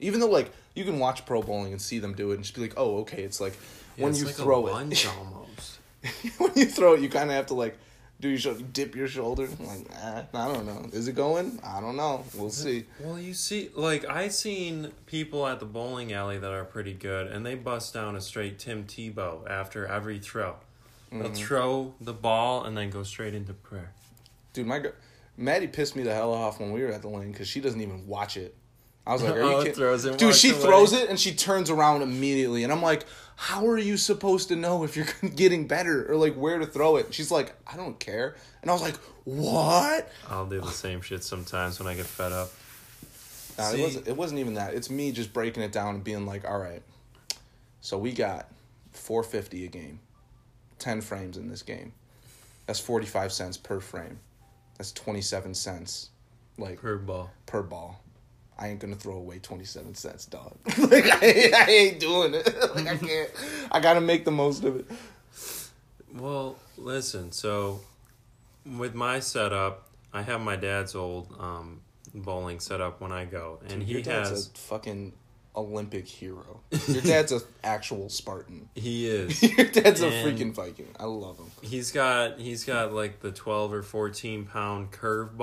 Even 0.00 0.18
though 0.18 0.26
like 0.26 0.50
you 0.74 0.84
can 0.84 0.98
watch 0.98 1.24
pro 1.24 1.40
bowling 1.40 1.70
and 1.70 1.80
see 1.80 2.00
them 2.00 2.14
do 2.14 2.32
it 2.32 2.34
and 2.34 2.42
just 2.42 2.56
be 2.56 2.60
like, 2.62 2.74
oh 2.76 2.98
okay, 3.02 3.22
it's 3.22 3.40
like 3.40 3.56
Yeah, 3.96 4.02
when 4.04 4.10
it's 4.10 4.18
you 4.18 4.26
like 4.26 4.34
throw 4.34 4.66
a 4.66 4.70
it. 4.70 4.74
when 6.38 6.52
you 6.54 6.66
throw 6.66 6.94
it, 6.94 7.00
you 7.00 7.08
kind 7.08 7.30
of 7.30 7.36
have 7.36 7.46
to 7.46 7.54
like 7.54 7.78
do 8.20 8.28
your 8.28 8.38
shoulder, 8.38 8.64
dip 8.72 8.96
your 8.96 9.08
shoulder. 9.08 9.48
I'm 9.58 9.66
like, 9.66 9.86
eh, 10.02 10.22
I 10.34 10.52
don't 10.52 10.66
know. 10.66 10.88
Is 10.92 11.08
it 11.08 11.14
going? 11.14 11.60
I 11.64 11.80
don't 11.80 11.96
know. 11.96 12.24
We'll 12.34 12.50
see. 12.50 12.84
Well, 13.00 13.18
you 13.18 13.34
see, 13.34 13.70
like 13.74 14.04
I 14.06 14.28
seen 14.28 14.92
people 15.06 15.46
at 15.46 15.60
the 15.60 15.66
bowling 15.66 16.12
alley 16.12 16.38
that 16.38 16.50
are 16.50 16.64
pretty 16.64 16.94
good, 16.94 17.28
and 17.28 17.46
they 17.46 17.54
bust 17.54 17.94
down 17.94 18.16
a 18.16 18.20
straight 18.20 18.58
Tim 18.58 18.84
Tebow 18.84 19.48
after 19.48 19.86
every 19.86 20.18
throw. 20.18 20.56
Mm-hmm. 21.12 21.22
They'll 21.22 21.32
throw 21.32 21.94
the 22.00 22.12
ball 22.12 22.64
and 22.64 22.76
then 22.76 22.90
go 22.90 23.02
straight 23.02 23.34
into 23.34 23.54
prayer. 23.54 23.92
Dude, 24.52 24.66
my 24.66 24.80
gr- 24.80 24.88
Maddie 25.36 25.68
pissed 25.68 25.94
me 25.94 26.02
the 26.02 26.12
hell 26.12 26.32
off 26.32 26.58
when 26.58 26.72
we 26.72 26.82
were 26.82 26.90
at 26.90 27.02
the 27.02 27.08
lane 27.08 27.30
because 27.30 27.48
she 27.48 27.60
doesn't 27.60 27.80
even 27.80 28.06
watch 28.06 28.36
it. 28.36 28.56
I 29.08 29.12
was 29.14 29.22
like, 29.22 29.34
"Are 29.36 29.40
you 29.40 29.44
Oh, 29.54 29.58
kidding?" 29.60 29.74
throws 29.74 30.04
it, 30.04 30.18
Dude, 30.18 30.34
she 30.34 30.50
away. 30.50 30.60
throws 30.60 30.92
it 30.92 31.08
and 31.08 31.18
she 31.18 31.34
turns 31.34 31.70
around 31.70 32.02
immediately, 32.02 32.62
and 32.62 32.72
I'm 32.72 32.82
like, 32.82 33.04
"How 33.36 33.66
are 33.66 33.78
you 33.78 33.96
supposed 33.96 34.48
to 34.48 34.56
know 34.56 34.84
if 34.84 34.96
you're 34.96 35.06
getting 35.34 35.66
better 35.66 36.08
or 36.12 36.16
like 36.16 36.34
where 36.34 36.58
to 36.58 36.66
throw 36.66 36.96
it?" 36.96 37.14
She's 37.14 37.30
like, 37.30 37.54
"I 37.66 37.76
don't 37.76 37.98
care," 37.98 38.36
and 38.62 38.70
I 38.70 38.74
was 38.74 38.82
like, 38.82 38.96
"What?" 39.24 40.08
I'll 40.28 40.46
do 40.46 40.60
the 40.60 40.70
same 40.70 41.00
shit 41.00 41.24
sometimes 41.24 41.78
when 41.78 41.88
I 41.88 41.94
get 41.94 42.06
fed 42.06 42.32
up. 42.32 42.50
Nah, 43.56 43.64
See- 43.70 43.80
it 43.80 43.82
wasn't. 43.82 44.08
It 44.08 44.16
wasn't 44.16 44.40
even 44.40 44.54
that. 44.54 44.74
It's 44.74 44.90
me 44.90 45.10
just 45.10 45.32
breaking 45.32 45.62
it 45.62 45.72
down 45.72 45.94
and 45.94 46.04
being 46.04 46.26
like, 46.26 46.46
"All 46.46 46.58
right, 46.58 46.82
so 47.80 47.96
we 47.96 48.12
got 48.12 48.48
four 48.92 49.22
fifty 49.22 49.64
a 49.64 49.68
game, 49.68 50.00
ten 50.78 51.00
frames 51.00 51.36
in 51.38 51.48
this 51.48 51.62
game. 51.62 51.92
That's 52.66 52.78
forty 52.78 53.06
five 53.06 53.32
cents 53.32 53.56
per 53.56 53.80
frame. 53.80 54.18
That's 54.76 54.92
twenty 54.92 55.22
seven 55.22 55.54
cents, 55.54 56.10
like 56.58 56.78
Per 56.80 56.98
ball. 56.98 57.30
per 57.46 57.62
ball. 57.62 58.00
I 58.58 58.68
ain't 58.68 58.80
gonna 58.80 58.96
throw 58.96 59.14
away 59.16 59.38
twenty 59.38 59.64
seven 59.64 59.94
cents, 59.94 60.26
dog. 60.26 60.56
like 60.78 61.04
I, 61.06 61.50
I 61.56 61.70
ain't 61.70 62.00
doing 62.00 62.34
it. 62.34 62.46
like 62.74 62.86
I 62.86 62.96
can't. 62.96 63.30
I 63.70 63.80
gotta 63.80 64.00
make 64.00 64.24
the 64.24 64.30
most 64.32 64.64
of 64.64 64.76
it. 64.76 64.86
Well, 66.14 66.56
listen. 66.76 67.32
So, 67.32 67.80
with 68.76 68.94
my 68.94 69.20
setup, 69.20 69.88
I 70.12 70.22
have 70.22 70.40
my 70.40 70.56
dad's 70.56 70.94
old 70.94 71.34
um, 71.38 71.80
bowling 72.14 72.60
setup 72.60 73.00
when 73.00 73.12
I 73.12 73.24
go, 73.26 73.58
and 73.68 73.80
Dude, 73.80 73.82
he 73.82 73.92
your 73.94 74.02
dad's 74.02 74.30
has 74.30 74.46
a 74.48 74.58
fucking 74.58 75.12
Olympic 75.54 76.06
hero. 76.06 76.60
Your 76.88 77.02
dad's 77.02 77.32
a 77.32 77.40
actual 77.64 78.08
Spartan. 78.08 78.68
He 78.76 79.08
is. 79.08 79.42
Your 79.42 79.66
dad's 79.66 80.02
a 80.02 80.06
And- 80.08 80.38
freaking 80.38 80.52
Viking. 80.52 80.86
I 81.00 81.04
love 81.04 81.36
him. 81.38 81.50
He's 81.62 81.90
got 81.90 82.38
he's 82.38 82.64
got 82.64 82.92
like 82.92 83.20
the 83.20 83.32
twelve 83.32 83.72
or 83.72 83.82
fourteen 83.82 84.44
pound 84.44 84.92
curve 84.92 85.36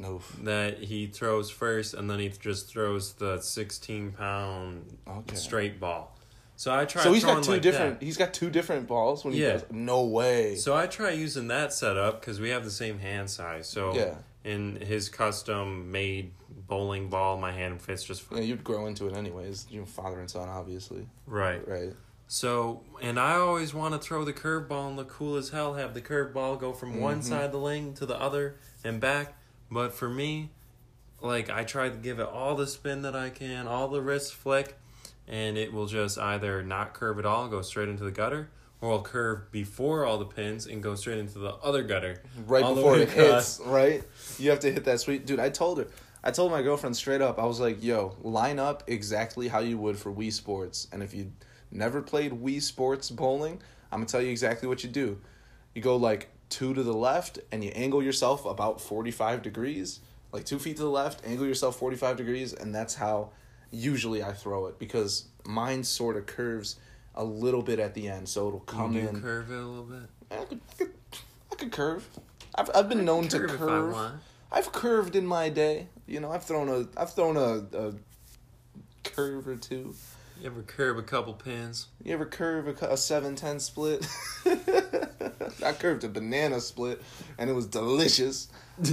No. 0.00 0.20
that 0.42 0.78
he 0.78 1.06
throws 1.06 1.50
first, 1.50 1.94
and 1.94 2.08
then 2.10 2.18
he 2.18 2.28
just 2.28 2.68
throws 2.68 3.12
the 3.14 3.40
sixteen 3.40 4.12
pound 4.12 4.96
Okay. 5.06 5.36
straight 5.36 5.78
ball. 5.80 6.16
So 6.56 6.74
I 6.74 6.84
try. 6.84 7.02
So 7.02 7.12
he's 7.12 7.24
got 7.24 7.42
two 7.42 7.52
like 7.52 7.62
different. 7.62 8.00
that. 8.00 8.04
He's 8.04 8.16
got 8.18 8.34
two 8.34 8.50
different 8.50 8.86
balls 8.86 9.24
when 9.24 9.32
he 9.34 9.42
Yeah. 9.42 9.52
does. 9.54 9.64
No 9.70 10.04
way. 10.04 10.56
So 10.56 10.74
I 10.76 10.86
try 10.86 11.10
using 11.10 11.48
that 11.48 11.72
setup 11.72 12.20
because 12.20 12.38
we 12.40 12.50
have 12.50 12.64
the 12.64 12.70
same 12.70 12.98
hand 12.98 13.30
size. 13.30 13.66
So 13.68 13.94
Yeah. 13.94 14.14
in 14.44 14.76
his 14.76 15.08
custom 15.08 15.90
made 15.90 16.32
bowling 16.68 17.08
ball, 17.08 17.36
my 17.38 17.50
hand 17.52 17.80
fits 17.80 18.04
just 18.04 18.24
Yeah, 18.30 18.40
you'd 18.40 18.62
grow 18.62 18.86
into 18.86 19.06
it 19.06 19.14
anyways. 19.16 19.66
You 19.70 19.80
know, 19.80 19.86
father 19.86 20.20
and 20.20 20.30
son, 20.30 20.48
obviously. 20.48 21.06
Right. 21.26 21.66
Right. 21.66 21.92
So, 22.28 22.82
and 23.02 23.18
I 23.18 23.34
always 23.36 23.74
want 23.74 23.94
to 23.94 23.98
throw 23.98 24.24
the 24.24 24.32
curveball 24.32 24.86
and 24.88 24.96
look 24.96 25.08
cool 25.08 25.36
as 25.36 25.48
hell. 25.50 25.74
Have 25.74 25.94
the 25.94 26.00
curveball 26.00 26.60
go 26.60 26.72
from 26.72 27.00
one 27.00 27.20
Mhm. 27.20 27.24
side 27.24 27.44
of 27.46 27.52
the 27.52 27.58
lane 27.58 27.92
to 27.94 28.06
the 28.06 28.20
other 28.20 28.56
and 28.84 29.00
back. 29.00 29.36
But 29.70 29.92
for 29.92 30.08
me, 30.08 30.50
like 31.20 31.50
I 31.50 31.64
try 31.64 31.88
to 31.88 31.96
give 31.96 32.18
it 32.18 32.26
all 32.26 32.54
the 32.54 32.66
spin 32.66 33.02
that 33.02 33.14
I 33.14 33.30
can, 33.30 33.66
all 33.66 33.88
the 33.88 34.00
wrist 34.02 34.34
flick, 34.34 34.76
and 35.28 35.56
it 35.56 35.72
will 35.72 35.86
just 35.86 36.18
either 36.18 36.62
not 36.62 36.94
curve 36.94 37.18
at 37.18 37.26
all, 37.26 37.48
go 37.48 37.62
straight 37.62 37.88
into 37.88 38.04
the 38.04 38.10
gutter, 38.10 38.50
or 38.80 38.90
it'll 38.90 39.02
curve 39.02 39.52
before 39.52 40.04
all 40.04 40.18
the 40.18 40.24
pins 40.24 40.66
and 40.66 40.82
go 40.82 40.94
straight 40.94 41.18
into 41.18 41.38
the 41.38 41.54
other 41.56 41.82
gutter. 41.82 42.22
Right 42.46 42.64
before 42.64 42.98
it 42.98 43.08
across. 43.10 43.58
hits, 43.58 43.68
right? 43.68 44.02
You 44.38 44.50
have 44.50 44.60
to 44.60 44.72
hit 44.72 44.84
that 44.84 45.00
sweet. 45.00 45.26
Dude, 45.26 45.40
I 45.40 45.50
told 45.50 45.78
her. 45.78 45.86
I 46.22 46.30
told 46.30 46.50
my 46.50 46.60
girlfriend 46.62 46.96
straight 46.96 47.22
up. 47.22 47.38
I 47.38 47.46
was 47.46 47.60
like, 47.60 47.82
"Yo, 47.82 48.16
line 48.22 48.58
up 48.58 48.82
exactly 48.86 49.48
how 49.48 49.60
you 49.60 49.78
would 49.78 49.96
for 49.96 50.12
Wii 50.12 50.32
Sports, 50.32 50.86
and 50.92 51.02
if 51.02 51.14
you 51.14 51.32
never 51.70 52.02
played 52.02 52.32
Wii 52.32 52.60
Sports 52.60 53.10
bowling, 53.10 53.60
I'm 53.90 54.00
gonna 54.00 54.06
tell 54.06 54.20
you 54.20 54.30
exactly 54.30 54.68
what 54.68 54.82
you 54.84 54.90
do. 54.90 55.18
You 55.74 55.80
go 55.80 55.96
like 55.96 56.28
two 56.50 56.74
to 56.74 56.82
the 56.82 56.92
left, 56.92 57.38
and 57.50 57.64
you 57.64 57.70
angle 57.74 58.02
yourself 58.02 58.44
about 58.44 58.80
45 58.80 59.42
degrees, 59.42 60.00
like 60.32 60.44
two 60.44 60.58
feet 60.58 60.76
to 60.76 60.82
the 60.82 60.90
left, 60.90 61.26
angle 61.26 61.46
yourself 61.46 61.76
45 61.76 62.16
degrees, 62.16 62.52
and 62.52 62.74
that's 62.74 62.96
how 62.96 63.30
usually 63.70 64.22
I 64.22 64.32
throw 64.32 64.66
it 64.66 64.78
because 64.78 65.26
mine 65.46 65.84
sort 65.84 66.16
of 66.16 66.26
curves 66.26 66.76
a 67.14 67.24
little 67.24 67.62
bit 67.62 67.78
at 67.78 67.94
the 67.94 68.08
end, 68.08 68.28
so 68.28 68.48
it'll 68.48 68.60
come 68.60 68.92
you 68.94 69.08
in. 69.08 69.22
curve 69.22 69.50
it 69.50 69.54
a 69.54 69.62
little 69.62 69.84
bit. 69.84 70.02
I 70.30 70.44
could, 70.44 70.60
I 70.72 70.74
could, 70.76 70.92
I 71.52 71.54
could 71.54 71.72
curve. 71.72 72.06
I've, 72.54 72.70
I've 72.74 72.88
been 72.88 73.04
known 73.04 73.28
to 73.28 73.38
Curve 73.38 73.58
curve. 73.58 73.90
I 73.90 73.92
want. 73.92 74.14
I've 74.52 74.72
curved 74.72 75.14
in 75.16 75.26
my 75.26 75.48
day. 75.48 75.86
You 76.06 76.20
know, 76.20 76.30
I've 76.32 76.44
thrown 76.44 76.68
a, 76.68 76.86
I've 77.00 77.12
thrown 77.12 77.36
a, 77.36 77.64
a 77.76 77.94
curve 79.04 79.46
or 79.46 79.56
two. 79.56 79.94
You 80.40 80.46
ever 80.46 80.62
curve 80.62 80.96
a 80.96 81.02
couple 81.02 81.34
pins? 81.34 81.88
You 82.02 82.14
ever 82.14 82.24
curve 82.24 82.66
a, 82.66 82.86
a 82.86 82.96
seven 82.96 83.36
ten 83.36 83.60
split? 83.60 84.06
I 84.46 85.72
curved 85.72 86.02
a 86.04 86.08
banana 86.08 86.62
split, 86.62 87.02
and 87.36 87.50
it 87.50 87.52
was 87.52 87.66
delicious. 87.66 88.48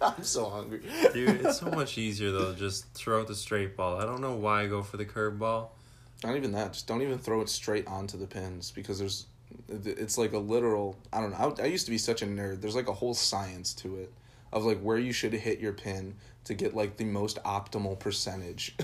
I'm 0.00 0.22
so 0.22 0.48
hungry, 0.48 0.80
Dude, 1.12 1.44
it's 1.44 1.60
so 1.60 1.70
much 1.70 1.98
easier 1.98 2.30
though. 2.30 2.54
Just 2.54 2.90
throw 2.94 3.24
the 3.24 3.34
straight 3.34 3.76
ball. 3.76 4.00
I 4.00 4.06
don't 4.06 4.22
know 4.22 4.36
why 4.36 4.62
I 4.62 4.66
go 4.68 4.82
for 4.82 4.96
the 4.96 5.04
curve 5.04 5.38
ball. 5.38 5.76
Not 6.24 6.34
even 6.34 6.52
that. 6.52 6.72
Just 6.72 6.86
don't 6.86 7.02
even 7.02 7.18
throw 7.18 7.42
it 7.42 7.50
straight 7.50 7.86
onto 7.86 8.16
the 8.16 8.26
pins 8.26 8.70
because 8.70 8.98
there's, 8.98 9.26
it's 9.68 10.16
like 10.16 10.32
a 10.32 10.38
literal. 10.38 10.96
I 11.12 11.20
don't 11.20 11.32
know. 11.32 11.54
I, 11.58 11.64
I 11.64 11.66
used 11.66 11.84
to 11.84 11.90
be 11.90 11.98
such 11.98 12.22
a 12.22 12.26
nerd. 12.26 12.62
There's 12.62 12.74
like 12.74 12.88
a 12.88 12.94
whole 12.94 13.12
science 13.12 13.74
to 13.74 13.98
it, 13.98 14.10
of 14.50 14.64
like 14.64 14.80
where 14.80 14.98
you 14.98 15.12
should 15.12 15.34
hit 15.34 15.60
your 15.60 15.74
pin 15.74 16.14
to 16.44 16.54
get 16.54 16.74
like 16.74 16.96
the 16.96 17.04
most 17.04 17.42
optimal 17.44 17.98
percentage, 17.98 18.74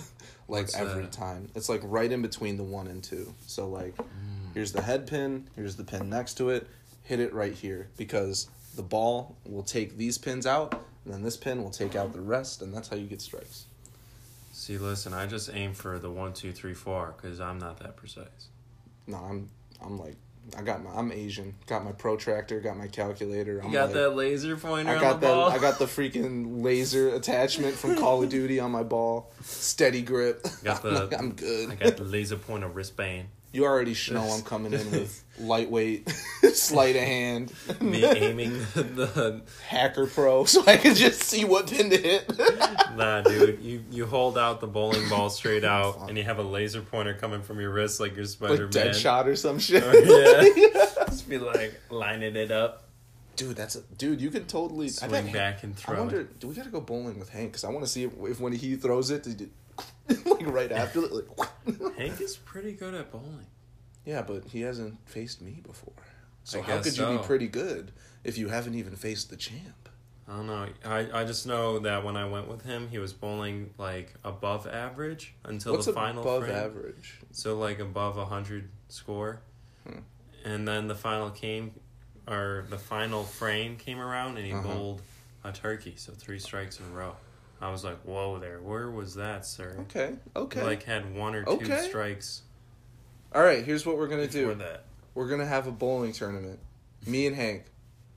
like 0.48 0.62
What's 0.62 0.74
every 0.76 1.02
that? 1.02 1.12
time. 1.12 1.48
It's 1.54 1.68
like 1.68 1.80
right 1.84 2.10
in 2.10 2.22
between 2.22 2.56
the 2.56 2.62
one 2.64 2.86
and 2.86 3.02
two. 3.02 3.34
So 3.46 3.68
like, 3.68 3.96
Mm. 3.96 4.54
here's 4.54 4.72
the 4.72 4.82
head 4.82 5.06
pin. 5.06 5.48
Here's 5.56 5.76
the 5.76 5.84
pin 5.84 6.08
next 6.08 6.34
to 6.34 6.50
it. 6.50 6.66
Hit 7.02 7.20
it 7.20 7.32
right 7.32 7.52
here 7.52 7.88
because 7.96 8.48
the 8.74 8.82
ball 8.82 9.36
will 9.44 9.62
take 9.62 9.96
these 9.96 10.18
pins 10.18 10.46
out, 10.46 10.72
and 11.04 11.14
then 11.14 11.22
this 11.22 11.36
pin 11.36 11.62
will 11.62 11.70
take 11.70 11.94
out 11.96 12.12
the 12.12 12.20
rest, 12.20 12.62
and 12.62 12.74
that's 12.74 12.88
how 12.88 12.96
you 12.96 13.06
get 13.06 13.20
strikes. 13.22 13.66
See, 14.52 14.78
listen, 14.78 15.12
I 15.14 15.26
just 15.26 15.50
aim 15.52 15.72
for 15.74 15.98
the 15.98 16.10
one, 16.10 16.32
two, 16.32 16.52
three, 16.52 16.74
four 16.74 17.14
because 17.16 17.40
I'm 17.40 17.58
not 17.58 17.78
that 17.80 17.96
precise. 17.96 18.48
No, 19.06 19.18
I'm 19.18 19.48
I'm 19.82 19.98
like 19.98 20.16
I 20.56 20.62
got 20.62 20.82
my 20.84 20.90
I'm 20.94 21.10
Asian. 21.12 21.54
Got 21.66 21.84
my 21.84 21.92
protractor, 21.92 22.60
got 22.60 22.76
my 22.76 22.86
calculator. 22.88 23.60
I'm 23.64 23.72
got 23.72 23.86
like, 23.86 23.94
that 23.94 24.10
laser 24.16 24.56
pointer 24.56 24.90
I 24.92 24.94
on 24.96 25.00
got 25.00 25.20
the 25.20 25.26
that 25.26 25.32
ball. 25.34 25.50
I 25.50 25.58
got 25.58 25.78
the 25.78 25.86
freaking 25.86 26.62
laser 26.62 27.08
attachment 27.14 27.74
from 27.74 27.96
Call 27.96 28.22
of 28.22 28.28
Duty 28.28 28.60
on 28.60 28.70
my 28.70 28.82
ball. 28.82 29.32
Steady 29.42 30.02
grip. 30.02 30.46
Got 30.62 30.84
I'm, 30.84 30.90
the- 30.94 31.00
like, 31.06 31.18
I'm 31.18 31.32
good. 31.32 31.70
I 31.70 31.74
got 31.74 31.96
the 31.96 32.04
laser 32.04 32.36
pointer 32.36 32.68
wristband. 32.68 33.28
You 33.56 33.64
already 33.64 33.96
know 34.12 34.22
I'm 34.22 34.42
coming 34.52 34.72
in 34.72 34.90
with 34.90 35.24
lightweight, 35.40 36.08
sleight 36.52 36.94
of 36.96 37.02
hand, 37.02 37.52
Me 37.80 38.04
aiming 38.04 38.52
the 38.74 39.42
hacker 39.66 40.06
pro, 40.06 40.44
so 40.46 40.62
I 40.66 40.76
can 40.76 40.94
just 40.94 41.22
see 41.22 41.44
what 41.44 41.68
pin 41.68 41.90
to 41.90 41.96
hit. 41.96 42.30
nah, 42.96 43.22
dude. 43.22 43.60
You 43.62 43.82
you 43.90 44.06
hold 44.06 44.36
out 44.38 44.60
the 44.60 44.66
bowling 44.66 45.08
ball 45.08 45.30
straight 45.30 45.64
out, 45.64 46.08
and 46.08 46.16
you 46.18 46.24
have 46.24 46.38
a 46.38 46.42
laser 46.42 46.82
pointer 46.82 47.14
coming 47.14 47.42
from 47.42 47.58
your 47.60 47.70
wrist 47.72 47.98
like 47.98 48.14
you're 48.14 48.26
Spider 48.26 48.66
like 48.66 48.74
Man. 48.74 48.86
dead 48.86 48.96
shot 48.96 49.26
or 49.26 49.36
some 49.36 49.56
oh, 49.56 49.58
shit. 49.58 49.82
yeah. 49.82 51.04
Just 51.06 51.28
be 51.28 51.38
like 51.38 51.80
lining 51.90 52.36
it 52.36 52.50
up, 52.50 52.84
Dude, 53.36 53.56
that's 53.56 53.76
a 53.76 53.82
dude. 53.98 54.20
You 54.20 54.30
could 54.30 54.48
totally 54.48 54.86
I 54.86 54.90
swing 54.90 55.24
bet- 55.26 55.32
back 55.32 55.62
and 55.62 55.74
I 55.74 55.76
throw 55.76 55.98
wonder, 55.98 56.20
it. 56.22 56.40
do 56.40 56.48
we 56.48 56.54
gotta 56.54 56.70
go 56.70 56.80
bowling 56.80 57.18
with 57.18 57.28
Hank? 57.28 57.52
Because 57.52 57.64
I 57.64 57.68
want 57.70 57.84
to 57.84 57.90
see 57.90 58.04
if, 58.04 58.12
if 58.22 58.40
when 58.40 58.52
he 58.54 58.76
throws 58.76 59.10
it, 59.10 59.22
did 59.24 59.40
it- 59.42 59.50
like 60.26 60.46
right 60.46 60.72
after, 60.72 61.00
like. 61.00 61.26
Hank 61.96 62.20
is 62.20 62.36
pretty 62.36 62.72
good 62.72 62.94
at 62.94 63.10
bowling. 63.10 63.46
Yeah, 64.04 64.22
but 64.22 64.44
he 64.44 64.60
hasn't 64.60 64.98
faced 65.08 65.42
me 65.42 65.60
before. 65.66 65.92
So 66.44 66.60
I 66.60 66.62
how 66.62 66.80
could 66.80 66.96
you 66.96 67.06
be 67.06 67.18
pretty 67.18 67.48
good 67.48 67.90
if 68.22 68.38
you 68.38 68.48
haven't 68.48 68.74
even 68.76 68.94
faced 68.94 69.30
the 69.30 69.36
champ? 69.36 69.88
I 70.28 70.36
don't 70.36 70.46
know. 70.46 70.66
I, 70.84 71.20
I 71.20 71.24
just 71.24 71.46
know 71.46 71.78
that 71.80 72.04
when 72.04 72.16
I 72.16 72.26
went 72.28 72.48
with 72.48 72.62
him, 72.64 72.88
he 72.88 72.98
was 72.98 73.12
bowling 73.12 73.70
like 73.78 74.14
above 74.24 74.66
average 74.66 75.34
until 75.44 75.72
What's 75.72 75.86
the 75.86 75.92
final 75.92 76.22
frame. 76.22 76.34
above 76.36 76.44
frame. 76.48 76.56
average? 76.56 77.18
So 77.32 77.56
like 77.58 77.78
above 77.80 78.16
a 78.18 78.24
hundred 78.26 78.68
score, 78.88 79.40
Hmm. 79.86 79.98
and 80.44 80.66
then 80.68 80.88
the 80.88 80.94
final 80.96 81.30
came, 81.30 81.72
or 82.28 82.64
the 82.70 82.78
final 82.78 83.22
frame 83.24 83.76
came 83.76 83.98
around, 84.00 84.36
and 84.36 84.46
he 84.46 84.52
Uh-huh. 84.52 84.62
bowled 84.66 85.02
a 85.44 85.52
turkey. 85.52 85.94
So 85.96 86.12
three 86.12 86.38
strikes 86.40 86.78
in 86.80 86.86
a 86.86 86.90
row. 86.90 87.14
I 87.60 87.70
was 87.70 87.84
like, 87.84 87.98
"Whoa, 88.02 88.38
there! 88.38 88.60
Where 88.60 88.90
was 88.90 89.14
that, 89.14 89.46
sir?" 89.46 89.76
Okay, 89.82 90.14
okay. 90.34 90.62
Like 90.62 90.82
had 90.82 91.14
one 91.14 91.34
or 91.34 91.44
two 91.44 91.50
Okay. 91.52 91.82
strikes 91.88 92.42
All 93.34 93.42
right, 93.42 93.64
here's 93.64 93.84
what 93.86 93.96
we're 93.98 94.08
gonna 94.08 94.26
do. 94.26 94.54
that. 94.54 94.84
We're 95.14 95.28
gonna 95.28 95.46
have 95.46 95.66
a 95.66 95.72
bowling 95.72 96.12
tournament. 96.12 96.58
Me 97.06 97.26
and 97.26 97.36
Hank. 97.36 97.64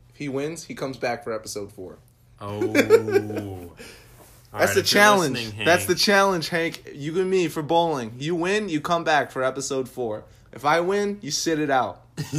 If 0.10 0.18
he 0.18 0.30
wins, 0.30 0.66
he 0.66 0.76
comes 0.76 0.98
back 0.98 1.24
for 1.24 1.32
episode 1.34 1.72
four. 1.72 2.00
Oh, 2.42 2.74
That's 4.52 4.74
the 4.76 4.84
challenge. 4.84 5.54
That's 5.64 5.86
the 5.86 5.96
challenge, 5.96 6.50
Hank. 6.50 6.92
You 6.94 7.20
and 7.20 7.30
me 7.30 7.48
for 7.48 7.62
bowling. 7.62 8.16
You 8.18 8.36
win, 8.36 8.68
you 8.70 8.82
come 8.82 9.04
back 9.04 9.32
for 9.32 9.44
episode 9.44 9.88
four. 9.88 10.24
If 10.52 10.66
I 10.66 10.80
win, 10.80 11.20
you 11.22 11.30
sit 11.32 11.60
it 11.60 11.70
out. 11.70 12.02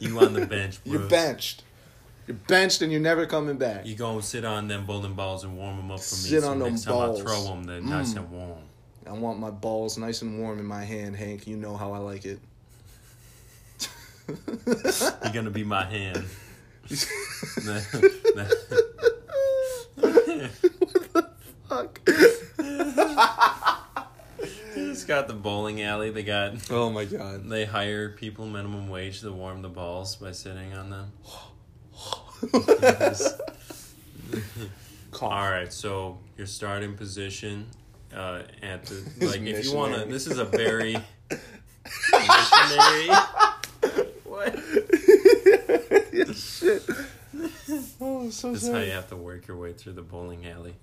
you 0.00 0.18
on 0.18 0.32
the 0.32 0.46
bench, 0.46 0.82
bro. 0.82 0.92
You're 0.98 1.08
benched. 1.08 1.62
You're 2.26 2.36
benched 2.48 2.82
and 2.82 2.90
you're 2.90 3.00
never 3.00 3.24
coming 3.26 3.56
back. 3.56 3.86
You 3.86 3.94
gonna 3.94 4.20
sit 4.20 4.44
on 4.44 4.66
them 4.66 4.84
bowling 4.84 5.14
balls 5.14 5.44
and 5.44 5.56
warm 5.56 5.76
them 5.76 5.92
up 5.92 6.00
for 6.00 6.16
me. 6.16 6.30
Sit 6.30 6.42
so 6.42 6.50
on 6.50 6.58
them 6.58 6.70
next 6.70 6.84
time 6.84 6.94
balls. 6.94 7.20
I 7.20 7.24
throw 7.24 7.42
them, 7.44 7.64
they're 7.64 7.80
nice 7.80 8.14
mm. 8.14 8.16
and 8.18 8.30
warm. 8.30 8.58
I 9.06 9.12
want 9.12 9.38
my 9.38 9.50
balls 9.50 9.96
nice 9.96 10.22
and 10.22 10.40
warm 10.40 10.58
in 10.58 10.66
my 10.66 10.82
hand, 10.82 11.14
Hank. 11.14 11.46
You 11.46 11.56
know 11.56 11.76
how 11.76 11.92
I 11.92 11.98
like 11.98 12.24
it. 12.24 12.40
You're 14.46 15.32
gonna 15.32 15.50
be 15.50 15.62
my 15.62 15.84
hand. 15.84 16.24
What 19.96 21.06
the 21.12 21.30
fuck. 21.68 22.00
It's 24.78 25.04
got 25.04 25.28
the 25.28 25.34
bowling 25.34 25.80
alley. 25.82 26.10
They 26.10 26.24
got 26.24 26.70
Oh 26.70 26.90
my 26.90 27.04
god. 27.04 27.48
they 27.48 27.64
hire 27.64 28.10
people 28.10 28.46
minimum 28.46 28.88
wage 28.88 29.20
to 29.20 29.30
warm 29.30 29.62
the 29.62 29.68
balls 29.68 30.16
by 30.16 30.32
sitting 30.32 30.74
on 30.74 30.90
them. 30.90 31.12
Cough. 35.12 35.22
All 35.22 35.50
right, 35.50 35.72
so 35.72 36.18
your 36.36 36.46
starting 36.46 36.94
position 36.94 37.66
uh, 38.14 38.42
at 38.62 38.84
the 38.86 39.26
like 39.26 39.40
if 39.40 39.64
you 39.64 39.72
want 39.74 39.94
to. 39.94 40.04
This 40.04 40.26
is 40.26 40.38
a 40.38 40.44
very 40.44 40.96
missionary. 42.12 43.08
what? 44.24 44.58
Shit. 46.34 46.82
Oh, 48.00 48.30
so 48.30 48.52
This 48.52 48.64
is 48.64 48.70
how 48.70 48.78
you 48.78 48.92
have 48.92 49.08
to 49.08 49.16
work 49.16 49.48
your 49.48 49.56
way 49.56 49.72
through 49.72 49.94
the 49.94 50.02
bowling 50.02 50.46
alley. 50.46 50.74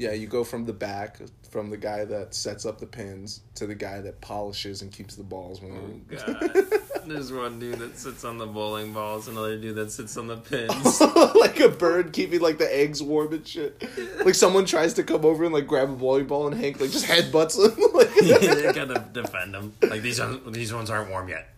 Yeah, 0.00 0.12
you 0.12 0.26
go 0.26 0.44
from 0.44 0.64
the 0.64 0.72
back, 0.72 1.18
from 1.50 1.68
the 1.68 1.76
guy 1.76 2.06
that 2.06 2.34
sets 2.34 2.64
up 2.64 2.80
the 2.80 2.86
pins 2.86 3.42
to 3.56 3.66
the 3.66 3.74
guy 3.74 4.00
that 4.00 4.22
polishes 4.22 4.80
and 4.80 4.90
keeps 4.90 5.14
the 5.14 5.22
balls 5.22 5.60
Oh 5.62 5.66
warm. 5.68 6.06
God! 6.08 6.50
There's 7.06 7.30
one 7.30 7.58
dude 7.58 7.78
that 7.80 7.98
sits 7.98 8.24
on 8.24 8.38
the 8.38 8.46
bowling 8.46 8.94
balls, 8.94 9.28
another 9.28 9.58
dude 9.58 9.74
that 9.76 9.90
sits 9.92 10.16
on 10.16 10.26
the 10.28 10.38
pins. 10.38 11.00
like 11.36 11.60
a 11.60 11.68
bird 11.68 12.14
keeping 12.14 12.40
like 12.40 12.56
the 12.56 12.74
eggs 12.74 13.02
warm 13.02 13.34
and 13.34 13.46
shit. 13.46 13.82
Like 14.24 14.34
someone 14.34 14.64
tries 14.64 14.94
to 14.94 15.02
come 15.02 15.24
over 15.26 15.44
and 15.44 15.52
like 15.52 15.66
grab 15.66 15.90
a 15.90 15.92
bowling 15.94 16.26
ball 16.26 16.46
and 16.46 16.58
Hank 16.58 16.80
like 16.80 16.90
just 16.92 17.04
headbutts 17.06 17.58
him. 17.58 17.78
like, 17.92 18.14
they 18.14 18.72
gotta 18.72 19.04
defend 19.12 19.52
them. 19.52 19.74
Like 19.82 20.00
these, 20.00 20.18
un- 20.20 20.40
these 20.52 20.72
ones 20.72 20.88
aren't 20.88 21.10
warm 21.10 21.28
yet. 21.28 21.48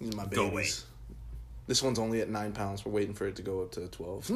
These 0.00 0.12
are 0.12 0.16
my 0.16 0.26
Go 0.26 0.48
babies. 0.50 0.84
This 1.66 1.82
one's 1.82 1.98
only 1.98 2.20
at 2.20 2.28
nine 2.28 2.52
pounds. 2.52 2.84
We're 2.84 2.92
waiting 2.92 3.14
for 3.14 3.26
it 3.26 3.34
to 3.36 3.42
go 3.42 3.62
up 3.62 3.72
to 3.72 3.88
twelve. 3.88 4.30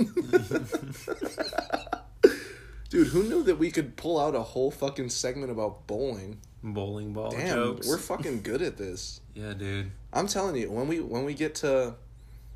Dude, 2.91 3.09
who 3.09 3.23
knew 3.23 3.43
that 3.43 3.57
we 3.57 3.71
could 3.71 3.97
pull 3.97 4.19
out 4.19 4.35
a 4.35 4.41
whole 4.43 4.71
fucking 4.71 5.11
segment 5.11 5.51
about 5.53 5.87
bowling? 5.87 6.39
Bowling 6.63 7.13
ball 7.13 7.31
Damn, 7.31 7.55
jokes. 7.55 7.87
we're 7.87 7.99
fucking 7.99 8.43
good 8.43 8.63
at 8.63 8.77
this. 8.79 9.21
yeah, 9.35 9.53
dude. 9.53 9.91
I'm 10.13 10.27
telling 10.27 10.57
you, 10.57 10.71
when 10.71 10.89
we 10.89 11.01
when 11.01 11.25
we 11.25 11.35
get 11.35 11.55
to, 11.57 11.95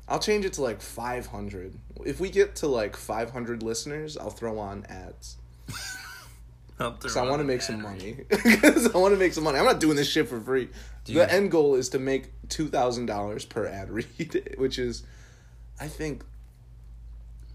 I'll 0.07 0.19
change 0.19 0.43
it 0.43 0.53
to 0.53 0.61
like 0.61 0.81
500. 0.81 1.75
If 2.05 2.19
we 2.19 2.29
get 2.29 2.55
to 2.57 2.67
like 2.67 2.97
500 2.97 3.61
listeners, 3.63 4.17
I'll 4.17 4.31
throw 4.31 4.57
on 4.59 4.85
ads 4.89 5.37
because 6.77 7.15
I 7.15 7.23
want 7.29 7.39
to 7.39 7.45
make 7.45 7.61
some 7.61 7.81
money. 7.81 8.17
Because 8.29 8.93
I 8.93 8.97
want 8.97 9.13
to 9.13 9.19
make 9.19 9.33
some 9.33 9.43
money. 9.43 9.59
I'm 9.59 9.65
not 9.65 9.79
doing 9.79 9.95
this 9.95 10.09
shit 10.09 10.27
for 10.27 10.39
free. 10.41 10.69
Dude. 11.05 11.17
The 11.17 11.31
end 11.31 11.51
goal 11.51 11.75
is 11.75 11.89
to 11.89 11.99
make 11.99 12.31
two 12.49 12.67
thousand 12.67 13.05
dollars 13.05 13.45
per 13.45 13.67
ad 13.67 13.89
read, 13.91 14.55
which 14.57 14.79
is, 14.79 15.03
I 15.79 15.87
think. 15.87 16.23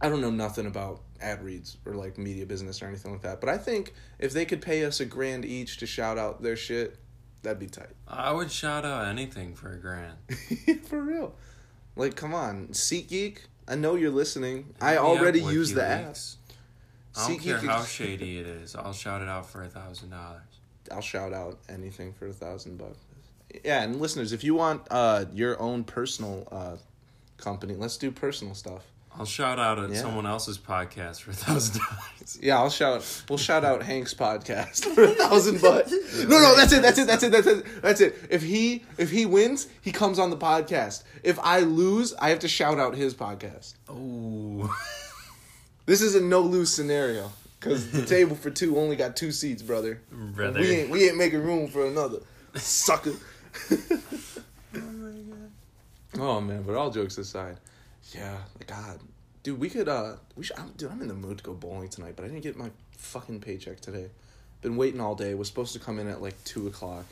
I 0.01 0.09
don't 0.09 0.21
know 0.21 0.31
nothing 0.31 0.67
about 0.67 1.01
ad 1.21 1.43
reads 1.43 1.77
or 1.85 1.95
like 1.95 2.19
media 2.19 2.47
business 2.47 2.83
or 2.83 2.87
anything 2.87 3.13
like 3.13 3.23
that, 3.23 3.41
but 3.41 3.49
I 3.49 3.59
think 3.59 3.95
if 4.19 4.33
they 4.33 4.45
could 4.45 4.63
pay 4.63 4.85
us 4.85 5.01
a 5.01 5.05
grand 5.05 5.45
each 5.45 5.79
to 5.79 5.87
shout 5.87 6.19
out 6.19 6.43
their 6.43 6.57
shit, 6.57 6.97
that'd 7.43 7.59
be 7.59 7.67
tight. 7.67 7.91
I 8.07 8.33
would 8.33 8.51
shout 8.51 8.85
out 8.85 9.07
anything 9.07 9.55
for 9.55 9.73
a 9.73 9.79
grand. 9.79 10.15
For 10.85 11.01
real. 11.01 11.35
Like, 11.97 12.15
come 12.17 12.35
on. 12.35 12.69
SeatGeek, 12.69 13.39
I 13.67 13.75
know 13.75 13.95
you're 13.97 14.11
listening. 14.11 14.75
I 14.81 14.93
Hit 14.93 14.99
already 15.01 15.41
use 15.41 15.73
the 15.73 15.85
app. 15.85 16.17
I 17.17 17.29
don't 17.29 17.39
care 17.39 17.59
how 17.59 17.81
is- 17.81 17.89
shady 17.89 18.39
it 18.41 18.47
is. 18.47 18.75
I'll 18.77 18.93
shout 18.93 19.23
it 19.23 19.29
out 19.29 19.49
for 19.51 19.63
a 19.63 19.69
thousand 19.69 20.11
dollars. 20.11 20.43
I'll 20.91 21.01
shout 21.01 21.33
out 21.33 21.59
anything 21.69 22.13
for 22.13 22.29
a 22.29 22.33
thousand 22.33 22.79
bucks. 22.79 22.99
Yeah, 23.65 23.83
and 23.83 24.01
listeners, 24.01 24.33
if 24.33 24.45
you 24.45 24.55
want 24.55 24.83
uh, 24.91 25.25
your 25.33 25.61
own 25.61 25.85
personal 25.85 26.47
uh, 26.53 26.77
company, 27.37 27.75
let's 27.75 27.97
do 27.97 28.11
personal 28.11 28.55
stuff. 28.55 28.85
I'll 29.17 29.25
shout 29.27 29.59
out 29.59 29.79
at 29.81 29.91
Yeah. 29.91 30.01
someone 30.01 30.27
else's 30.27 30.59
podcast 30.59 31.23
for 31.23 31.31
a 31.31 31.35
thousand 31.35 31.81
dollars. 31.81 32.39
Yeah, 32.41 32.59
I'll 32.59 32.71
shout. 32.71 33.25
We'll 33.29 33.39
shout 33.39 33.65
out 33.65 33.83
Hank's 33.83 34.15
podcast 34.15 34.85
for 34.95 35.03
a 35.05 35.09
thousand 35.09 35.61
bucks. 35.63 35.91
No, 36.19 36.39
no, 36.39 36.55
that's 36.55 36.73
it. 36.73 36.83
That's 36.83 36.99
it. 36.99 37.07
That's 37.09 37.23
it. 37.25 37.33
That's 37.33 37.47
it. 37.47 37.83
That's 37.83 38.01
it. 38.01 38.17
If 38.31 38.43
he 38.43 38.85
if 38.97 39.11
he 39.11 39.27
wins, 39.27 39.67
he 39.81 39.91
comes 39.91 40.19
on 40.21 40.31
the 40.31 40.37
podcast. 40.37 41.03
If 41.25 41.39
I 41.41 41.61
lose, 41.61 42.15
I 42.21 42.29
have 42.31 42.39
to 42.41 42.49
shout 42.49 42.79
out 42.79 42.95
his 42.95 43.15
podcast. 43.15 43.75
Oh, 43.89 44.73
This 45.87 46.03
is 46.03 46.15
a 46.15 46.21
no 46.21 46.41
lose 46.41 46.71
scenario 46.73 47.33
because 47.59 47.91
the 47.91 48.05
table 48.15 48.37
for 48.37 48.51
two 48.51 48.79
only 48.79 48.95
got 48.95 49.17
two 49.17 49.33
seats, 49.33 49.63
brother. 49.63 50.01
brother. 50.13 50.61
We 50.61 50.71
ain't 50.71 50.91
we 50.91 51.09
ain't 51.09 51.17
making 51.17 51.43
room 51.43 51.67
for 51.69 51.87
another 51.87 52.19
sucker. 52.57 53.15
oh 56.19 56.41
man, 56.41 56.63
but 56.63 56.75
all 56.75 56.91
jokes 56.91 57.19
aside, 57.19 57.57
yeah, 58.15 58.39
God, 58.67 59.01
dude, 59.43 59.59
we 59.61 59.69
could 59.71 59.89
uh, 59.89 60.15
we 60.37 60.45
should, 60.45 60.59
I'm, 60.59 60.71
dude, 60.77 60.91
I'm 60.91 61.01
in 61.03 61.09
the 61.09 61.15
mood 61.15 61.39
to 61.39 61.45
go 61.45 61.53
bowling 61.53 61.89
tonight, 61.89 62.15
but 62.17 62.25
I 62.25 62.29
didn't 62.29 62.43
get 62.43 62.57
my 62.57 62.71
fucking 62.93 63.41
paycheck 63.41 63.81
today. 63.81 64.07
Been 64.63 64.77
waiting 64.77 65.01
all 65.01 65.15
day. 65.15 65.35
Was 65.35 65.49
supposed 65.49 65.73
to 65.75 65.79
come 65.79 65.99
in 65.99 66.09
at 66.09 66.21
like 66.21 66.43
two 66.45 66.67
o'clock. 66.67 67.05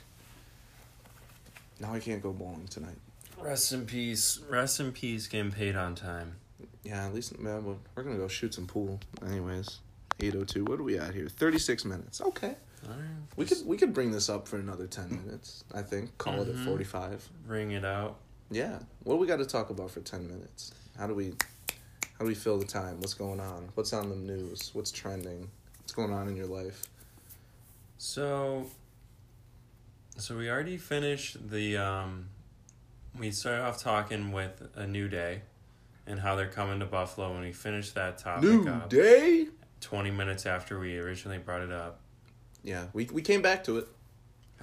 Now 1.81 1.93
I 1.93 2.01
can't 2.01 2.23
go 2.23 2.33
bowling 2.33 2.67
tonight. 2.69 2.97
Rest 3.39 3.73
in 3.73 3.87
peace. 3.87 4.41
Rest 4.49 4.81
in 4.81 4.93
peace. 4.93 5.27
Getting 5.27 5.53
paid 5.53 5.77
on 5.77 5.95
time. 5.95 6.37
Yeah, 6.83 7.07
at 7.07 7.15
least 7.15 7.39
man, 7.39 7.65
we're, 7.65 7.75
we're 7.95 8.03
gonna 8.03 8.17
go 8.17 8.29
shoot 8.29 8.55
some 8.55 8.67
pool. 8.67 8.99
Anyways, 9.27 9.79
eight 10.21 10.35
oh 10.35 10.45
two. 10.45 10.65
What 10.65 10.81
are 10.81 10.85
we 10.85 10.99
at 10.99 11.15
here? 11.15 11.29
Thirty 11.29 11.59
six 11.59 11.85
minutes. 11.85 12.21
Okay. 12.21 12.55
All 12.87 12.91
right. 12.93 12.99
We 13.37 13.45
could 13.45 13.59
we 13.67 13.77
could 13.77 13.93
bring 13.93 14.11
this 14.11 14.29
up 14.29 14.49
for 14.49 14.57
another 14.59 14.87
ten 14.87 15.21
minutes. 15.25 15.65
I 15.75 15.83
think 15.83 16.17
call 16.19 16.41
it 16.43 16.49
Mhm. 16.49 16.61
at 16.61 16.65
forty 16.67 16.85
five. 16.85 17.29
ring 17.47 17.73
it 17.73 17.85
out. 17.85 18.17
Yeah. 18.51 18.79
What 19.03 19.15
do 19.15 19.19
we 19.19 19.27
got 19.27 19.39
to 19.39 19.45
talk 19.47 19.71
about 19.71 19.91
for 19.91 20.01
ten 20.01 20.27
minutes? 20.27 20.73
How 20.99 21.07
do 21.07 21.15
we 21.15 21.33
how 22.19 22.25
do 22.25 22.27
we 22.27 22.35
fill 22.35 22.59
the 22.59 22.65
time? 22.65 23.01
What's 23.01 23.15
going 23.15 23.41
on? 23.41 23.69
What's 23.75 23.93
on 23.93 24.09
the 24.09 24.17
news? 24.17 24.71
What's 24.73 24.91
trending? 24.91 25.51
What's 25.79 25.93
going 25.93 26.13
on 26.13 26.29
in 26.29 26.37
your 26.37 26.47
life? 26.47 26.83
So, 27.99 28.67
so 30.17 30.37
we 30.37 30.51
already 30.51 30.77
finished 30.79 31.51
the. 31.51 31.77
Um, 31.77 32.29
we 33.19 33.31
started 33.31 33.63
off 33.63 33.83
talking 33.83 34.33
with 34.33 34.69
a 34.75 34.87
new 34.87 35.09
day, 35.09 35.43
and 36.07 36.21
how 36.21 36.37
they're 36.37 36.49
coming 36.49 36.81
to 36.81 36.87
Buffalo, 36.87 37.33
and 37.33 37.45
we 37.45 37.53
finished 37.53 37.95
that 37.95 38.19
topic 38.19 38.45
New 38.45 38.69
up 38.69 38.89
day. 38.89 39.49
twenty 39.81 40.11
minutes 40.11 40.47
after 40.47 40.79
we 40.79 40.99
originally 40.99 41.39
brought 41.39 41.63
it 41.63 41.73
up. 41.73 42.01
Yeah, 42.63 42.87
we 42.93 43.05
we 43.13 43.23
came 43.23 43.43
back 43.43 43.65
to 43.65 43.79
it. 43.79 43.89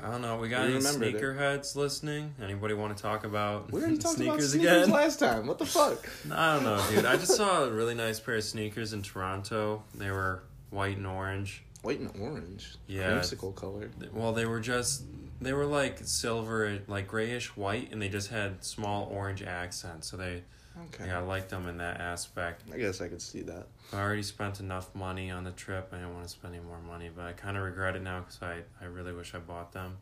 I 0.02 0.12
don't 0.12 0.22
know. 0.22 0.38
We 0.38 0.50
got 0.50 0.68
We 0.68 0.76
any 0.76 0.84
sneakerheads 0.84 1.76
listening? 1.76 2.34
Anybody 2.42 2.74
want 2.74 2.96
to 2.96 3.02
talk 3.02 3.24
about 3.26 3.72
We 3.72 3.82
already 3.82 3.98
talked 3.98 4.16
about 4.20 4.40
sneakers 4.40 4.52
sneakers 4.52 4.84
again? 4.84 4.90
last 4.90 5.20
time. 5.20 5.48
What 5.48 5.60
the 5.60 5.66
fuck? 5.66 6.10
I 6.32 6.56
don't 6.56 6.64
know, 6.64 6.84
dude. 6.90 7.06
I 7.06 7.16
just 7.16 7.36
saw 7.36 7.64
a 7.64 7.72
really 7.72 7.94
nice 7.96 8.20
pair 8.20 8.36
of 8.36 8.44
sneakers 8.44 8.94
in 8.94 9.02
Toronto. 9.02 9.84
They 9.96 10.12
were 10.12 10.44
white 10.72 10.98
and 10.98 11.08
orange. 11.08 11.64
White 11.84 12.00
and 12.00 12.12
orange. 12.22 12.76
Yeah. 12.88 13.12
Creamsicle 13.12 13.56
color. 13.56 13.90
Well, 14.14 14.34
they 14.34 14.46
were 14.46 14.60
just 14.60 15.04
they 15.42 15.54
were 15.54 15.66
like 15.66 16.00
silver, 16.04 16.80
like 16.88 17.08
grayish 17.08 17.56
white, 17.56 17.92
and 17.92 18.02
they 18.02 18.10
just 18.10 18.30
had 18.30 18.64
small 18.64 19.10
orange 19.12 19.44
accents. 19.44 20.10
So 20.10 20.18
they, 20.18 20.44
Okay. 20.86 21.08
yeah, 21.08 21.20
I 21.20 21.22
liked 21.22 21.50
them 21.50 21.68
in 21.68 21.78
that 21.78 22.02
aspect. 22.02 22.64
I 22.74 22.78
guess 22.78 23.00
I 23.02 23.08
could 23.08 23.22
see 23.22 23.42
that. 23.44 23.68
I 23.92 24.00
already 24.02 24.24
spent 24.24 24.60
enough 24.60 24.94
money 24.96 25.30
on 25.30 25.44
the 25.44 25.52
trip. 25.52 25.90
I 25.92 25.98
didn't 25.98 26.14
want 26.14 26.24
to 26.26 26.30
spend 26.30 26.56
any 26.56 26.64
more 26.64 26.80
money, 26.80 27.10
but 27.16 27.26
I 27.26 27.34
kind 27.34 27.58
of 27.58 27.64
regret 27.64 27.96
it 27.96 28.02
now 28.02 28.22
because 28.22 28.40
I, 28.42 28.62
I 28.82 28.88
really 28.88 29.14
wish 29.14 29.36
I 29.36 29.40
bought 29.40 29.72
them. 29.72 29.98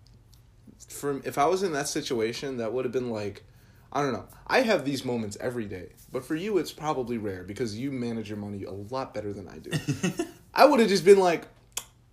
For 0.87 1.21
if 1.25 1.37
I 1.37 1.45
was 1.45 1.63
in 1.63 1.73
that 1.73 1.87
situation, 1.87 2.57
that 2.57 2.71
would 2.73 2.85
have 2.85 2.91
been 2.91 3.09
like, 3.09 3.43
I 3.91 4.01
don't 4.01 4.13
know. 4.13 4.25
I 4.47 4.61
have 4.61 4.85
these 4.85 5.03
moments 5.03 5.37
every 5.41 5.65
day, 5.65 5.89
but 6.11 6.23
for 6.23 6.35
you, 6.35 6.57
it's 6.57 6.71
probably 6.71 7.17
rare 7.17 7.43
because 7.43 7.77
you 7.77 7.91
manage 7.91 8.29
your 8.29 8.37
money 8.37 8.63
a 8.63 8.71
lot 8.71 9.13
better 9.13 9.33
than 9.33 9.47
I 9.49 9.57
do. 9.57 9.71
I 10.53 10.65
would 10.65 10.79
have 10.79 10.89
just 10.89 11.03
been 11.03 11.19
like, 11.19 11.47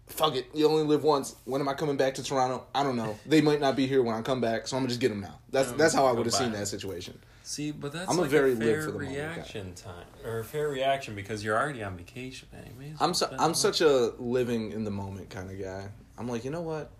fuck 0.08 0.34
it, 0.34 0.46
you 0.54 0.68
only 0.68 0.82
live 0.82 1.04
once. 1.04 1.36
When 1.44 1.60
am 1.60 1.68
I 1.68 1.74
coming 1.74 1.96
back 1.96 2.14
to 2.14 2.22
Toronto? 2.24 2.66
I 2.74 2.82
don't 2.82 2.96
know. 2.96 3.16
They 3.26 3.40
might 3.40 3.60
not 3.60 3.76
be 3.76 3.86
here 3.86 4.02
when 4.02 4.14
I 4.16 4.22
come 4.22 4.40
back, 4.40 4.66
so 4.66 4.76
I'm 4.76 4.82
gonna 4.82 4.88
just 4.88 5.00
get 5.00 5.10
them 5.10 5.20
now. 5.20 5.38
That's 5.50 5.70
Um, 5.70 5.78
that's 5.78 5.94
how 5.94 6.06
I 6.06 6.12
would 6.12 6.26
have 6.26 6.34
seen 6.34 6.52
that 6.52 6.66
situation. 6.66 7.18
See, 7.48 7.70
but 7.70 7.92
that's 7.92 8.10
I'm 8.10 8.18
a 8.18 8.22
like 8.22 8.30
very 8.30 8.52
a 8.52 8.56
fair 8.56 8.82
for 8.82 8.90
the 8.90 8.98
moment 8.98 9.10
reaction 9.16 9.72
time 9.74 10.04
or 10.22 10.40
a 10.40 10.44
fair 10.44 10.68
reaction 10.68 11.14
because 11.14 11.42
you're 11.42 11.56
already 11.58 11.82
on 11.82 11.96
vacation, 11.96 12.46
anyways. 12.52 12.98
I'm 13.00 13.14
su- 13.14 13.24
I'm 13.38 13.54
such 13.54 13.80
a 13.80 14.12
living 14.18 14.72
in 14.72 14.84
the 14.84 14.90
moment 14.90 15.30
kind 15.30 15.50
of 15.50 15.58
guy. 15.58 15.88
I'm 16.18 16.28
like, 16.28 16.44
you 16.44 16.50
know 16.50 16.60
what? 16.60 16.90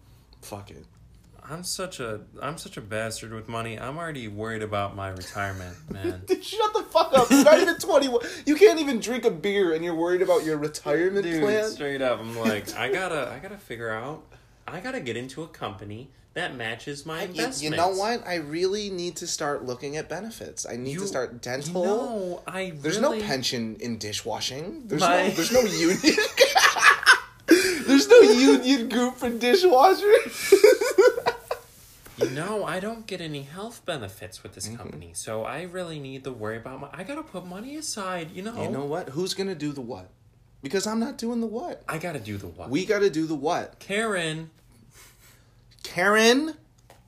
Fuck 0.41 0.71
it. 0.71 0.87
I'm 1.45 1.65
such 1.65 2.01
a 2.01 2.23
I'm 2.41 2.57
such 2.57 2.79
a 2.79 2.81
bastard 2.81 3.35
with 3.35 3.47
money. 3.47 3.79
I'm 3.79 3.99
already 3.99 4.27
worried 4.27 4.63
about 4.63 4.97
my 4.97 5.11
retirement, 5.11 5.77
man. 5.91 6.23
Dude, 6.25 6.43
shut 6.43 6.73
the 6.73 6.83
fuck 6.85 7.13
up. 7.13 7.29
You're 7.29 7.45
not 7.45 7.61
even 7.61 7.77
21. 7.77 8.23
You 8.47 8.57
can't 8.57 8.81
even 8.81 9.01
drink 9.01 9.27
a 9.27 9.31
beer 9.31 9.75
and 9.75 9.85
you're 9.85 9.95
worried 9.95 10.23
about 10.23 10.47
your 10.47 10.57
retirement 10.57 11.25
Dude, 11.25 11.43
plan. 11.43 11.69
straight 11.69 12.01
up, 12.01 12.21
I'm 12.21 12.39
like, 12.39 12.75
I 12.75 12.91
gotta, 12.91 13.31
I 13.31 13.39
gotta 13.39 13.59
figure 13.59 13.91
out, 13.91 14.23
I 14.67 14.81
gotta 14.81 15.01
get 15.01 15.19
into 15.19 15.43
a 15.43 15.47
company 15.49 16.09
that 16.39 16.55
matches 16.57 17.05
my 17.05 17.23
You, 17.23 17.29
investments. 17.29 17.63
you 17.63 17.71
know 17.71 17.89
what? 17.91 18.27
I 18.27 18.37
really 18.37 18.91
need 18.91 19.17
to 19.17 19.27
start 19.27 19.65
looking 19.65 19.97
at 19.97 20.09
benefits. 20.09 20.65
I 20.67 20.77
need 20.77 20.93
You- 20.95 21.01
to 21.01 21.07
start 21.07 21.33
You 21.33 21.39
dental. 21.41 21.85
know, 21.85 22.43
I 22.47 22.71
There's 22.75 22.99
really, 22.99 23.19
no 23.21 23.25
pension 23.27 23.77
in 23.81 23.99
dishwashing. 23.99 24.85
There's 24.87 25.01
My- 25.01 25.29
no 25.29 25.35
there's 25.35 25.53
no 25.53 25.61
union. 25.61 25.99
there's 27.87 28.09
no 28.09 28.21
union 28.21 28.89
group 28.89 29.17
for 29.17 29.31
dishwashers. 29.31 30.53
You 32.19 32.31
know, 32.31 32.65
I 32.65 32.81
don't 32.81 33.07
get 33.07 33.21
any 33.21 33.43
health 33.43 33.83
benefits 33.87 34.43
with 34.43 34.55
this 34.55 34.67
Mm-hmm. 34.67 34.77
company, 34.77 35.11
so 35.15 35.45
I 35.45 35.63
really 35.63 36.01
need 36.01 36.25
to 36.25 36.33
worry 36.33 36.57
about 36.57 36.81
my. 36.81 36.89
I 36.93 37.05
gotta 37.05 37.23
put 37.23 37.47
money 37.47 37.77
aside. 37.77 38.33
You 38.33 38.43
know, 38.43 38.61
you 38.61 38.69
know 38.71 38.85
what? 38.85 39.11
Who's 39.11 39.35
gonna 39.35 39.55
do 39.55 39.71
the 39.73 39.81
what? 39.81 40.09
Because 40.61 40.85
I'm 40.89 40.99
not 40.99 41.17
doing 41.17 41.41
the 41.41 41.47
what. 41.47 41.85
I 41.89 41.99
gotta 41.99 42.19
do 42.19 42.37
the 42.37 42.49
what. 42.49 42.71
We 42.71 42.85
got 42.85 42.99
to 43.01 43.11
do 43.11 43.27
the 43.27 43.37
what. 43.37 43.79
Karen, 43.79 44.51
Karen, 45.89 46.53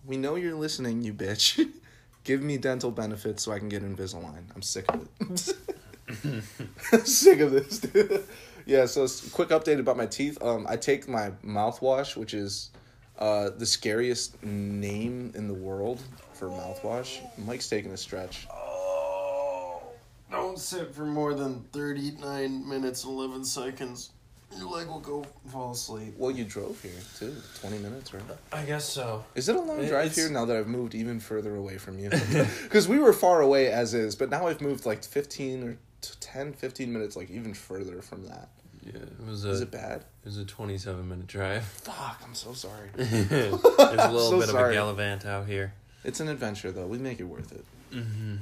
we 0.07 0.17
know 0.17 0.37
you're 0.37 0.55
listening, 0.55 1.03
you 1.03 1.13
bitch. 1.13 1.69
Give 2.25 2.43
me 2.43 2.57
dental 2.57 2.91
benefits 2.91 3.43
so 3.43 3.53
I 3.53 3.59
can 3.59 3.69
get 3.69 3.83
Invisalign. 3.83 4.45
I'm 4.55 4.63
sick 4.63 4.87
of 4.91 5.07
it. 5.21 7.05
Sick 7.07 7.41
of 7.41 7.51
this, 7.51 7.79
dude. 7.79 8.25
Yeah, 8.65 8.87
so 8.87 9.07
quick 9.33 9.51
update 9.51 9.79
about 9.81 9.99
my 9.99 10.07
teeth. 10.07 10.43
Um, 10.43 10.67
I 10.67 10.77
take 10.77 11.09
my 11.09 11.31
mouthwash, 11.45 12.17
which 12.17 12.33
is 12.33 12.71
uh, 13.19 13.51
the 13.51 13.67
scariest 13.67 14.43
name 14.43 15.33
in 15.35 15.47
the 15.47 15.55
world 15.55 16.03
for 16.33 16.49
mouthwash. 16.49 17.21
Mike's 17.37 17.69
taking 17.69 17.93
a 17.93 17.99
stretch. 17.99 18.47
oh, 18.51 19.83
don't 20.31 20.59
sit 20.59 20.95
for 20.95 21.05
more 21.05 21.35
than 21.35 21.65
thirty 21.73 22.13
nine 22.13 22.67
minutes 22.67 23.05
eleven 23.05 23.45
seconds. 23.45 24.11
Your 24.57 24.69
leg 24.71 24.89
will 24.89 25.01
go 25.01 25.25
fall 25.51 25.73
asleep. 25.73 26.15
Well, 26.19 26.31
you 26.31 26.45
drove 26.45 26.81
here 26.83 26.93
too. 27.19 27.35
Twenty 27.61 27.79
minutes, 27.79 28.13
right? 28.13 28.23
I 28.53 28.65
guess 28.65 28.85
so. 28.89 29.25
Is 29.35 29.49
it 29.49 29.57
a 29.57 29.61
long 29.61 29.81
It- 29.83 29.89
drive 29.89 30.07
it's- 30.07 30.17
here 30.17 30.29
now 30.31 30.45
that 30.45 30.57
I've 30.57 30.67
moved 30.69 30.95
even 30.95 31.21
further 31.21 31.55
away 31.57 31.79
from 31.79 31.99
you? 31.99 32.11
Because 32.63 32.89
we 32.89 32.99
were 32.99 33.13
far 33.13 33.41
away 33.41 33.69
as 33.69 33.95
is, 33.95 34.17
but 34.17 34.31
now 34.31 34.47
I've 34.49 34.61
moved 34.61 34.87
like 34.87 35.05
15 35.05 35.63
or 35.63 35.79
t- 36.01 36.15
10, 36.21 36.53
15 36.55 36.93
minutes, 36.93 37.17
like 37.17 37.31
even 37.31 37.55
further 37.55 38.03
from 38.03 38.27
that. 38.27 38.49
Yeah, 38.85 38.93
it 39.03 39.27
was 39.27 39.45
a 39.45 39.51
Is 39.51 39.61
it 39.61 39.65
it 39.65 39.71
bad? 39.73 40.05
was 40.25 40.39
a 40.39 40.45
twenty 40.45 40.79
seven 40.79 41.07
minute 41.09 41.27
drive. 41.27 41.65
Fuck, 41.85 42.21
I'm 42.25 42.35
so 42.35 42.53
sorry. 42.55 42.89
There's 42.95 43.53
a 43.53 44.11
little 44.11 44.31
So 44.31 44.41
bit 44.41 44.49
sorry. 44.49 44.65
of 44.65 44.71
a 44.71 44.95
gallivant 44.97 45.27
out 45.27 45.47
here. 45.47 45.75
It's 46.03 46.19
an 46.21 46.29
adventure 46.29 46.73
though. 46.73 46.87
We 46.87 46.97
make 46.99 47.21
it 47.21 47.25
worth 47.25 47.53
it. 47.53 47.65
Mm-hmm. 47.95 48.37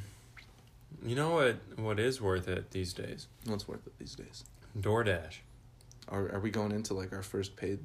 You 1.08 1.16
know 1.16 1.30
what? 1.30 1.56
What 1.76 1.98
is 1.98 2.20
worth 2.20 2.46
it 2.48 2.70
these 2.70 2.92
days? 2.92 3.26
What's 3.46 3.66
worth 3.66 3.84
it 3.86 3.98
these 3.98 4.14
days? 4.14 4.44
DoorDash. 4.78 5.38
Are 6.08 6.32
are 6.34 6.40
we 6.40 6.50
going 6.50 6.72
into 6.72 6.94
like 6.94 7.12
our 7.12 7.22
first 7.22 7.56
paid 7.56 7.80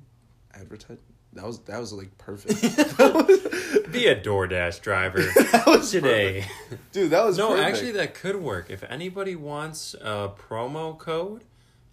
advertise? 0.54 0.98
That 1.34 1.46
was 1.46 1.60
that 1.64 1.80
was 1.80 1.94
like 1.94 2.18
perfect. 2.18 2.62
Be 3.92 4.08
a 4.08 4.20
DoorDash 4.20 4.82
driver 4.82 5.20
that 5.52 5.64
was 5.66 5.92
today. 5.92 6.46
dude. 6.92 7.12
That 7.12 7.26
was 7.26 7.38
No, 7.38 7.50
perfect. 7.50 7.68
actually, 7.68 7.92
that 7.94 8.14
could 8.14 8.36
work. 8.36 8.70
If 8.70 8.84
anybody 8.84 9.36
wants 9.36 9.94
a 9.96 10.32
promo 10.50 10.98
code 10.98 11.44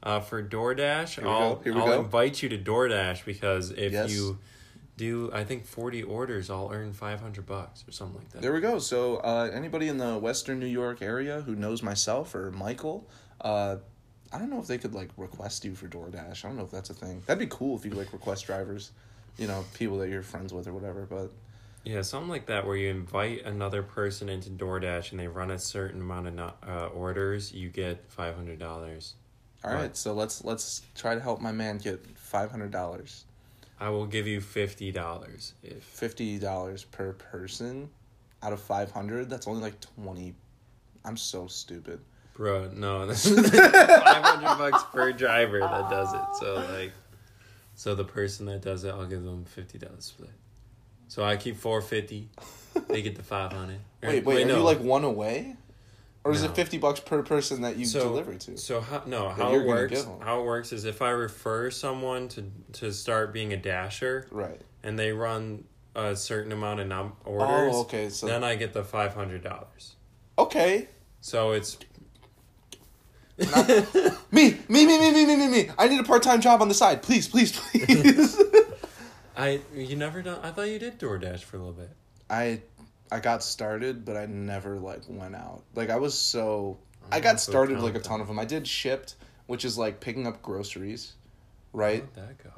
uh, 0.02 0.20
for 0.20 0.42
DoorDash, 0.42 1.22
I'll, 1.22 1.56
go. 1.56 1.60
Here 1.62 1.74
we 1.74 1.80
I'll 1.80 1.86
go. 1.86 2.00
invite 2.00 2.42
you 2.42 2.48
to 2.50 2.58
DoorDash 2.58 3.24
because 3.24 3.70
if 3.70 3.92
Yes. 3.92 4.12
you 4.12 4.38
do, 4.96 5.30
I 5.32 5.44
think 5.44 5.66
forty 5.66 6.02
orders, 6.02 6.50
I'll 6.50 6.70
earn 6.72 6.92
five 6.92 7.20
hundred 7.20 7.46
bucks 7.46 7.84
or 7.88 7.92
something 7.92 8.18
like 8.18 8.30
that. 8.32 8.42
There 8.42 8.52
we 8.52 8.60
go. 8.60 8.78
So, 8.78 9.16
uh, 9.18 9.50
anybody 9.52 9.88
in 9.88 9.96
the 9.98 10.18
Western 10.18 10.58
New 10.60 10.66
York 10.66 11.00
area 11.02 11.40
who 11.42 11.54
knows 11.56 11.82
myself 11.82 12.34
or 12.34 12.50
Michael, 12.50 13.08
uh, 13.40 13.76
I 14.32 14.38
don't 14.38 14.50
know 14.50 14.60
if 14.60 14.66
they 14.66 14.78
could 14.78 14.94
like 14.94 15.10
request 15.16 15.64
you 15.64 15.74
for 15.74 15.88
DoorDash. 15.88 16.44
I 16.44 16.48
don't 16.48 16.56
know 16.56 16.64
if 16.64 16.70
that's 16.70 16.90
a 16.90 16.94
thing. 16.94 17.22
That'd 17.26 17.40
be 17.40 17.54
cool 17.54 17.76
if 17.76 17.84
you 17.84 17.90
like 17.92 18.12
request 18.12 18.46
drivers, 18.46 18.92
you 19.38 19.46
know, 19.46 19.64
people 19.74 19.98
that 19.98 20.08
you're 20.08 20.22
friends 20.22 20.52
with 20.52 20.68
or 20.68 20.72
whatever. 20.72 21.06
But 21.08 21.32
Yeah, 21.84 22.02
something 22.02 22.28
like 22.28 22.46
that 22.46 22.66
where 22.66 22.76
you 22.76 22.90
invite 22.90 23.44
another 23.44 23.82
person 23.82 24.28
into 24.28 24.50
DoorDash 24.50 25.10
and 25.10 25.18
they 25.18 25.26
run 25.28 25.50
a 25.50 25.58
certain 25.58 26.00
amount 26.00 26.28
of 26.28 26.52
uh, 26.66 26.86
orders, 26.88 27.52
you 27.52 27.68
get 27.70 28.04
five 28.08 28.36
hundred 28.36 28.58
dollars. 28.60 29.14
all 29.64 29.72
right, 29.72 29.80
Right. 29.80 29.96
so 29.96 30.12
let's 30.12 30.44
let's 30.44 30.82
try 30.94 31.14
to 31.14 31.20
help 31.20 31.40
my 31.40 31.52
man 31.52 31.78
get 31.78 32.06
five 32.16 32.50
hundred 32.52 32.70
dollars, 32.70 33.24
I 33.80 33.88
will 33.88 34.06
give 34.06 34.26
you 34.28 34.40
fifty 34.40 34.92
dollars 34.92 35.54
if 35.64 35.82
fifty 35.82 36.38
dollars 36.38 36.84
per 36.84 37.14
person, 37.14 37.90
out 38.42 38.52
of 38.52 38.60
five 38.60 38.92
hundred. 38.92 39.28
That's 39.28 39.48
only 39.48 39.62
like 39.62 39.80
twenty. 39.80 40.34
I'm 41.04 41.16
so 41.16 41.46
stupid. 41.48 41.98
Bro, 42.34 42.70
no, 42.74 43.06
that's 43.06 43.28
five 43.28 43.44
hundred 44.24 44.58
bucks 44.58 44.82
per 44.92 45.12
driver 45.12 45.60
that 45.60 45.90
does 45.90 46.12
it. 46.14 46.20
So 46.38 46.54
like, 46.78 46.92
so 47.74 47.94
the 47.94 48.04
person 48.04 48.46
that 48.46 48.62
does 48.62 48.84
it, 48.84 48.90
I'll 48.90 49.06
give 49.06 49.22
them 49.24 49.44
fifty 49.44 49.78
dollars 49.78 50.04
split. 50.06 50.30
So 51.08 51.24
I 51.24 51.36
keep 51.36 51.56
four 51.56 51.82
fifty. 51.82 52.28
They 52.88 53.02
get 53.02 53.16
the 53.16 53.22
five 53.22 53.52
hundred. 53.52 53.80
Wait, 54.02 54.24
wait, 54.24 54.46
are 54.46 54.56
you 54.56 54.62
like 54.62 54.80
one 54.80 55.04
away, 55.04 55.54
or 56.24 56.32
is 56.32 56.42
No. 56.42 56.48
it 56.48 56.54
fifty 56.56 56.78
bucks 56.78 57.00
per 57.00 57.22
person 57.22 57.60
that 57.62 57.76
you 57.76 57.84
so, 57.84 58.00
deliver 58.04 58.34
to? 58.36 58.56
So 58.56 58.80
how 58.80 59.02
no 59.06 59.28
how 59.28 59.54
it 59.54 59.66
works? 59.66 60.06
How 60.22 60.40
it 60.40 60.44
works 60.46 60.72
is 60.72 60.86
if 60.86 61.02
I 61.02 61.10
refer 61.10 61.70
someone 61.70 62.28
to 62.28 62.44
to 62.74 62.92
start 62.92 63.34
being 63.34 63.52
a 63.52 63.58
dasher 63.58 64.26
Right. 64.30 64.58
and 64.82 64.98
they 64.98 65.12
run 65.12 65.64
a 65.94 66.16
certain 66.16 66.52
amount 66.52 66.80
of 66.80 66.86
num- 66.86 67.12
oh, 67.26 67.30
orders, 67.32 67.74
Oh, 67.74 67.80
okay. 67.82 68.08
So 68.08 68.26
then 68.26 68.42
I 68.44 68.54
get 68.54 68.72
the 68.72 68.84
five 68.84 69.12
hundred 69.12 69.42
dollars. 69.42 69.96
okay. 70.38 70.88
So 71.20 71.50
it's 71.52 71.76
Me, 74.32 74.58
me, 74.68 74.86
me, 74.86 74.98
me, 74.98 75.10
me, 75.10 75.24
me, 75.26 75.36
me, 75.36 75.48
me. 75.48 75.70
I 75.78 75.88
need 75.88 75.98
a 75.98 76.04
part 76.04 76.22
time 76.22 76.40
job 76.40 76.62
on 76.62 76.68
the 76.68 76.74
side. 76.74 77.02
Please, 77.02 77.26
please, 77.26 77.52
please. 77.58 78.40
I 79.36 79.60
you 79.74 79.96
never 79.96 80.22
done. 80.22 80.38
I 80.42 80.50
thought 80.50 80.68
you 80.68 80.78
did 80.78 80.98
DoorDash 80.98 81.40
for 81.40 81.56
a 81.56 81.58
little 81.60 81.72
bit. 81.72 81.90
I 82.28 82.60
I 83.10 83.20
got 83.20 83.42
started, 83.42 84.04
but 84.04 84.16
I 84.16 84.26
never 84.26 84.76
like 84.76 85.00
went 85.08 85.34
out. 85.34 85.62
Like 85.74 85.90
I 85.90 85.96
was 85.96 86.14
so 86.16 86.78
I 87.10 87.18
Oh, 87.18 87.20
got 87.22 87.40
so 87.40 87.50
started 87.50 87.74
count 87.74 87.84
like 87.84 87.94
a 87.94 88.00
ton 88.00 88.20
of 88.20 88.28
them. 88.28 88.38
I 88.38 88.44
did 88.44 88.64
Shipt, 88.64 89.14
which 89.46 89.64
is 89.64 89.76
like 89.78 90.00
picking 90.00 90.26
up 90.26 90.42
groceries, 90.42 91.14
right? 91.72 92.04
How'd 92.14 92.28
that 92.28 92.44
go? 92.44 92.50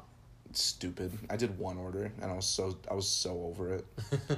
Stupid. 0.51 1.11
I 1.29 1.37
did 1.37 1.57
one 1.57 1.77
order 1.77 2.11
and 2.21 2.31
I 2.31 2.35
was 2.35 2.45
so 2.45 2.77
I 2.91 2.93
was 2.93 3.07
so 3.07 3.41
over 3.45 3.73
it. 3.73 3.85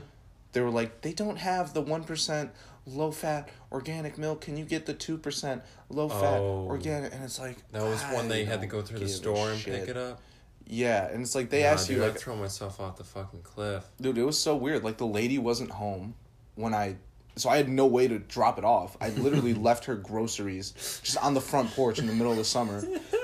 they 0.54 0.62
were 0.62 0.70
like, 0.70 1.02
they 1.02 1.12
don't 1.12 1.38
have 1.38 1.74
the 1.74 1.82
one 1.82 2.04
percent 2.04 2.52
low 2.86 3.12
fat 3.12 3.50
organic 3.72 4.18
milk. 4.18 4.42
Can 4.42 4.58
you 4.58 4.66
get 4.66 4.86
the 4.86 4.94
two 4.94 5.18
percent 5.18 5.62
low 5.90 6.10
fat 6.10 6.40
Oh. 6.40 6.66
organic? 6.68 7.14
And 7.14 7.24
it's 7.24 7.40
like 7.40 7.58
That 7.72 7.84
was 7.84 8.02
when 8.14 8.28
they 8.28 8.46
had 8.46 8.62
to 8.62 8.68
go 8.68 8.82
through 8.82 9.00
the 9.00 9.08
store 9.10 9.50
and 9.52 9.60
shit. 9.60 9.80
pick 9.82 9.90
it 9.90 9.98
up. 9.98 10.22
Yeah, 10.68 11.08
and 11.08 11.22
it's 11.22 11.36
like 11.36 11.50
they 11.52 11.62
Nah, 11.64 11.70
asked 11.70 11.90
you 11.90 11.96
dude, 11.96 12.04
like 12.06 12.14
I'd 12.16 12.20
throw 12.20 12.36
myself 12.36 12.80
off 12.80 12.98
the 12.98 13.04
fucking 13.04 13.42
cliff. 13.44 13.84
Dude, 14.02 14.18
it 14.18 14.24
was 14.24 14.40
so 14.40 14.56
weird. 14.56 14.84
Like 14.84 14.98
the 14.98 15.06
lady 15.08 15.38
wasn't 15.38 15.72
home 15.72 16.16
when 16.56 16.74
I 16.74 16.96
so 17.38 17.50
I 17.50 17.58
had 17.58 17.68
no 17.68 17.86
way 17.86 18.08
to 18.08 18.18
drop 18.18 18.58
it 18.58 18.64
off. 18.64 18.96
I 19.02 19.10
literally 19.10 19.54
left 19.68 19.86
her 19.86 19.96
groceries 19.96 20.72
just 21.04 21.18
on 21.18 21.34
the 21.34 21.42
front 21.42 21.70
porch 21.76 22.00
in 22.00 22.08
the 22.08 22.14
middle 22.14 22.32
of 22.32 22.38
the 22.38 22.46
summer. 22.46 22.82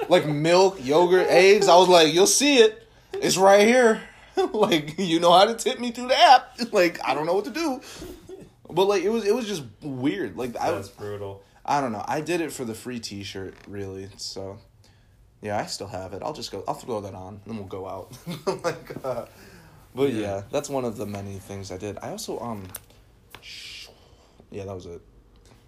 Like 0.09 0.25
milk, 0.27 0.77
yogurt, 0.85 1.27
eggs. 1.29 1.67
I 1.69 1.75
was 1.77 1.87
like, 1.87 2.13
"You'll 2.13 2.27
see 2.27 2.57
it. 2.57 2.87
It's 3.13 3.37
right 3.37 3.65
here." 3.65 4.01
like, 4.53 4.97
you 4.97 5.19
know 5.19 5.31
how 5.31 5.45
to 5.45 5.53
tip 5.55 5.79
me 5.79 5.91
through 5.91 6.07
the 6.09 6.17
app. 6.19 6.57
Like, 6.71 6.99
I 7.05 7.13
don't 7.13 7.25
know 7.25 7.33
what 7.33 7.45
to 7.45 7.51
do. 7.51 7.81
But 8.71 8.85
like 8.85 9.03
it 9.03 9.09
was 9.09 9.25
it 9.25 9.35
was 9.35 9.47
just 9.47 9.63
weird. 9.81 10.37
Like 10.37 10.55
I 10.57 10.71
was 10.71 10.89
brutal. 10.89 11.43
I 11.65 11.81
don't 11.81 11.91
know. 11.91 12.03
I 12.07 12.21
did 12.21 12.41
it 12.41 12.51
for 12.51 12.65
the 12.65 12.73
free 12.73 12.99
T-shirt, 12.99 13.53
really. 13.67 14.09
So, 14.17 14.57
yeah, 15.41 15.59
I 15.59 15.67
still 15.67 15.87
have 15.87 16.13
it. 16.13 16.23
I'll 16.23 16.33
just 16.33 16.51
go. 16.51 16.63
I'll 16.67 16.73
throw 16.73 17.01
that 17.01 17.13
on, 17.13 17.35
and 17.35 17.41
then 17.45 17.57
we'll 17.57 17.67
go 17.67 17.87
out. 17.87 18.17
like, 18.63 19.05
uh, 19.05 19.25
but 19.93 20.11
yeah. 20.11 20.19
Yeah. 20.19 20.41
that's 20.51 20.69
one 20.69 20.85
of 20.85 20.97
the 20.97 21.05
many 21.05 21.37
things 21.37 21.71
I 21.71 21.77
did. 21.77 21.97
I 22.01 22.09
also 22.09 22.39
um, 22.39 22.63
sh- 23.41 23.87
yeah, 24.49 24.65
that 24.65 24.73
was 24.73 24.85
it. 24.85 25.01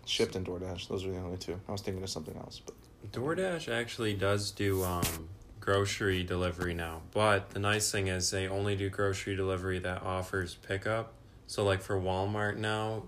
Shipt 0.06 0.36
and 0.36 0.46
DoorDash. 0.46 0.88
Those 0.88 1.06
were 1.06 1.12
the 1.12 1.20
only 1.20 1.38
two. 1.38 1.60
I 1.68 1.72
was 1.72 1.82
thinking 1.82 2.04
of 2.04 2.10
something 2.10 2.36
else, 2.36 2.60
but 2.66 2.76
DoorDash 3.12 3.72
actually 3.72 4.16
does 4.16 4.52
do 4.52 4.84
um, 4.84 5.30
grocery 5.60 6.24
delivery 6.24 6.74
now, 6.74 7.02
but 7.12 7.52
the 7.52 7.60
nice 7.60 7.92
thing 7.92 8.08
is 8.08 8.32
they 8.32 8.48
only 8.48 8.76
do 8.76 8.90
grocery 8.90 9.36
delivery 9.36 9.80
that 9.80 10.04
offers 10.04 10.56
pickup. 10.56 11.14
So 11.48 11.64
like 11.64 11.82
for 11.82 12.00
Walmart 12.00 12.58
now, 12.58 13.04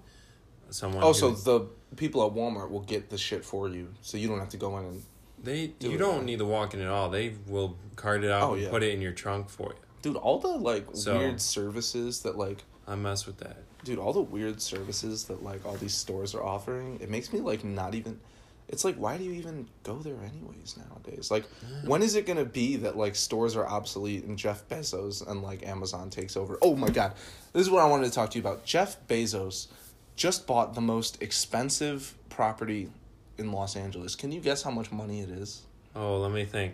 someone 0.70 1.04
oh, 1.04 1.14
so 1.14 1.32
the 1.32 1.68
people 1.96 2.26
at 2.26 2.34
Walmart 2.34 2.70
will 2.70 2.82
get 2.82 3.10
the 3.10 3.18
shit 3.18 3.44
for 3.46 3.70
you, 3.70 3.90
so 4.02 4.18
you 4.18 4.28
don't 4.28 4.40
have 4.40 4.50
to 4.50 4.58
go 4.58 4.78
in 4.78 4.86
and. 4.86 5.04
they 5.44 5.68
do 5.68 5.90
you 5.90 5.96
it, 5.96 6.00
don't 6.00 6.26
need 6.26 6.40
to 6.40 6.46
walk 6.46 6.74
in 6.74 6.82
at 6.82 6.88
all. 6.88 7.10
They 7.10 7.34
will 7.48 7.78
cart 7.96 8.24
it 8.24 8.32
out 8.32 8.50
Oh, 8.50 8.54
and 8.54 8.64
yeah. 8.64 8.70
put 8.70 8.84
it 8.84 8.94
in 8.94 9.02
your 9.02 9.14
trunk 9.14 9.50
for 9.50 9.70
you. 9.70 9.76
Dude, 10.02 10.16
all 10.18 10.40
the 10.40 10.50
like 10.50 10.86
So- 10.94 11.18
weird 11.18 11.42
services 11.42 12.22
that 12.24 12.38
like 12.38 12.64
I 12.88 12.96
mess 12.96 13.26
with 13.26 13.38
that. 13.38 13.58
dude 13.84 13.98
all 14.00 14.14
the 14.14 14.22
weird 14.22 14.62
services 14.62 15.26
that 15.26 15.44
like 15.44 15.66
all 15.66 15.76
these 15.76 15.94
stores 15.94 16.34
are 16.36 16.44
offering 16.44 17.00
it 17.02 17.10
makes 17.10 17.32
me 17.34 17.40
like 17.40 17.64
not 17.64 17.94
even 17.96 18.20
it's 18.68 18.84
like 18.84 18.96
why 18.96 19.18
do 19.18 19.24
you 19.24 19.32
even 19.34 19.68
go 19.84 19.98
there 20.00 20.18
anyways 20.22 20.76
nowadays? 20.78 21.30
Like 21.32 21.46
when 21.86 22.02
is 22.02 22.16
it 22.16 22.26
gonna 22.26 22.46
be 22.46 22.78
that 22.78 22.98
like 22.98 23.16
stores 23.16 23.56
are 23.56 23.68
obsolete 23.68 24.24
and 24.26 24.38
jeff 24.38 24.68
bezos 24.68 25.26
and 25.26 25.42
like 25.44 25.66
amazon 25.66 26.10
takes 26.10 26.36
over? 26.36 26.58
Oh 26.62 26.76
my 26.76 26.90
god. 26.90 27.14
This 27.54 27.62
is 27.62 27.70
what 27.70 27.84
i 27.84 27.88
wanted 27.88 28.06
to 28.06 28.12
talk 28.12 28.32
to 28.32 28.38
you 28.38 28.42
about. 28.42 28.66
Jeff 28.66 28.98
bezos 29.08 29.68
just 30.16 30.48
bought 30.48 30.74
the 30.76 30.82
most 30.82 31.22
expensive 31.22 32.16
property 32.30 32.90
in 33.38 33.52
los 33.52 33.76
angeles. 33.76 34.16
Can 34.16 34.32
you 34.32 34.42
guess 34.42 34.64
how 34.64 34.72
much 34.72 34.92
money 34.92 35.22
it 35.22 35.30
is? 35.30 35.62
Oh, 35.96 36.18
let 36.20 36.32
me 36.32 36.44
think. 36.46 36.74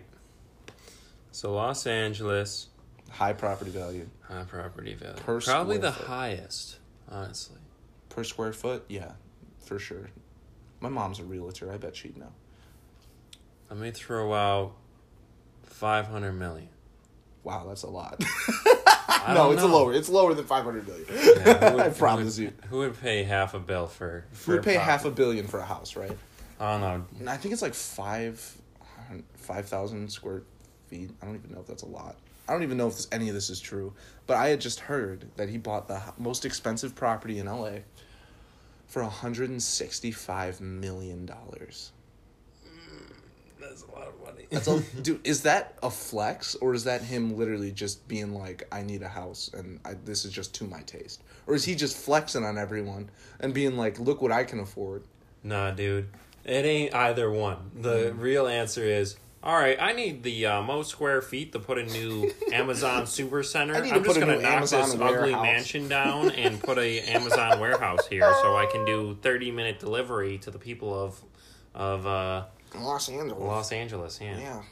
So 1.30 1.54
Los 1.54 1.86
Angeles, 1.86 2.66
high 3.10 3.32
property 3.32 3.70
value. 3.70 4.08
High 4.22 4.44
property 4.44 4.94
value, 4.94 5.16
Per 5.16 5.40
probably 5.40 5.78
the 5.78 5.92
foot. 5.92 6.06
highest, 6.06 6.78
honestly. 7.08 7.56
per 8.08 8.24
square 8.24 8.52
foot? 8.52 8.84
Yeah 8.88 9.12
for 9.64 9.78
sure 9.78 10.10
my 10.82 10.88
mom's 10.90 11.18
a 11.18 11.24
realtor 11.24 11.72
i 11.72 11.76
bet 11.78 11.96
she'd 11.96 12.16
know 12.16 12.32
Let 13.70 13.78
me 13.78 13.90
throw 13.90 14.34
out 14.34 14.72
five 15.62 16.06
hundred 16.06 16.32
million. 16.32 16.68
wow 17.44 17.64
that's 17.66 17.82
a 17.84 17.88
lot 17.90 18.22
no, 19.28 19.52
it's 19.52 19.62
know. 19.62 19.68
lower. 19.68 19.92
It's 19.92 20.08
lower 20.08 20.34
than 20.34 20.44
five 20.44 20.64
hundred 20.64 20.86
million. 20.86 21.06
Yeah, 21.08 21.70
who 21.70 21.76
would- 21.76 21.80
I 21.86 21.88
who 21.90 21.94
promise 21.94 22.38
would- 22.38 22.42
you. 22.44 22.52
Who 22.70 22.78
would 22.78 23.00
pay 23.00 23.22
half 23.22 23.54
a 23.54 23.60
bill 23.60 23.86
for? 23.86 24.24
for 24.32 24.50
We 24.50 24.56
would 24.56 24.64
pay 24.64 24.74
a 24.76 24.80
half 24.80 25.04
a 25.04 25.10
billion 25.12 25.46
for 25.46 25.60
a 25.60 25.64
house, 25.64 25.94
right? 25.94 26.16
I 26.58 26.72
don't 26.78 26.80
know. 27.22 27.30
I 27.30 27.36
think 27.36 27.52
it's 27.52 27.62
like 27.62 27.74
five, 27.74 28.40
five 29.36 29.68
thousand 29.68 30.10
square 30.10 30.42
feet. 30.88 31.10
I 31.22 31.26
don't 31.26 31.36
even 31.36 31.52
know 31.52 31.60
if 31.60 31.66
that's 31.68 31.82
a 31.84 31.88
lot. 31.88 32.16
I 32.48 32.52
don't 32.52 32.64
even 32.64 32.76
know 32.76 32.88
if 32.88 32.96
this, 32.96 33.06
any 33.12 33.28
of 33.28 33.34
this 33.34 33.48
is 33.48 33.60
true. 33.60 33.92
But 34.26 34.38
I 34.38 34.48
had 34.48 34.60
just 34.60 34.80
heard 34.80 35.26
that 35.36 35.48
he 35.48 35.56
bought 35.58 35.86
the 35.86 36.02
most 36.18 36.44
expensive 36.44 36.94
property 36.96 37.38
in 37.38 37.46
LA 37.46 37.78
for 38.92 39.02
hundred 39.04 39.48
and 39.48 39.62
sixty-five 39.62 40.60
million 40.60 41.24
dollars. 41.24 41.92
That's 43.58 43.84
a 43.84 43.90
lot 43.92 44.06
of 44.08 44.20
money. 44.22 44.46
That's 44.50 44.68
all, 44.68 44.80
dude. 45.02 45.26
Is 45.26 45.42
that 45.44 45.78
a 45.82 45.88
flex, 45.90 46.54
or 46.56 46.74
is 46.74 46.84
that 46.84 47.00
him 47.00 47.38
literally 47.38 47.70
just 47.72 48.06
being 48.06 48.34
like, 48.34 48.68
"I 48.70 48.82
need 48.82 49.00
a 49.02 49.08
house, 49.08 49.50
and 49.54 49.80
I, 49.84 49.94
this 49.94 50.26
is 50.26 50.32
just 50.32 50.54
to 50.56 50.64
my 50.64 50.80
taste," 50.82 51.22
or 51.46 51.54
is 51.54 51.64
he 51.64 51.74
just 51.74 51.96
flexing 51.96 52.44
on 52.44 52.58
everyone 52.58 53.08
and 53.40 53.54
being 53.54 53.78
like, 53.78 53.98
"Look 53.98 54.20
what 54.20 54.30
I 54.30 54.44
can 54.44 54.60
afford"? 54.60 55.04
Nah, 55.42 55.70
dude. 55.70 56.08
It 56.44 56.66
ain't 56.66 56.92
either 56.94 57.30
one. 57.30 57.70
The 57.80 58.10
Mm. 58.10 58.20
real 58.20 58.46
answer 58.46 58.84
is 58.84 59.16
All 59.44 59.56
right, 59.56 59.76
I 59.80 59.92
need 59.92 60.22
the 60.22 60.46
uh, 60.46 60.62
most 60.62 60.90
square 60.90 61.20
feet 61.20 61.50
to 61.52 61.58
put 61.58 61.76
a 61.76 61.82
new 61.84 62.30
Amazon 62.52 63.08
super 63.08 63.42
center. 63.42 63.74
I 63.74 63.80
need 63.80 63.88
to 63.88 63.96
I'm 63.96 64.04
just 64.04 64.20
gonna 64.20 64.36
knock 64.40 64.52
Amazon 64.52 64.90
this 64.90 65.00
ugly 65.00 65.32
mansion 65.32 65.88
down 65.88 66.30
and 66.36 66.62
put 66.62 66.78
a 66.78 67.00
Amazon 67.00 67.58
warehouse 67.58 68.06
here, 68.06 68.32
so 68.42 68.56
I 68.56 68.66
can 68.66 68.84
do 68.84 69.18
30 69.20 69.50
minute 69.50 69.80
delivery 69.80 70.38
to 70.38 70.52
the 70.52 70.60
people 70.60 70.94
of 70.94 71.20
of 71.74 72.06
uh, 72.06 72.44
Los 72.78 73.08
Angeles. 73.08 73.40
Los 73.42 73.72
Angeles. 73.72 74.20
Yeah. 74.22 74.38
Yeah. 74.38 74.62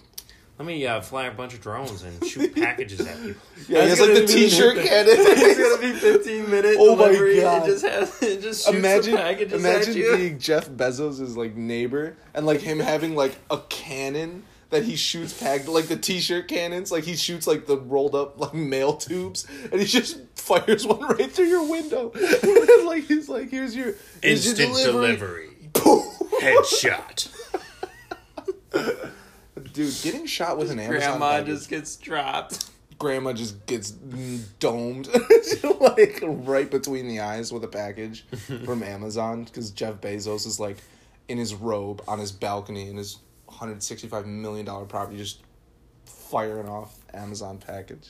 Let 0.57 0.67
me 0.67 0.87
uh, 0.87 1.01
fly 1.01 1.25
a 1.25 1.31
bunch 1.33 1.55
of 1.55 1.63
drones 1.63 2.03
and 2.03 2.23
shoot 2.25 2.55
packages 2.55 3.01
at 3.01 3.17
people. 3.17 3.41
Yeah, 3.67 3.85
it's 3.87 3.99
like 3.99 4.13
the 4.13 4.27
T-shirt 4.27 4.77
cannon. 4.77 5.15
It's 5.17 5.81
gonna 5.81 5.93
be 5.95 5.99
15 5.99 6.51
minute 6.51 6.77
Oh 6.79 6.95
my. 6.95 7.13
God. 7.41 7.67
It 7.67 7.73
just 7.73 7.87
has 7.87 8.23
it 8.23 8.43
just 8.43 8.67
shoots 8.67 8.77
imagine, 8.77 9.13
the 9.13 9.17
packages 9.17 9.53
imagine 9.65 9.91
at 9.93 9.97
you. 9.97 10.17
being 10.17 10.39
Jeff 10.39 10.69
Bezos' 10.69 11.35
like 11.35 11.57
neighbor 11.57 12.15
and 12.35 12.45
like 12.47 12.61
him 12.61 12.79
having 12.79 13.17
like 13.17 13.37
a 13.51 13.59
cannon 13.71 14.45
that 14.71 14.85
he 14.85 14.97
shoots 14.97 15.39
packed 15.41 15.69
like 15.69 15.87
the 15.87 15.97
t-shirt 15.97 16.49
cannons 16.49 16.91
like 16.93 17.05
he 17.05 17.17
shoots 17.17 17.47
like 17.47 17.67
the 17.67 17.77
rolled 17.77 18.15
up 18.15 18.39
like 18.41 18.55
mail 18.55 18.95
tubes 18.97 19.47
and 19.71 19.81
he 19.81 19.87
just 19.87 20.19
fires 20.37 20.87
one 20.87 21.01
right 21.01 21.31
through 21.31 21.47
your 21.47 21.69
window 21.69 22.11
and, 22.15 22.85
like 22.87 23.05
he's 23.05 23.29
like 23.29 23.51
here's 23.51 23.75
your 23.77 23.95
here's 24.23 24.47
your 24.47 24.69
Instant 24.69 24.75
delivery. 24.93 25.49
Boom. 25.73 26.03
Headshot. 26.41 27.29
dude 29.73 29.95
getting 30.03 30.27
shot 30.27 30.57
with 30.59 30.71
an 30.71 30.79
Amazon 30.79 31.01
Grandma 31.11 31.31
package- 31.33 31.47
just 31.47 31.69
gets 31.71 31.97
dropped. 31.97 32.71
grandma 32.99 33.33
just 33.33 33.67
gets 33.67 33.91
domed 33.91 35.09
like 35.81 36.21
right 36.23 36.71
between 36.71 37.09
the 37.09 37.21
eyes 37.21 37.53
with 37.53 37.65
a 37.65 37.69
package 37.69 38.25
from 38.65 38.83
Amazon 38.83 39.45
because 39.45 39.71
Jeff 39.71 40.01
Bezos 40.01 40.47
is 40.47 40.59
like 40.61 40.79
in 41.29 41.39
his 41.39 41.55
robe 41.55 42.03
on 42.09 42.19
his 42.19 42.33
balcony 42.33 42.89
in 42.89 42.97
his 42.97 43.19
165 43.61 44.27
million 44.27 44.65
dollar 44.65 44.87
property 44.87 45.19
just 45.19 45.43
firing 46.07 46.67
off 46.69 46.97
Amazon 47.13 47.59
package. 47.59 48.09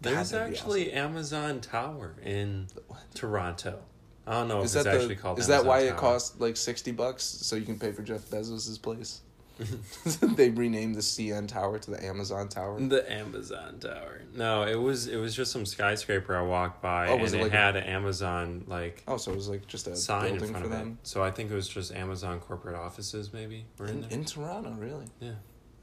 God, 0.00 0.12
There's 0.12 0.32
actually 0.32 0.92
Amazon 0.92 1.60
Tower 1.60 2.14
in 2.24 2.68
Toronto. 3.14 3.80
I 4.26 4.32
don't 4.34 4.48
know 4.48 4.60
if 4.60 4.66
Is 4.66 4.76
it's 4.76 4.84
that 4.84 4.94
actually 4.94 5.16
called. 5.16 5.38
is 5.40 5.48
that 5.48 5.54
Amazon 5.64 5.68
why 5.68 5.80
it 5.80 5.96
costs 5.96 6.38
like 6.38 6.56
60 6.56 6.92
bucks 6.92 7.24
so 7.24 7.56
you 7.56 7.64
can 7.66 7.78
pay 7.78 7.90
for 7.90 8.02
Jeff 8.02 8.20
Bezos's 8.30 8.78
place? 8.78 9.22
they 10.36 10.50
renamed 10.50 10.94
the 10.94 11.00
CN 11.00 11.46
Tower 11.48 11.78
to 11.78 11.90
the 11.90 12.04
Amazon 12.04 12.48
Tower. 12.48 12.80
the 12.80 13.10
Amazon 13.12 13.78
Tower? 13.78 14.22
No, 14.34 14.62
it 14.62 14.76
was 14.76 15.06
it 15.06 15.16
was 15.16 15.34
just 15.34 15.52
some 15.52 15.66
skyscraper 15.66 16.36
I 16.36 16.42
walked 16.42 16.80
by, 16.82 17.08
Oh, 17.08 17.18
and 17.18 17.22
it, 17.34 17.40
like 17.42 17.52
a- 17.52 17.56
had 17.56 17.76
an 17.76 17.84
Amazon 17.84 18.64
like 18.66 19.02
Oh, 19.08 19.16
so 19.16 19.32
it 19.32 19.36
was 19.36 19.48
like 19.48 19.66
just 19.66 19.86
a 19.86 19.96
sign 19.96 20.32
in 20.34 20.38
front 20.38 20.56
for 20.58 20.64
of 20.64 20.70
them 20.70 20.98
it. 21.02 21.06
So 21.08 21.22
I 21.22 21.30
think 21.30 21.50
it 21.50 21.54
was 21.54 21.68
just 21.68 21.92
Amazon 21.92 22.40
corporate 22.40 22.76
offices, 22.76 23.32
maybe. 23.32 23.66
Were 23.78 23.86
in 23.86 23.96
in, 23.96 24.00
there. 24.02 24.10
in 24.10 24.24
Toronto, 24.24 24.70
really? 24.78 25.06
yeah. 25.20 25.32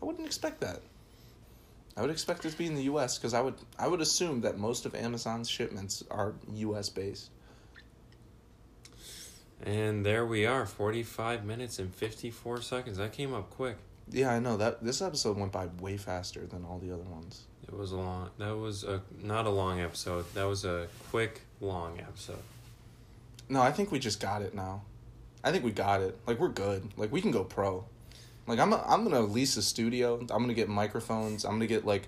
I 0.01 0.05
wouldn't 0.05 0.25
expect 0.28 0.61
that. 0.61 0.82
I 1.95 2.01
would 2.01 2.11
expect 2.11 2.45
it 2.45 2.51
to 2.51 2.57
be 2.57 2.67
in 2.67 2.75
the 2.75 2.84
U.S. 2.84 3.17
because 3.17 3.34
I 3.34 3.41
would 3.41 3.55
I 3.80 3.88
would 3.88 4.01
assume 4.01 4.41
that 4.41 4.57
most 4.59 4.86
of 4.86 4.93
Amazon's 4.93 5.49
shipments 5.49 6.03
are 6.11 6.36
U.S. 6.53 6.89
based. 6.89 7.32
And 9.63 10.05
there 10.05 10.25
we 10.25 10.45
are, 10.45 10.65
forty-five 10.65 11.43
minutes 11.43 11.79
and 11.79 11.93
fifty-four 11.93 12.61
seconds. 12.61 12.97
That 12.97 13.13
came 13.13 13.33
up 13.33 13.49
quick. 13.49 13.77
Yeah, 14.09 14.31
I 14.31 14.39
know 14.39 14.55
that 14.57 14.83
this 14.83 15.01
episode 15.01 15.37
went 15.37 15.51
by 15.51 15.67
way 15.79 15.97
faster 15.97 16.45
than 16.45 16.63
all 16.63 16.79
the 16.79 16.93
other 16.93 17.03
ones. 17.03 17.43
It 17.67 17.73
was 17.75 17.91
a 17.91 17.97
long. 17.97 18.29
That 18.37 18.55
was 18.55 18.83
a 18.83 19.01
not 19.21 19.45
a 19.45 19.49
long 19.49 19.81
episode. 19.81 20.25
That 20.35 20.45
was 20.45 20.63
a 20.63 20.87
quick, 21.09 21.41
long 21.59 21.99
episode. 21.99 22.43
No, 23.49 23.61
I 23.61 23.71
think 23.71 23.91
we 23.91 23.99
just 23.99 24.19
got 24.19 24.41
it 24.41 24.53
now. 24.53 24.83
I 25.43 25.51
think 25.51 25.63
we 25.63 25.71
got 25.71 26.01
it. 26.01 26.17
Like 26.25 26.39
we're 26.39 26.49
good. 26.49 26.87
Like 26.95 27.11
we 27.11 27.21
can 27.21 27.31
go 27.31 27.43
pro. 27.43 27.83
Like 28.45 28.59
I'm 28.59 28.73
I'm 28.73 29.03
gonna 29.03 29.21
lease 29.21 29.57
a 29.57 29.61
studio. 29.61 30.19
I'm 30.19 30.27
gonna 30.27 30.53
get 30.53 30.69
microphones. 30.69 31.43
I'm 31.43 31.53
gonna 31.53 31.67
get 31.67 31.85
like 31.85 32.07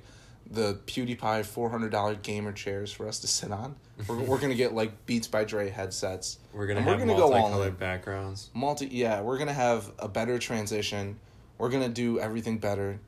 the 0.52 0.80
PewDiePie 0.88 1.46
four 1.46 1.70
hundred 1.70 1.92
dollar 1.92 2.16
gamer 2.16 2.52
chairs 2.52 2.92
for 2.92 3.08
us 3.08 3.20
to 3.20 3.28
sit 3.28 3.52
on. 3.52 3.76
We're, 4.08 4.20
we're 4.20 4.40
gonna 4.40 4.56
get 4.56 4.74
like 4.74 5.06
Beats 5.06 5.28
by 5.28 5.44
Dre 5.44 5.70
headsets. 5.70 6.40
We're 6.54 6.68
gonna 6.68 6.82
have 6.82 6.90
we're 7.00 7.06
gonna 7.06 7.18
go 7.18 7.26
all 7.26 7.40
multicolored 7.40 7.68
in. 7.70 7.76
backgrounds. 7.76 8.50
multi 8.54 8.88
yeah 8.88 9.22
we're 9.22 9.38
gonna 9.38 9.54
have 9.54 9.92
a 10.00 10.08
better 10.08 10.40
transition 10.40 11.20
we're 11.60 11.70
gonna 11.70 11.90
do 11.90 12.20
everything 12.20 12.58
better 12.58 13.00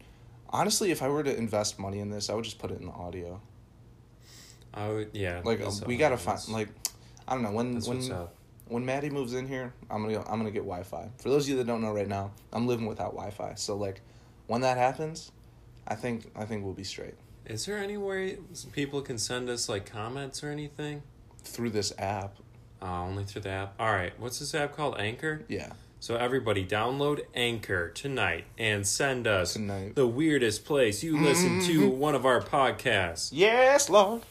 honestly 0.51 0.91
if 0.91 1.01
i 1.01 1.07
were 1.07 1.23
to 1.23 1.35
invest 1.35 1.79
money 1.79 1.99
in 1.99 2.09
this 2.09 2.29
i 2.29 2.33
would 2.35 2.43
just 2.43 2.59
put 2.59 2.69
it 2.69 2.79
in 2.79 2.85
the 2.85 2.91
audio 2.91 3.41
I 4.73 4.87
would, 4.89 5.09
yeah. 5.13 5.41
like 5.43 5.59
we 5.87 5.97
gotta 5.97 6.17
find 6.17 6.39
like 6.49 6.69
i 7.27 7.33
don't 7.33 7.43
know 7.43 7.51
when 7.51 7.79
when 7.81 8.27
when 8.67 8.85
maddie 8.85 9.09
moves 9.09 9.33
in 9.33 9.47
here 9.47 9.73
i'm 9.89 10.01
gonna 10.03 10.13
go, 10.13 10.23
i'm 10.27 10.37
gonna 10.37 10.51
get 10.51 10.59
wi-fi 10.63 11.09
for 11.17 11.29
those 11.29 11.45
of 11.45 11.49
you 11.49 11.57
that 11.57 11.67
don't 11.67 11.81
know 11.81 11.91
right 11.91 12.07
now 12.07 12.31
i'm 12.53 12.67
living 12.67 12.85
without 12.85 13.11
wi-fi 13.13 13.53
so 13.55 13.75
like 13.75 14.01
when 14.47 14.61
that 14.61 14.77
happens 14.77 15.31
i 15.87 15.95
think 15.95 16.29
i 16.35 16.45
think 16.45 16.63
we'll 16.63 16.73
be 16.73 16.83
straight 16.83 17.15
Is 17.45 17.65
there 17.65 17.77
any 17.77 17.97
way 17.97 18.37
people 18.71 19.01
can 19.01 19.17
send 19.17 19.49
us 19.49 19.67
like 19.67 19.85
comments 19.85 20.43
or 20.43 20.49
anything? 20.49 21.03
through 21.43 21.71
this 21.71 21.91
app 21.97 22.35
Uh, 22.81 23.01
only 23.01 23.23
through 23.23 23.41
the 23.41 23.49
app. 23.49 23.73
All 23.79 23.91
right. 23.91 24.13
What's 24.19 24.37
this 24.39 24.53
app 24.53 24.75
called? 24.75 24.95
Anchor. 24.99 25.43
yeah 25.47 25.71
So 25.99 26.15
everybody, 26.15 26.65
download 26.65 27.21
Anchor 27.35 27.89
tonight 27.89 28.45
and 28.59 28.85
send 28.87 29.25
us 29.27 29.53
Tonight. 29.53 29.95
the 29.95 30.05
weirdest 30.07 30.65
place 30.65 31.03
you 31.03 31.17
listen 31.19 31.61
to 31.61 31.89
one 31.89 32.13
of 32.15 32.25
our 32.25 32.41
podcasts. 32.41 33.29
yes 33.33 33.89
lord 33.89 34.21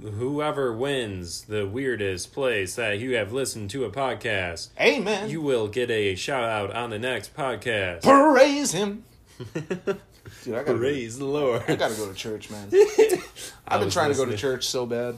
Whoever 0.00 0.72
wins 0.74 1.42
the 1.42 1.66
weirdest 1.66 2.32
place 2.32 2.76
that 2.76 2.98
you 2.98 3.14
have 3.16 3.30
listened 3.34 3.68
to 3.70 3.84
a 3.84 3.90
podcast, 3.90 4.70
amen 4.80 5.28
you 5.28 5.42
will 5.42 5.68
get 5.68 5.90
a 5.90 6.14
shout 6.14 6.44
out 6.44 6.74
on 6.74 6.88
the 6.88 6.98
next 6.98 7.36
podcast. 7.36 8.02
praise 8.02 8.72
him 8.72 9.04
Dude, 10.42 10.54
I 10.54 10.64
gotta, 10.64 10.78
Praise 10.78 11.18
the 11.18 11.24
Lord. 11.24 11.62
I 11.68 11.76
gotta 11.76 11.94
go 11.94 12.08
to 12.08 12.14
church, 12.14 12.50
man. 12.50 12.68
I've 13.68 13.80
been 13.80 13.90
trying 13.90 14.10
to 14.10 14.16
go 14.16 14.24
to 14.26 14.36
church 14.36 14.66
so 14.66 14.86
bad. 14.86 15.14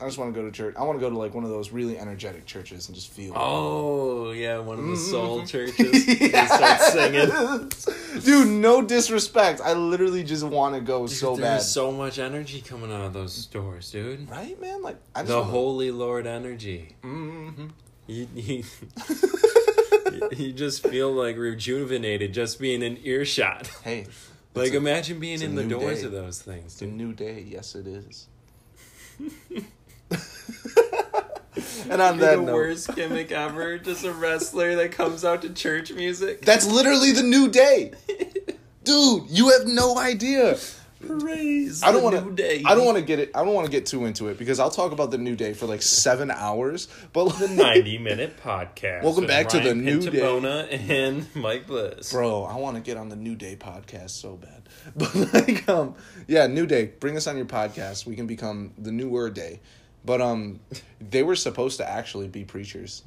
I 0.00 0.04
just 0.04 0.18
want 0.18 0.34
to 0.34 0.38
go 0.40 0.46
to 0.46 0.52
church. 0.52 0.74
I 0.78 0.82
want 0.82 0.98
to 0.98 1.00
go 1.00 1.08
to 1.08 1.16
like 1.16 1.34
one 1.34 1.44
of 1.44 1.50
those 1.50 1.70
really 1.70 1.98
energetic 1.98 2.44
churches 2.44 2.86
and 2.88 2.94
just 2.94 3.10
feel. 3.10 3.32
Oh 3.34 4.32
yeah, 4.32 4.58
one 4.58 4.78
of 4.78 4.86
the 4.86 4.96
soul 4.96 5.40
Mhm. 5.40 5.48
churches. 5.48 6.06
They 6.06 6.28
start 6.46 6.80
singing. 6.82 8.22
Dude, 8.22 8.48
no 8.48 8.82
disrespect. 8.82 9.62
I 9.64 9.72
literally 9.72 10.22
just 10.22 10.44
want 10.44 10.74
to 10.74 10.82
go 10.82 11.06
so 11.06 11.36
There's 11.36 11.40
bad. 11.40 11.62
so 11.62 11.90
much 11.90 12.18
energy 12.18 12.60
coming 12.60 12.92
out 12.92 13.06
of 13.06 13.12
those 13.14 13.46
doors, 13.46 13.90
dude. 13.90 14.28
right, 14.30 14.60
man? 14.60 14.82
Like 14.82 14.96
I 15.14 15.20
just 15.20 15.28
The 15.28 15.38
wanna- 15.38 15.50
Holy 15.50 15.90
Lord 15.90 16.26
energy. 16.26 16.96
Mhm. 17.02 17.70
You, 18.06 18.28
you, 18.34 18.64
you 20.36 20.52
just 20.52 20.86
feel 20.86 21.10
like 21.12 21.36
rejuvenated 21.36 22.32
just 22.34 22.60
being 22.60 22.82
in 22.82 22.98
earshot. 23.02 23.66
Hey, 23.82 24.06
Like 24.56 24.72
a, 24.72 24.76
imagine 24.76 25.20
being 25.20 25.42
in 25.42 25.54
the 25.54 25.64
doors 25.64 26.00
day. 26.00 26.06
of 26.06 26.12
those 26.12 26.40
things, 26.40 26.72
it's 26.72 26.82
a 26.82 26.86
new 26.86 27.12
day. 27.12 27.44
Yes, 27.46 27.74
it 27.74 27.86
is. 27.86 28.26
and 31.90 32.02
on 32.02 32.18
that 32.18 32.36
the 32.36 32.42
note, 32.42 32.54
worst 32.54 32.94
gimmick 32.94 33.32
ever. 33.32 33.78
Just 33.78 34.04
a 34.04 34.12
wrestler 34.12 34.76
that 34.76 34.92
comes 34.92 35.24
out 35.24 35.42
to 35.42 35.50
church 35.50 35.92
music. 35.92 36.42
that's 36.42 36.66
literally 36.66 37.12
the 37.12 37.22
new 37.22 37.48
day, 37.48 37.92
dude. 38.84 39.24
You 39.28 39.50
have 39.50 39.66
no 39.66 39.98
idea. 39.98 40.58
Praise 41.06 41.82
I 41.82 41.92
don't 41.92 42.02
want 42.02 42.36
to. 42.36 42.62
I 42.66 42.74
don't 42.74 42.84
want 42.84 42.96
to 42.98 43.02
get 43.02 43.18
it. 43.18 43.30
I 43.34 43.44
don't 43.44 43.54
want 43.54 43.66
to 43.66 43.70
get 43.70 43.86
too 43.86 44.04
into 44.04 44.28
it 44.28 44.38
because 44.38 44.58
I'll 44.60 44.70
talk 44.70 44.92
about 44.92 45.10
the 45.10 45.18
new 45.18 45.36
day 45.36 45.52
for 45.52 45.66
like 45.66 45.82
seven 45.82 46.30
hours. 46.30 46.88
But 47.12 47.24
like, 47.24 47.38
the 47.38 47.48
90 47.62 47.98
minute 47.98 48.36
podcast. 48.42 49.02
Welcome 49.02 49.22
with 49.22 49.28
back 49.30 49.48
to 49.50 49.58
the 49.58 49.66
Ryan 49.70 49.84
new 49.84 50.00
day. 50.00 50.18
Pintabona 50.18 50.90
and 50.90 51.26
Mike 51.34 51.66
Bliss. 51.66 52.12
bro, 52.12 52.44
I 52.44 52.56
want 52.56 52.76
to 52.76 52.82
get 52.82 52.96
on 52.96 53.08
the 53.08 53.16
New 53.16 53.34
Day 53.34 53.56
podcast 53.56 54.10
so 54.10 54.36
bad. 54.36 54.62
But 54.96 55.14
like, 55.34 55.68
um, 55.68 55.94
yeah, 56.26 56.46
New 56.46 56.66
Day, 56.66 56.92
bring 57.00 57.16
us 57.16 57.26
on 57.26 57.36
your 57.36 57.46
podcast. 57.46 58.06
We 58.06 58.16
can 58.16 58.26
become 58.26 58.72
the 58.78 58.92
newer 58.92 59.30
day. 59.30 59.60
But 60.04 60.20
um, 60.20 60.60
they 61.00 61.22
were 61.22 61.34
supposed 61.36 61.78
to 61.78 61.88
actually 61.88 62.28
be 62.28 62.44
preachers. 62.44 63.02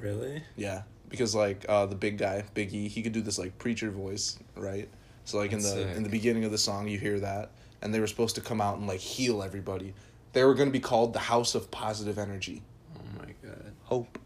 Really? 0.00 0.42
Yeah, 0.56 0.82
because 1.08 1.34
like 1.34 1.64
uh, 1.68 1.86
the 1.86 1.94
big 1.94 2.18
guy, 2.18 2.44
Big 2.54 2.74
E, 2.74 2.88
he 2.88 3.02
could 3.02 3.12
do 3.12 3.22
this 3.22 3.38
like 3.38 3.56
preacher 3.58 3.90
voice, 3.90 4.38
right? 4.54 4.88
So 5.26 5.36
like 5.38 5.52
in 5.52 5.58
That's 5.58 5.72
the 5.74 5.82
sick. 5.84 5.96
in 5.96 6.02
the 6.02 6.08
beginning 6.08 6.44
of 6.44 6.50
the 6.52 6.58
song, 6.58 6.88
you 6.88 6.98
hear 6.98 7.20
that, 7.20 7.50
and 7.82 7.92
they 7.94 8.00
were 8.00 8.06
supposed 8.06 8.34
to 8.36 8.40
come 8.40 8.60
out 8.60 8.78
and 8.78 8.86
like 8.86 9.00
heal 9.00 9.42
everybody. 9.42 9.92
They 10.32 10.44
were 10.44 10.54
going 10.54 10.68
to 10.68 10.72
be 10.72 10.80
called 10.80 11.12
the 11.12 11.18
House 11.18 11.54
of 11.54 11.70
Positive 11.70 12.18
Energy. 12.18 12.62
Oh 12.96 13.00
my 13.18 13.34
god. 13.46 13.72
Hope. 13.84 14.18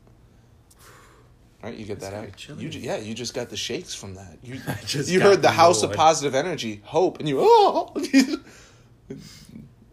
Right, 1.62 1.74
you 1.76 1.84
get 1.84 2.01
That's 2.01 2.12
that 2.12 2.51
out. 2.51 2.61
You 2.61 2.70
ju- 2.70 2.78
yeah, 2.78 2.96
you 2.96 3.12
just 3.14 3.34
got 3.34 3.51
the 3.51 3.57
shakes 3.57 3.94
from 3.94 4.14
that. 4.14 4.38
You 4.42 4.61
just 4.86 5.11
you 5.11 5.20
heard 5.20 5.42
the 5.42 5.51
House 5.51 5.82
of. 5.82 5.92
Positive 5.92 6.34
Energy, 6.34 6.80
Hope, 6.84 7.18
and 7.18 7.28
you 7.28 7.38
oh. 7.40 7.92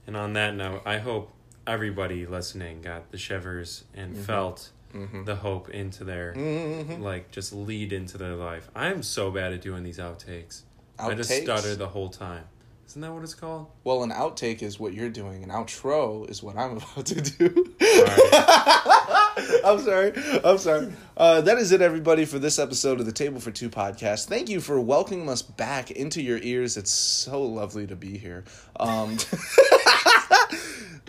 And 0.06 0.16
on 0.16 0.34
that 0.34 0.56
note, 0.56 0.82
I 0.86 1.00
hope 1.00 1.34
everybody 1.66 2.26
listening 2.26 2.82
got 2.82 3.12
the 3.12 3.18
shivers 3.18 3.84
and 3.94 4.18
felt 4.18 4.70
Mhm. 4.94 5.26
the 5.26 5.36
hope 5.36 5.70
into 5.70 6.06
their 6.06 6.34
Mhm. 6.34 7.02
like 7.02 7.30
just 7.32 7.52
lead 7.52 7.92
into 7.92 8.18
their 8.18 8.36
life. 8.36 8.70
I 8.74 8.88
am 8.88 9.04
so 9.04 9.30
bad 9.32 9.52
at 9.52 9.62
doing 9.62 9.84
these 9.84 9.98
outtakes. 9.98 10.62
I 11.00 11.14
just 11.14 11.30
Outtakes? 11.32 11.44
stutter 11.44 11.76
the 11.76 11.88
whole 11.88 12.10
time. 12.10 12.44
Isn't 12.88 13.02
that 13.02 13.12
what 13.12 13.24
it's 13.24 13.34
called? 13.34 13.68
Well, 13.84 14.04
an 14.04 14.12
outtake 14.12 14.62
is 14.64 14.80
what 14.80 14.94
you're 14.94 15.10
doing. 15.10 15.44
An 15.44 15.50
outro 15.50 16.30
is 16.30 16.42
what 16.42 16.58
I'm 16.58 16.78
about 16.78 17.06
to 17.08 17.22
do. 17.22 17.76
Alright. 17.82 18.34
I'm 19.66 19.80
sorry. 19.80 20.14
I'm 20.44 20.58
sorry. 20.58 20.94
Uh, 21.16 21.42
that 21.42 21.58
is 21.58 21.72
it, 21.72 21.82
everybody, 21.82 22.26
for 22.26 22.40
this 22.40 22.58
episode 22.58 23.00
of 23.00 23.06
the 23.06 23.12
Table 23.12 23.40
for 23.40 23.52
Two 23.52 23.70
podcast. 23.70 24.28
Thank 24.28 24.50
you 24.50 24.60
for 24.62 24.80
welcoming 24.80 25.28
us 25.30 25.42
back 25.42 25.92
into 25.92 26.22
your 26.22 26.40
ears. 26.42 26.78
It's 26.78 26.90
so 26.92 27.42
lovely 27.44 27.86
to 27.88 27.96
be 27.96 28.18
here. 28.18 28.46
Um, 28.80 29.18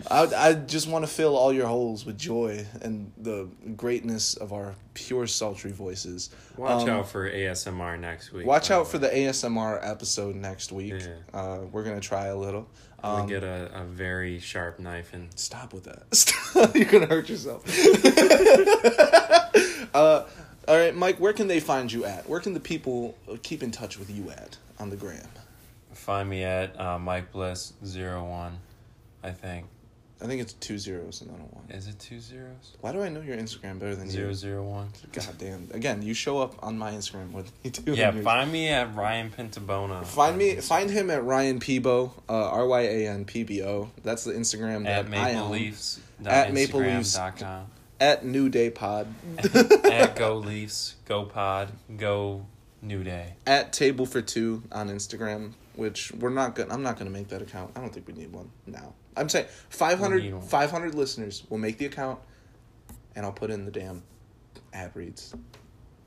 I, 0.09 0.49
I 0.49 0.53
just 0.53 0.87
want 0.87 1.05
to 1.05 1.11
fill 1.11 1.35
all 1.35 1.51
your 1.51 1.67
holes 1.67 2.05
with 2.05 2.17
joy 2.17 2.65
and 2.81 3.11
the 3.17 3.47
greatness 3.75 4.35
of 4.35 4.53
our 4.53 4.75
pure, 4.93 5.27
sultry 5.27 5.71
voices. 5.71 6.29
Watch 6.57 6.83
Um, 6.83 6.89
out 6.89 7.09
for 7.09 7.29
ASMR 7.29 7.99
next 7.99 8.31
week. 8.31 8.45
Watch 8.45 8.71
out 8.71 8.85
the 8.85 8.91
for 8.91 8.97
the 8.99 9.09
ASMR 9.09 9.79
episode 9.81 10.35
next 10.35 10.71
week. 10.71 10.93
Yeah. 10.99 11.07
Uh, 11.33 11.59
we're 11.71 11.83
gonna 11.83 11.99
try 11.99 12.27
a 12.27 12.35
little. 12.35 12.67
Um, 13.03 13.27
get 13.27 13.43
a, 13.43 13.71
a 13.73 13.83
very 13.85 14.39
sharp 14.39 14.79
knife 14.79 15.13
and 15.13 15.29
Stop 15.39 15.73
with 15.73 15.85
that. 15.85 16.03
Stop. 16.15 16.75
You're 16.75 16.85
gonna 16.85 17.05
hurt 17.05 17.29
yourself. 17.29 17.63
uh, 19.93 20.25
all 20.67 20.77
right, 20.77 20.95
Mike. 20.95 21.19
Where 21.19 21.33
can 21.33 21.47
they 21.47 21.59
find 21.59 21.91
you 21.91 22.05
at? 22.05 22.27
Where 22.29 22.39
can 22.39 22.53
the 22.53 22.59
people 22.59 23.17
keep 23.43 23.63
in 23.63 23.71
touch 23.71 23.97
with 23.97 24.09
you 24.09 24.29
at 24.31 24.57
on 24.79 24.89
the 24.89 24.95
gram? 24.97 25.27
find 25.93 26.29
me 26.29 26.43
at 26.43 26.79
uh, 26.79 26.97
Mike 26.97 27.31
Bliss 27.31 27.73
01, 27.83 28.53
I 29.21 29.31
think. 29.31 29.65
I 30.21 30.25
think 30.27 30.41
it's 30.41 30.51
two 30.53 30.77
zeros 30.77 31.21
and 31.21 31.31
not 31.31 31.39
a 31.39 31.43
one. 31.43 31.63
Is 31.69 31.87
it 31.87 31.97
two 31.97 32.19
zeros? 32.19 32.75
Why 32.81 32.91
do 32.91 33.01
I 33.01 33.07
know 33.09 33.21
your 33.21 33.37
Instagram 33.37 33.79
better 33.79 33.95
than 33.95 34.09
Zero 34.09 34.27
you? 34.29 34.33
zero 34.33 34.63
one. 34.63 34.89
God 35.13 35.27
damn. 35.37 35.69
Again, 35.71 36.01
you 36.01 36.13
show 36.13 36.39
up 36.39 36.55
on 36.61 36.77
my 36.77 36.91
Instagram 36.91 37.31
more 37.31 37.43
than 37.43 37.51
you 37.63 37.71
do. 37.71 37.93
Yeah, 37.93 38.11
find 38.11 38.51
me 38.51 38.67
at 38.67 38.93
Ryan 38.95 39.31
Pintabona. 39.31 40.05
Find 40.05 40.37
me. 40.37 40.55
Instagram. 40.55 40.63
Find 40.67 40.89
him 40.89 41.09
at 41.09 41.23
Ryan 41.23 41.59
Peebo. 41.61 42.11
Uh, 42.27 42.33
R 42.49 42.67
Y 42.67 42.81
A 42.81 43.07
N 43.07 43.23
P 43.25 43.43
B 43.43 43.63
O. 43.63 43.91
That's 44.03 44.25
the 44.25 44.33
Instagram 44.33 44.83
that 44.83 45.05
at 45.05 45.05
I 45.05 45.09
Maple 45.09 45.41
own. 45.45 45.51
Leafs. 45.51 45.99
At 46.25 46.53
Maple 46.53 46.81
Leafs. 46.81 47.17
com. 47.37 47.67
At 48.01 48.25
New 48.25 48.49
Day 48.49 48.69
Pod. 48.69 49.07
at 49.85 50.15
Go 50.17 50.35
Leafs. 50.45 50.95
Go 51.05 51.23
Pod. 51.25 51.69
Go 51.97 52.45
New 52.81 53.03
Day. 53.03 53.33
at 53.47 53.71
table 53.73 54.05
for 54.05 54.21
two 54.21 54.63
on 54.71 54.89
Instagram, 54.89 55.51
which 55.75 56.11
we're 56.13 56.29
not 56.29 56.55
gonna. 56.55 56.73
I'm 56.73 56.83
not 56.83 56.97
gonna 56.97 57.09
make 57.09 57.27
that 57.29 57.41
account. 57.41 57.71
I 57.75 57.81
don't 57.81 57.93
think 57.93 58.07
we 58.07 58.13
need 58.13 58.31
one 58.31 58.49
now. 58.65 58.93
I'm 59.15 59.29
saying 59.29 59.47
500, 59.69 60.43
500 60.43 60.95
listeners 60.95 61.43
will 61.49 61.57
make 61.57 61.77
the 61.77 61.85
account, 61.85 62.19
and 63.15 63.25
I'll 63.25 63.31
put 63.31 63.49
in 63.49 63.65
the 63.65 63.71
damn 63.71 64.03
ad 64.73 64.91
reads. 64.95 65.35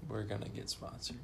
We're 0.08 0.24
gonna 0.24 0.48
get 0.48 0.68
sponsored. 0.70 1.16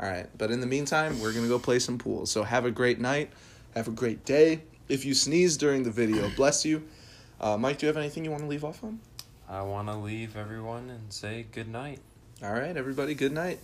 All 0.00 0.08
right, 0.08 0.28
but 0.38 0.50
in 0.50 0.60
the 0.60 0.66
meantime, 0.66 1.20
we're 1.20 1.32
gonna 1.32 1.48
go 1.48 1.58
play 1.58 1.78
some 1.78 1.98
pool. 1.98 2.26
So 2.26 2.42
have 2.42 2.64
a 2.64 2.70
great 2.70 3.00
night, 3.00 3.32
have 3.74 3.88
a 3.88 3.92
great 3.92 4.24
day. 4.24 4.62
If 4.88 5.04
you 5.04 5.14
sneeze 5.14 5.56
during 5.56 5.82
the 5.82 5.90
video, 5.90 6.30
bless 6.36 6.64
you. 6.64 6.84
Uh, 7.40 7.56
Mike, 7.56 7.78
do 7.78 7.86
you 7.86 7.88
have 7.88 7.96
anything 7.96 8.24
you 8.24 8.30
want 8.30 8.42
to 8.42 8.48
leave 8.48 8.64
off 8.64 8.82
on? 8.82 9.00
I 9.48 9.62
want 9.62 9.88
to 9.88 9.96
leave 9.96 10.36
everyone 10.36 10.90
and 10.90 11.12
say 11.12 11.46
good 11.52 11.68
night. 11.68 12.00
All 12.42 12.52
right, 12.52 12.76
everybody, 12.76 13.14
good 13.14 13.32
night. 13.32 13.60